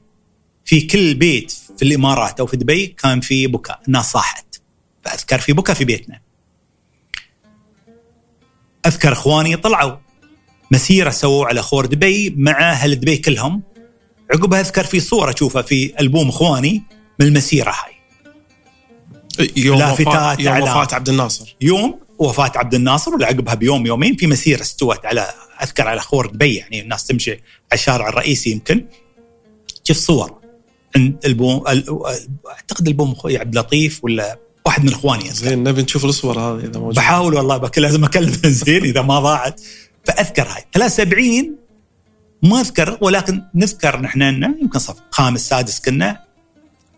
[0.65, 4.61] في كل بيت في الإمارات أو في دبي كان في بكاء الناس صاحت.
[5.05, 6.21] فأذكر في بكاء في بيتنا.
[8.85, 9.97] أذكر إخواني طلعوا
[10.71, 13.63] مسيرة سووا على خور دبي مع أهل دبي كلهم.
[14.31, 16.83] عقبها أذكر في صورة أشوفها في ألبوم إخواني
[17.19, 17.95] من المسيرة هاي.
[19.57, 21.55] يوم وفاة يوم وفاة عبد الناصر.
[21.61, 25.27] يوم وفاة عبد الناصر وعقبها بيوم يومين في مسيرة استوت على
[25.63, 27.39] أذكر على خور دبي يعني الناس تمشي على
[27.73, 28.85] الشارع الرئيسي يمكن.
[29.83, 30.33] شوف صور
[31.25, 31.91] البوم أل-
[32.49, 35.33] أعتقد ألبوم أخوي عبد اللطيف ولا واحد من إخواني أذكر.
[35.35, 37.01] زين نبي نشوف الصور هذه إذا موجودة.
[37.01, 39.61] بحاول والله لازم أكلم زين إذا ما ضاعت.
[40.03, 40.63] فأذكر هاي.
[40.73, 41.55] 73
[42.45, 46.23] ما أذكر ولكن نذكر نحن انه يمكن صف خامس سادس كنا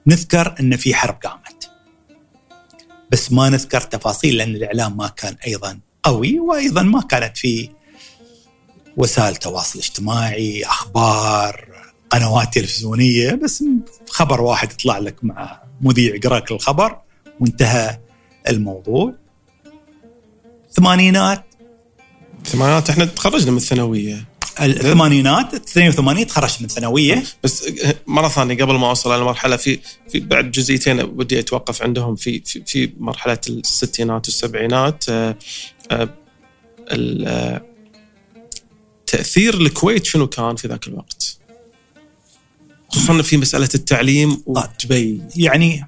[0.08, 1.70] نذكر أن في حرب قامت.
[3.12, 7.70] بس ما نذكر تفاصيل لأن الإعلام ما كان أيضا قوي وأيضا ما كانت في
[8.98, 11.68] وسائل تواصل اجتماعي أخبار
[12.10, 13.64] قنوات تلفزيونية بس
[14.10, 16.98] خبر واحد يطلع لك مع مذيع يقرأ لك الخبر
[17.40, 18.00] وانتهى
[18.50, 19.14] الموضوع.
[20.70, 21.46] الثمانينات
[22.46, 24.37] الثمانينات إحنا تخرجنا من الثانوية.
[24.62, 27.24] الثمانينات 82 تخرجت من ثانوية.
[27.44, 27.64] بس
[28.08, 29.80] مرة ثانية قبل ما أوصل على المرحله في
[30.10, 32.16] في بعد جزئيتين ودي أتوقف عندهم.
[32.16, 35.38] في في, في مرحلة الستينات والسبعينات آه،
[35.92, 36.10] آه،
[36.90, 37.62] آه،
[39.08, 41.38] تأثير الكويت شنو كان في ذاك الوقت؟
[42.90, 45.88] خصوصا في مسألة التعليم ودبي يعني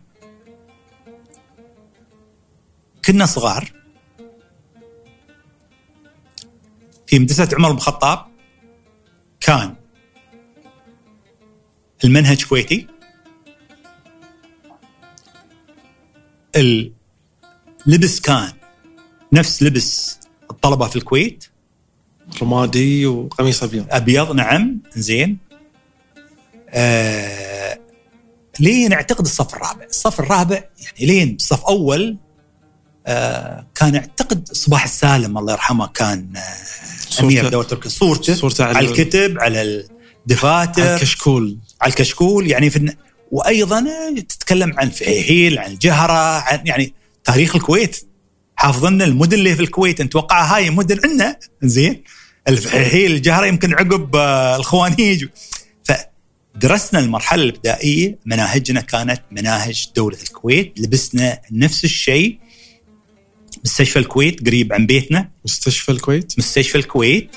[3.05, 3.71] كنا صغار.
[7.07, 8.28] في مدرسة عمر بن الخطاب
[9.49, 9.75] كان.
[12.03, 12.87] المنهج كويتي.
[16.55, 18.51] اللبس كان
[19.33, 20.19] نفس لبس
[20.51, 21.45] الطلبة في الكويت.
[22.41, 23.85] رمادي وقميص أبيض.
[23.89, 25.37] أبيض نعم زين.
[26.69, 27.79] آه
[28.59, 29.85] لين أعتقد الصف الرابع.
[29.85, 32.17] الصف الرابع يعني لين صف أول
[33.75, 37.89] كان اعتقد صباح السالم الله يرحمه كان آه أمير دولة تركيا.
[37.89, 39.61] صورته صورته على- على الكتب على
[40.27, 40.95] الدفاتر.
[40.95, 41.57] الكشكول.
[41.81, 42.95] على الكشكول يعني في
[43.31, 43.85] وأيضا
[44.29, 48.05] تتكلم عن فهيل عن الجهرة عن يعني تاريخ الكويت.
[48.55, 50.01] حافظنا المدن اللي في الكويت.
[50.01, 52.03] نتوقع هاي مدن عندنا؟ زين.
[52.47, 55.25] الفهيل الجهرة يمكن عقب آه، الخوانيج.
[55.83, 60.73] فدرسنا المرحلة الابتدائيه مناهجنا كانت مناهج دولة الكويت.
[60.79, 62.39] لبسنا نفس الشيء.
[63.65, 67.35] مستشفى الكويت قريب عن بيتنا مستشفى الكويت مستشفى الكويت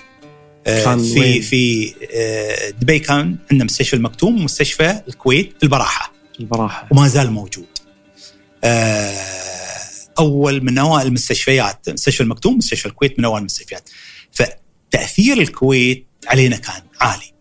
[0.67, 6.89] آه، في وين؟ في آه، دبي كان عندنا مستشفى المكتوم ومستشفى الكويت في البراحة البراحة
[6.91, 7.67] وما زال موجود.
[8.65, 9.17] آه،
[10.19, 13.91] أول من أوائل المستشفيات مستشفى المكتوم مستشفى الكويت من أوائل المستشفيات.
[14.33, 17.33] فتأثير الكويت علينا كان عالي.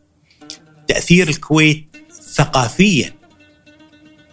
[0.88, 1.86] تأثير الكويت
[2.34, 3.14] ثقافيا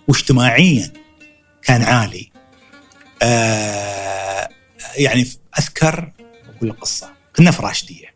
[0.09, 0.93] واجتماعيا
[1.63, 2.28] كان عالي.
[3.23, 4.49] آه،
[4.97, 5.27] يعني
[5.59, 6.13] أذكر
[6.57, 8.15] أقول قصه كنا في راشدية.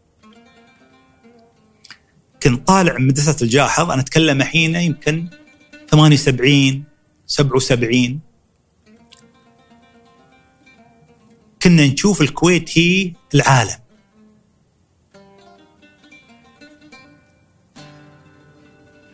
[2.43, 5.29] كنت طالع من مدرسة الجاحظ أنا أتكلم الحين يمكن
[5.91, 6.85] 78
[7.27, 8.21] 77
[11.63, 13.79] كنا نشوف الكويت هي العالم.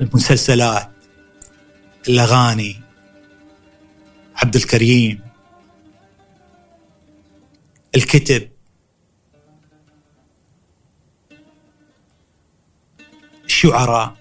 [0.00, 0.90] المسلسلات
[2.08, 2.80] الأغاني
[4.36, 5.27] عبد الكريم.
[7.96, 8.48] الكتب.
[13.44, 14.16] الشعراء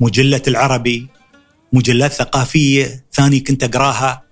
[0.00, 1.08] مجلة العربي.
[1.72, 4.22] مجلات ثقافية ثاني كنت أقراها.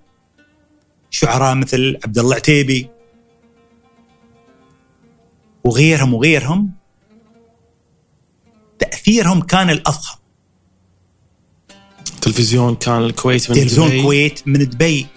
[1.09, 2.89] شعراء مثل عبد الله عتيبي.
[5.63, 6.71] وغيرهم وغيرهم.
[8.79, 10.19] تأثيرهم كان الأضخم.
[12.21, 13.99] تلفزيون كان الكويت من تلفزيون دبي.
[13.99, 15.07] الكويت من دبي.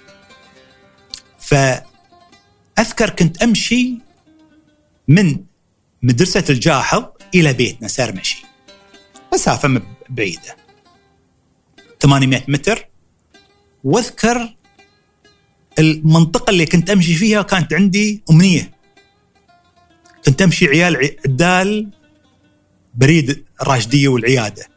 [1.47, 3.99] فأذكر كنت أمشي
[5.09, 5.45] من
[6.03, 7.05] مدرسة الجاحظ
[7.35, 8.45] إلى بيتنا سار مشي.
[9.35, 10.57] مسافة بعيدة.
[12.01, 12.89] 800 متر.
[13.85, 14.57] وأذكر
[15.79, 18.73] المنطقة اللي كنت أمشي فيها كانت عندي أمنية.
[20.25, 21.91] كنت أمشي عيال عدال
[22.95, 24.69] بريد الراشدية والعيادة.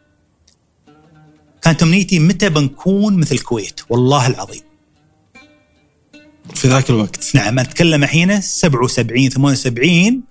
[1.61, 4.68] كانت أمنيتي متى بنكون مثل الكويت والله العظيم.
[6.59, 7.35] في ذاك الوقت.
[7.35, 10.21] نعم أتكلم الحين 77 78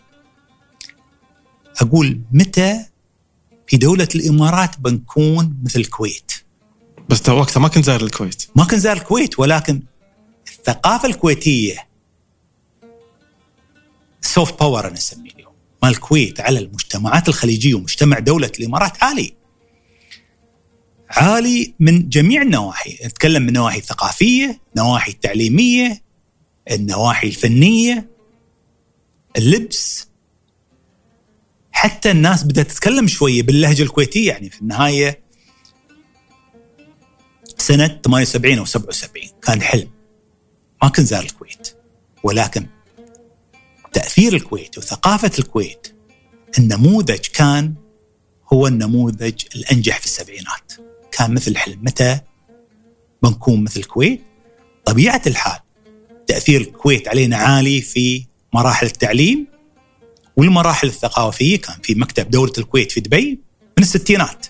[1.81, 2.85] أقول متى
[3.67, 6.33] في دولة الإمارات بنكون مثل الكويت؟
[7.09, 8.47] بس وقتها ما كنت زاير الكويت.
[8.57, 9.83] ما كنت زاير الكويت ولكن
[10.49, 11.89] الثقافة الكويتية
[14.21, 15.53] soft power أنا أسميه اليوم
[15.83, 19.35] مال الكويت على المجتمعات الخليجية ومجتمع دولة الإمارات عالي.
[21.11, 26.08] عالي من جميع النواحي نتكلم من نواحي ثقافية نواحي تعليمية
[26.71, 28.11] النواحي الفنية
[29.37, 30.09] اللبس.
[31.73, 35.23] حتى الناس بدأت تتكلم شوية باللهجة الكويتية يعني في النهاية
[37.59, 39.91] سنة 78 أو 77 كان حلم.
[40.83, 41.77] ما كنت زار الكويت.
[42.23, 42.67] ولكن
[43.93, 45.95] تأثير الكويت وثقافة الكويت
[46.59, 47.75] النموذج كان
[48.53, 50.73] هو النموذج الأنجح في السبعينات.
[51.13, 51.79] كان مثل حلم.
[51.83, 52.21] متى؟
[53.23, 54.23] بنكون مثل الكويت.
[54.85, 55.61] طبيعة الحال
[56.29, 59.47] تأثير الكويت علينا عالي في مراحل التعليم
[60.37, 63.41] والمراحل الثقافية كان في مكتب دولة الكويت في دبي
[63.79, 64.47] من الستينات.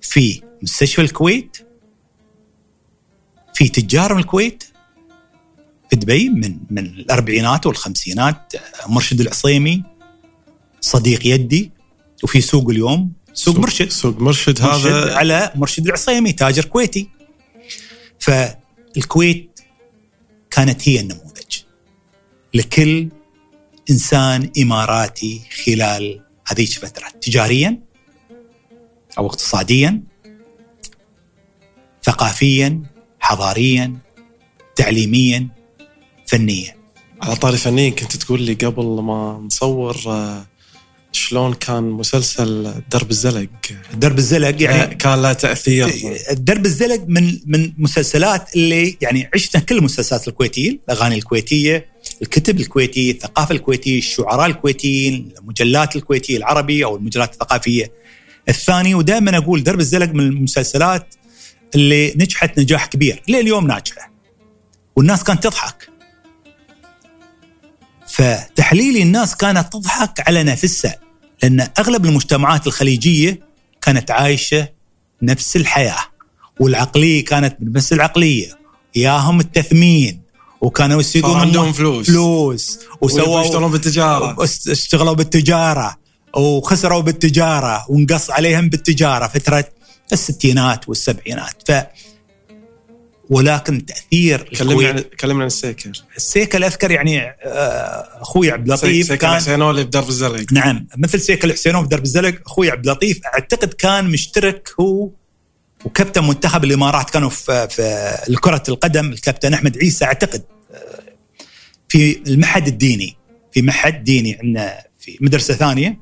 [0.00, 1.56] في مستشفى الكويت
[3.54, 4.64] في تجار من الكويت
[5.90, 8.52] في دبي من من الأربعينات والخمسينات
[8.88, 9.82] مرشد العصيمي
[10.80, 11.70] صديق يدي
[12.22, 13.90] وفي سوق اليوم سوق, سوق مرشد.
[13.90, 15.14] سوق مرشد, مرشد هذا.
[15.14, 17.08] على مرشد العصيمي تاجر كويتي.
[18.18, 19.53] فالكويت
[20.54, 21.62] كانت هي النموذج
[22.54, 23.08] لكل
[23.90, 27.08] إنسان إماراتي خلال هذه الفترة.
[27.20, 27.80] تجاريا
[29.18, 30.02] أو اقتصاديا
[32.02, 32.82] ثقافيا
[33.20, 33.96] حضاريا
[34.76, 35.48] تعليميا
[36.26, 36.76] فنيا.
[37.22, 40.46] على طاري فنيا كنت تقول لي قبل ما نصور آه،
[41.14, 43.48] شلون كان مسلسل درب الزلق؟
[43.94, 46.16] درب الزلق يعني آه، كان له تأثير.
[46.32, 51.86] درب الزلق من من مسلسلات اللي يعني عشنا كل المسلسلات الكويتية الأغاني الكويتية
[52.22, 57.92] الكتب الكويتية الثقافة الكويتية الشعراء الكويتيين المجلات الكويتية العربية أو المجلات الثقافية.
[58.48, 61.14] الثاني ودائما أقول درب الزلق من المسلسلات
[61.74, 64.10] اللي نجحت نجاح كبير لليوم ناجحة.
[64.96, 65.88] والناس كانت تضحك.
[68.08, 71.03] فتحليلي الناس كانت تضحك على نفسها.
[71.44, 73.40] لأن أغلب المجتمعات الخليجية
[73.82, 74.68] كانت عايشة
[75.22, 75.98] نفس الحياة
[76.60, 78.58] والعقلية كانت بنفس العقلية.
[78.94, 80.20] ياهم التثمين
[80.60, 82.06] وكانوا يصيرون عندهم فلوس.
[82.06, 84.36] فلوس وسووا يشتغلون بالتجارة.
[84.68, 85.96] اشتغلوا بالتجارة
[86.36, 89.64] وخسروا بالتجارة ونقص عليهم بالتجارة فترة
[90.12, 91.70] الستينات والسبعينات.
[91.70, 91.72] ف
[93.30, 99.20] ولكن تأثير كلمنا عن كلمنا عن السيكل السيكل أذكر يعني آه، أخوي عبد اللطيف سيكل
[99.20, 104.10] كان الحسينوي بدرب الزلق نعم مثل سيكل الحسينوي بدرب الزلق أخوي عبد اللطيف أعتقد كان
[104.10, 105.10] مشترك هو
[105.84, 110.42] وكابتن منتخب الإمارات كانوا في في كره القدم الكابتن أحمد عيسى أعتقد
[110.74, 111.02] آه،
[111.88, 113.16] في المعهد الديني
[113.52, 115.98] في معهد ديني عندنا في مدرسة ثانية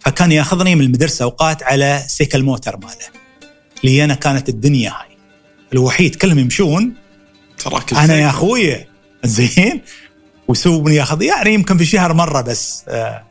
[0.00, 3.18] فكان يأخذني من المدرسة أوقات على سيكل موتر ماله
[3.84, 5.07] لي أنا كانت الدنيا هاي.
[5.72, 6.94] الوحيد كلهم يمشون.
[7.58, 8.86] تراك أنا يا أخوي
[9.24, 9.80] زين
[10.48, 13.24] ويسووني ياخذ يعني يمكن في شهر مرة بس آه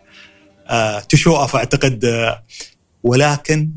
[0.68, 2.44] آه تشوف أعتقد آه
[3.04, 3.70] ولكن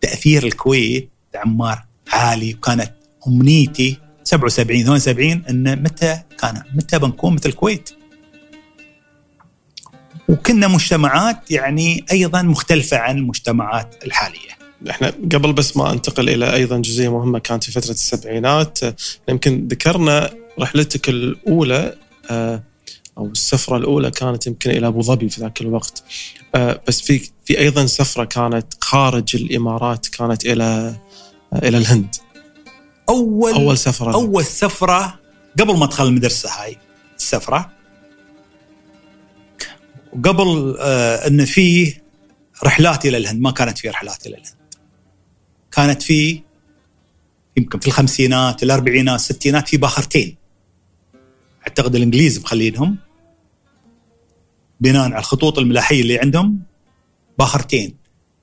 [0.00, 2.92] تأثير الكويت عمار عالي وكانت
[3.28, 7.90] أمنيتي 77 78 إن متى كان متى بنكون مثل الكويت.
[10.28, 14.61] وكنا مجتمعات يعني أيضا مختلفة عن المجتمعات الحالية.
[14.90, 18.78] إحنا قبل بس ما أنتقل إلى أيضا جزئية مهمة كانت في فترة السبعينات
[19.28, 21.94] يمكن ذكرنا رحلتك الأولى
[22.30, 22.62] آه،
[23.18, 26.04] أو السفرة الأولى كانت يمكن إلى أبو ظبي في ذاك الوقت.
[26.54, 30.64] آه، بس في في أيضا سفرة كانت خارج الإمارات كانت إلى
[31.52, 32.14] آه، إلى الهند.
[33.08, 35.20] أول أول سفرة أول سفرة
[35.60, 36.76] قبل ما ادخل المدرسة هاي
[37.18, 37.70] السفرة.
[40.12, 40.76] وقبل
[41.26, 41.94] إن في
[42.64, 44.61] رحلات إلى الهند ما كانت في رحلات إلى الهند.
[45.72, 46.42] كانت في
[47.56, 50.36] يمكن في الخمسينات الأربعينات الستينات في باخرتين.
[51.62, 52.96] أعتقد الإنجليز مخلينهم.
[54.80, 56.62] بناء على الخطوط الملاحية اللي عندهم
[57.38, 57.96] باخرتين.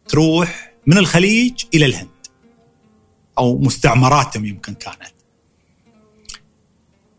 [0.08, 2.10] تروح من الخليج إلى الهند.
[3.38, 5.14] أو مستعمراتهم يمكن كانت.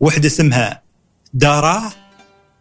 [0.00, 0.82] وحدة اسمها
[1.34, 1.92] دارا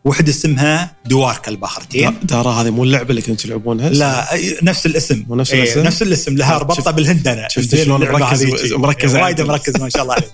[0.06, 3.90] وحده اسمها دواركا البحرتين دارا هذه مو اللعبه اللي كنتوا تلعبونها.
[3.90, 4.28] لا
[4.64, 5.26] نفس الاسم.
[5.30, 8.44] ونفس إيه، الاسم؟ نفس الاسم لها ربطة بالهند أنا شفت شلون مركز
[8.74, 10.32] مركز وايد مركز ما شاء الله عليك.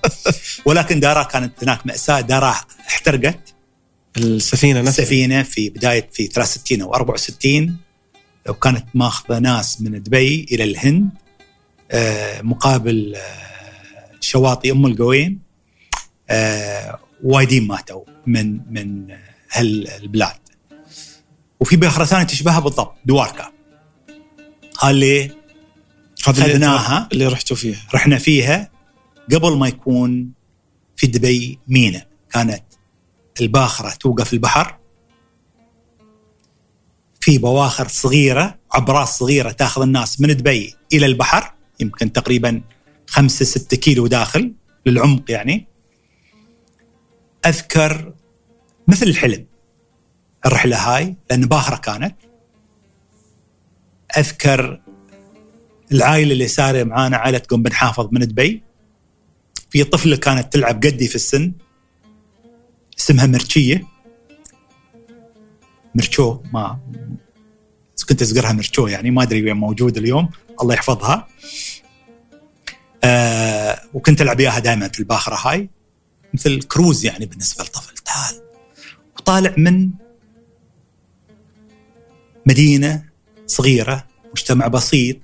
[0.65, 2.21] ولكن دارا كانت هناك مأساة.
[2.21, 2.55] دارا
[2.87, 3.53] احترقت.
[4.17, 5.03] السفينة نفسها.
[5.03, 7.77] السفينة في بداية في 63 أو 64
[8.49, 11.09] وكانت ماخذة ناس من دبي إلى الهند
[11.91, 15.39] آه، مقابل آه، شواطئ أم القوين
[16.29, 19.07] آه، وايدين ماتوا من من
[19.55, 20.37] هالبلاد.
[21.59, 23.51] وفي بخرة ثانية تشبهها بالضبط دواركا
[24.83, 25.31] اللي
[26.21, 27.09] خذناها.
[27.11, 27.81] اللي رحتوا فيها.
[27.93, 28.71] رحنا فيها
[29.33, 30.31] قبل ما يكون
[30.95, 32.05] في دبي مينا.
[32.31, 32.63] كانت
[33.41, 34.77] الباخرة توقف البحر.
[37.21, 42.61] في بواخر صغيرة عبرات صغيرة تاخذ الناس من دبي إلى البحر يمكن تقريبا
[43.07, 44.53] خمسة ستة كيلو داخل
[44.85, 45.67] للعمق يعني.
[47.45, 48.13] أذكر
[48.87, 49.45] مثل الحلم.
[50.45, 52.15] الرحلة هاي لأن باهرة كانت.
[54.17, 54.81] أذكر
[55.91, 58.63] العائلة اللي سارة معانا عائلة قم بن حافظ من دبي.
[59.69, 61.53] في طفلة كانت تلعب قدي في السن
[62.99, 63.87] اسمها مرشيه
[65.95, 66.79] مرشو ما
[68.09, 70.29] كنت أذكرها مرشو يعني ما أدري وين موجود اليوم.
[70.61, 71.27] الله يحفظها.
[73.03, 75.69] آه وكنت ألعب إياها دائما في الباخرة هاي.
[76.33, 78.44] مثل كروز يعني بالنسبة للطفل تعال
[79.25, 79.89] وطالع من
[82.45, 83.05] مدينة
[83.47, 85.17] صغيرة مجتمع بسيط.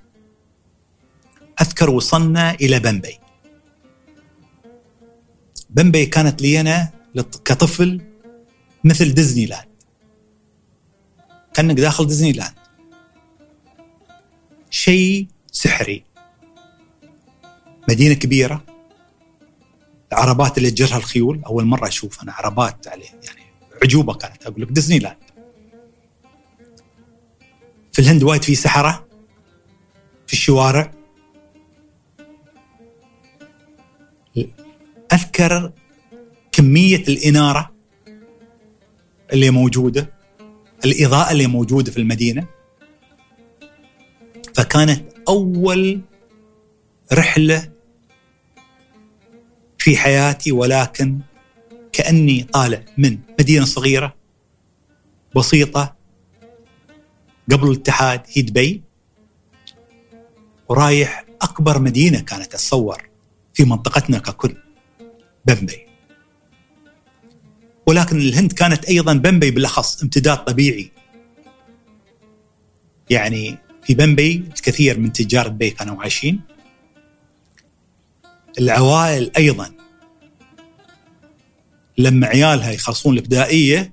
[1.60, 3.18] أذكر وصلنا إلى بمبي.
[5.70, 6.90] بمبي كانت لي أنا
[7.44, 8.00] كطفل
[8.84, 9.68] مثل ديزني لاند
[11.54, 12.54] كأنك داخل ديزني لاند
[14.70, 16.04] شيء سحري.
[17.88, 18.64] مدينة كبيرة.
[20.12, 23.41] العربات اللي تجرها الخيول أول مرة أشوف أنا عربات عليه يعني
[23.82, 24.46] عجوبة كانت.
[24.46, 25.16] أقول لك ديزني لاند
[27.92, 29.06] في الهند وايد في سحره
[30.26, 30.92] في الشوارع.
[35.12, 35.72] أذكر
[36.52, 37.72] كمية الإنارة
[39.32, 40.12] اللي موجودة
[40.84, 42.46] الإضاءة اللي موجودة في المدينة.
[44.54, 46.00] فكانت أول
[47.12, 47.72] رحلة
[49.78, 51.18] في حياتي ولكن
[51.92, 54.14] كأني طالع من مدينة صغيرة
[55.36, 55.96] بسيطة
[57.52, 58.82] قبل الاتحاد هي دبي
[60.68, 63.08] ورايح أكبر مدينة كانت اتصور
[63.54, 64.56] في منطقتنا ككل
[65.44, 65.86] بمبي.
[67.86, 70.92] ولكن الهند كانت أيضا بمبي بالأخص امتداد طبيعي.
[73.10, 76.40] يعني في بمبي الكثير من تجار دبي كانوا عايشين.
[78.58, 79.81] العوائل أيضا
[81.98, 83.92] لما عيالها يخلصون الابتدائيه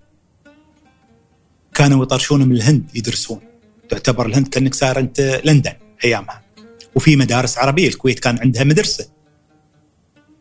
[1.74, 3.42] كانوا يطرشون من الهند يدرسون.
[3.90, 5.74] تعتبر الهند كأنك صار انت لندن
[6.04, 6.42] أيامها.
[6.96, 9.10] وفي مدارس عربية الكويت كان عندها مدرسة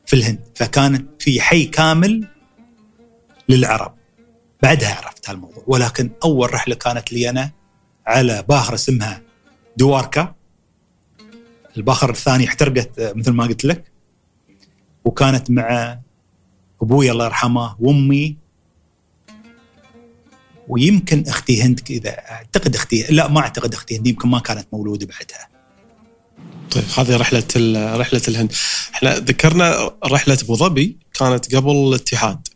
[0.06, 0.40] في الهند.
[0.54, 2.28] فكانت في حي كامل
[3.48, 3.94] للعرب.
[4.62, 5.64] بعدها عرفت هالموضوع.
[5.66, 7.50] ولكن أول رحلة كانت لي أنا
[8.06, 9.22] على باخره اسمها
[9.76, 10.34] دواركا.
[11.76, 13.92] الباخره الثانية احترقت مثل ما قلت لك.
[15.04, 15.98] وكانت مع
[16.82, 18.36] أبوي الله يرحمه وأمي.
[20.68, 25.06] ويمكن أختي هند إذا أعتقد أختي لا ما أعتقد أختي هند يمكن ما كانت مولودة
[25.06, 25.48] بعدها.
[26.70, 27.44] طيب هذه رحلة
[27.96, 28.52] رحلة الهند.
[28.94, 32.48] إحنا ذكرنا رحلة أبو ظبي كانت قبل الاتحاد.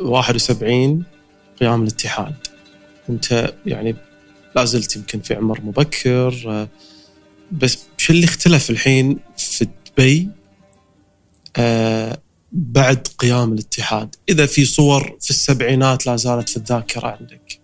[0.00, 2.34] 71 أه، قيام الاتحاد.
[3.10, 3.96] أنت يعني
[4.56, 6.68] لا زلت يمكن في عمر مبكر أه،
[7.52, 10.28] بس شو اللي اختلف الحين في دبي؟
[11.56, 12.18] أه،
[12.52, 14.14] بعد قيام الاتحاد.
[14.28, 17.60] إذا في صور في السبعينات لا زالت في الذاكرة عندك.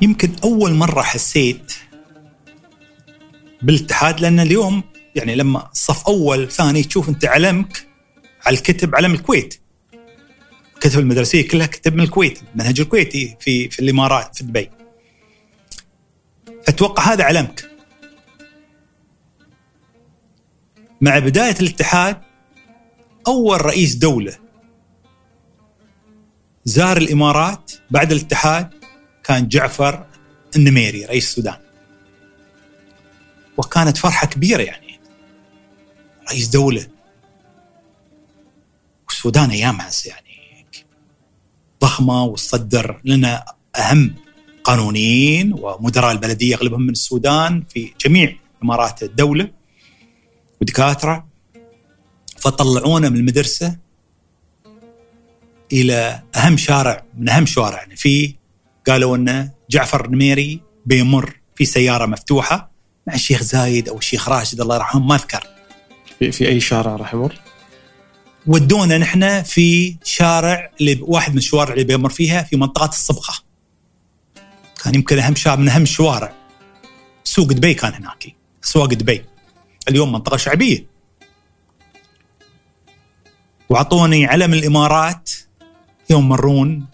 [0.00, 1.72] يمكن أول مرة حسيت
[3.62, 4.82] بالاتحاد لأن اليوم
[5.14, 7.86] يعني لما صف أول ثاني تشوف أنت علمك
[8.46, 9.60] على الكتب علم الكويت.
[10.74, 14.70] الكتب المدرسية كلها كتب من الكويت المنهج الكويتي في في الإمارات في دبي.
[16.68, 17.70] أتوقع هذا علمك.
[21.00, 22.33] مع بداية الاتحاد
[23.26, 24.38] أول رئيس دولة.
[26.64, 28.70] زار الإمارات بعد الاتحاد
[29.24, 30.06] كان جعفر
[30.56, 31.58] النميري رئيس السودان.
[33.56, 35.00] وكانت فرحة كبيرة يعني.
[36.28, 36.86] رئيس دولة.
[39.06, 40.66] والسودان ايامها يعني
[41.80, 43.44] ضخمة وتصدر لنا
[43.76, 44.14] أهم
[44.64, 49.50] قانونيين ومدراء البلدية أغلبهم من السودان في جميع إمارات الدولة.
[50.60, 51.33] ودكاترة.
[52.38, 53.76] فطلعونا من المدرسة
[55.72, 58.34] إلى أهم شارع من أهم شوارعنا في
[58.86, 62.70] قالوا انه جعفر النميري بيمر في سيارة مفتوحة
[63.06, 65.46] مع الشيخ زايد أو الشيخ راشد الله يرحمهم ما أذكر
[66.18, 67.40] في, في أي شارع راح يمر؟
[68.46, 73.34] ودونا نحن في شارع اللي واحد من الشوارع اللي بيمر فيها في منطقة الصبغة.
[74.84, 76.32] كان يمكن أهم شارع من أهم الشوارع.
[77.24, 78.34] سوق دبي كان هناك
[78.64, 79.24] أسواق دبي.
[79.88, 80.86] اليوم منطقة شعبية.
[83.68, 85.30] وأعطوني علم الإمارات.
[86.10, 86.86] يوم مرون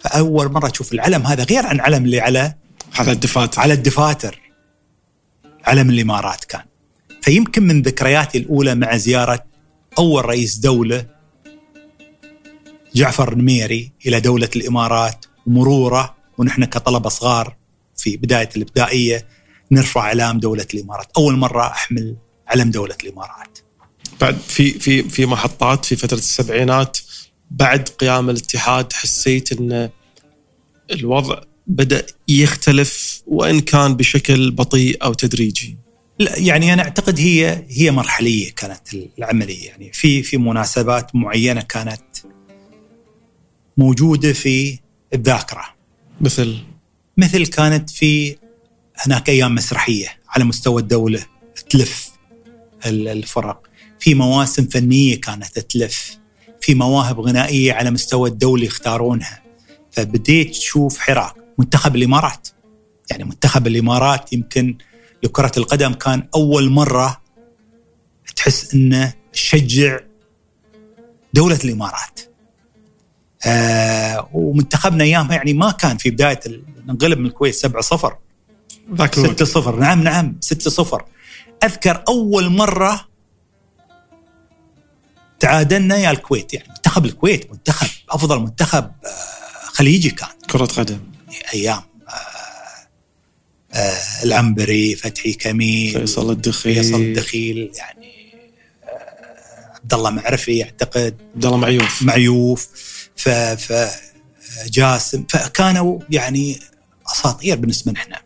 [0.00, 2.54] فأول مرة أشوف العلم هذا غير عن علم اللي على
[2.94, 3.60] على الدفاتر.
[3.60, 4.40] على الدفاتر.
[5.64, 6.64] علم الإمارات كان.
[7.22, 9.44] فيمكن من ذكرياتي الأولى مع زيارة
[9.98, 11.06] أول رئيس دولة
[12.94, 17.56] جعفر نميري إلى دولة الإمارات ومرورة ونحن كطلبة صغار
[17.96, 19.28] في بداية الابتدائيه
[19.70, 22.16] نرفع إعلام دولة الإمارات، أول مرة أحمل
[22.48, 23.58] علم دولة الإمارات.
[24.20, 26.98] بعد في في في محطات في فترة السبعينات
[27.50, 29.90] بعد قيام الاتحاد حسيت إن
[30.90, 35.76] الوضع بدأ يختلف وإن كان بشكل بطيء أو تدريجي.
[36.18, 39.66] لا يعني أنا أعتقد هي هي مرحلية كانت العملية.
[39.66, 42.02] يعني في في مناسبات معينة كانت
[43.76, 44.78] موجودة في
[45.14, 45.64] الذاكرة.
[46.20, 46.58] مثل؟
[47.16, 48.36] مثل كانت في
[48.96, 51.26] هناك أيام مسرحية على مستوى الدولة
[51.70, 52.10] تلف
[52.86, 53.67] الفرق.
[54.00, 56.18] في مواسم فنية كانت تلف
[56.60, 59.42] في مواهب غنائية على مستوى الدولي يختارونها.
[59.90, 61.34] فبديت تشوف حراك.
[61.58, 62.48] منتخب الإمارات.
[63.10, 64.78] يعني منتخب الإمارات يمكن
[65.22, 67.20] لكرة القدم كان أول مرة
[68.36, 69.98] تحس إنه تشجع
[71.34, 72.20] دولة الإمارات.
[73.46, 76.40] آه ومنتخبنا أيامها يعني ما كان في بداية
[76.86, 78.16] ننقلب من الكويت 7 0
[79.12, 81.04] 6 0 نعم نعم 6 0
[81.64, 83.07] أذكر أول مرة
[85.40, 86.54] تعادلنا يا الكويت.
[86.54, 90.28] يعني منتخب الكويت منتخب أفضل منتخب آه، خليجي كان.
[90.50, 91.00] كرة قدم.
[91.54, 92.12] أيام آه،
[93.78, 96.74] آه، العنبري فتحي كميل فيصل الدخيل.
[96.74, 98.32] فيصل الدخيل يعني
[99.74, 101.16] عبد الله معرفي أعتقد.
[101.34, 102.02] عبد الله معيوف.
[102.02, 102.68] معيوف.
[103.16, 103.90] ف ف
[104.66, 105.24] جاسم.
[105.28, 106.60] فكانوا يعني
[107.12, 108.22] أساطير بالنسبة لنا.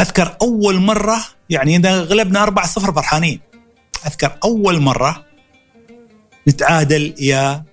[0.00, 3.40] أذكر أول مرة يعني إذا غلبنا 4 0 فرحانين.
[4.06, 5.24] أذكر أول مرة
[6.48, 7.64] نتعادل يا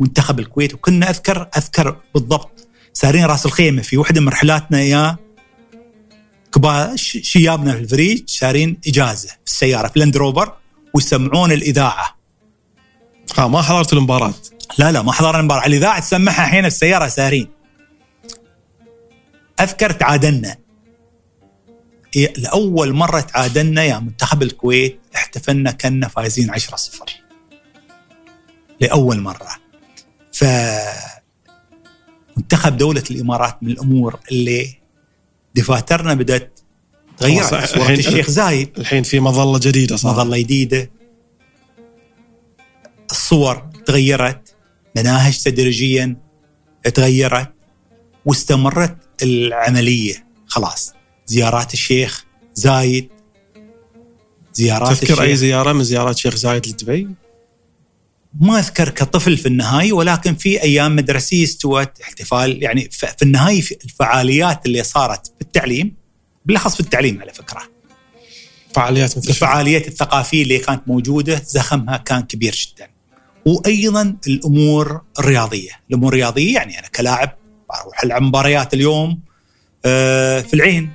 [0.00, 5.16] منتخب الكويت وكنا أذكر أذكر بالضبط سارين راس الخيمة في واحدة من رحلاتنا يا
[6.54, 10.52] كبار شيابنا في الفريق سارين إجازة في السيارة في لاند روبر
[10.94, 12.16] ويسمعون الإذاعة.
[13.38, 14.34] آه ما حضرت المباراة؟
[14.78, 17.48] لا لا ما حضرنا المباراة، الإذاعة تسمعها الحين السيارة سارين.
[19.60, 20.56] أذكر تعادلنا
[22.16, 27.04] لأول مرة تعادلنا يا منتخب الكويت احتفلنا كنا فايزين 10 0
[28.80, 29.48] لأول مرة.
[30.32, 30.44] ف
[32.36, 34.78] منتخب دولة الإمارات من الأمور اللي
[35.54, 36.60] دفاترنا بدأت
[37.18, 38.78] تغيرت صورة الشيخ زايد.
[38.78, 40.12] الحين في مظلة جديدة صار.
[40.12, 40.90] مظلة جديدة.
[43.10, 44.56] الصور تغيرت.
[44.96, 46.16] مناهج تدريجيا
[46.94, 47.52] تغيرت.
[48.24, 50.26] واستمرت العملية.
[50.46, 50.94] خلاص.
[51.26, 52.24] زيارات الشيخ
[52.54, 53.08] زايد
[54.54, 57.08] زيارات تذكر الشيخ اي زيارة من زيارات الشيخ زايد لدبي؟
[58.40, 63.76] ما أذكر كطفل في النهاية ولكن في أيام مدرسيه استوت احتفال يعني في النهاية في
[63.84, 65.94] الفعاليات اللي صارت في التعليم
[66.44, 67.62] بالأخص في التعليم على فكرة.
[68.74, 72.88] فعاليات مثل الفعاليات الثقافية اللي كانت موجودة زخمها كان كبير جدا.
[73.46, 77.36] وأيضا الأمور الرياضية، الأمور الرياضية يعني أنا كلاعب
[77.74, 79.20] أروح العب مباريات اليوم
[79.84, 80.90] آه، في العين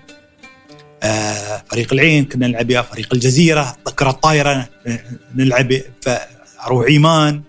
[1.72, 4.70] فريق العين كنا نلعب يا فريق الجزيرة الكره الطايرة
[5.36, 7.42] نلعب فاروح عيمان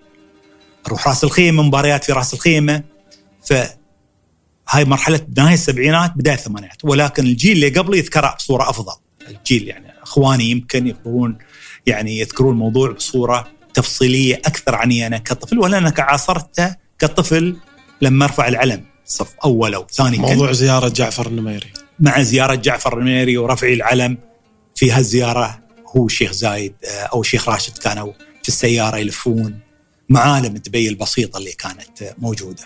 [0.87, 2.83] أروح رأس الخيمة مباريات في رأس الخيمة.
[3.47, 3.55] ف
[4.71, 6.85] هاي مرحلة نهاية السبعينات بداية الثمانينات.
[6.85, 8.93] ولكن الجيل اللي قبلي يذكرها بصورة أفضل.
[9.29, 11.39] الجيل يعني أخواني يمكن يذكرون
[11.87, 17.57] يعني يذكرون الموضوع بصورة تفصيلية أكثر عني أنا كطفل ولا أنا عاصرته كطفل
[18.03, 18.85] لما أرفع العلم.
[19.07, 21.73] صف أول أو ثاني موضوع زيارة جعفر النميري.
[22.01, 24.19] مع زيارة جعفر النميري ورفع العلم
[24.75, 25.63] في هالزيارة
[25.97, 28.13] هو الشيخ زايد آه، أو الشيخ راشد كانوا
[28.43, 29.61] في السيارة يلفون
[30.09, 32.63] معالم دبي البسيطة اللي كانت موجودة.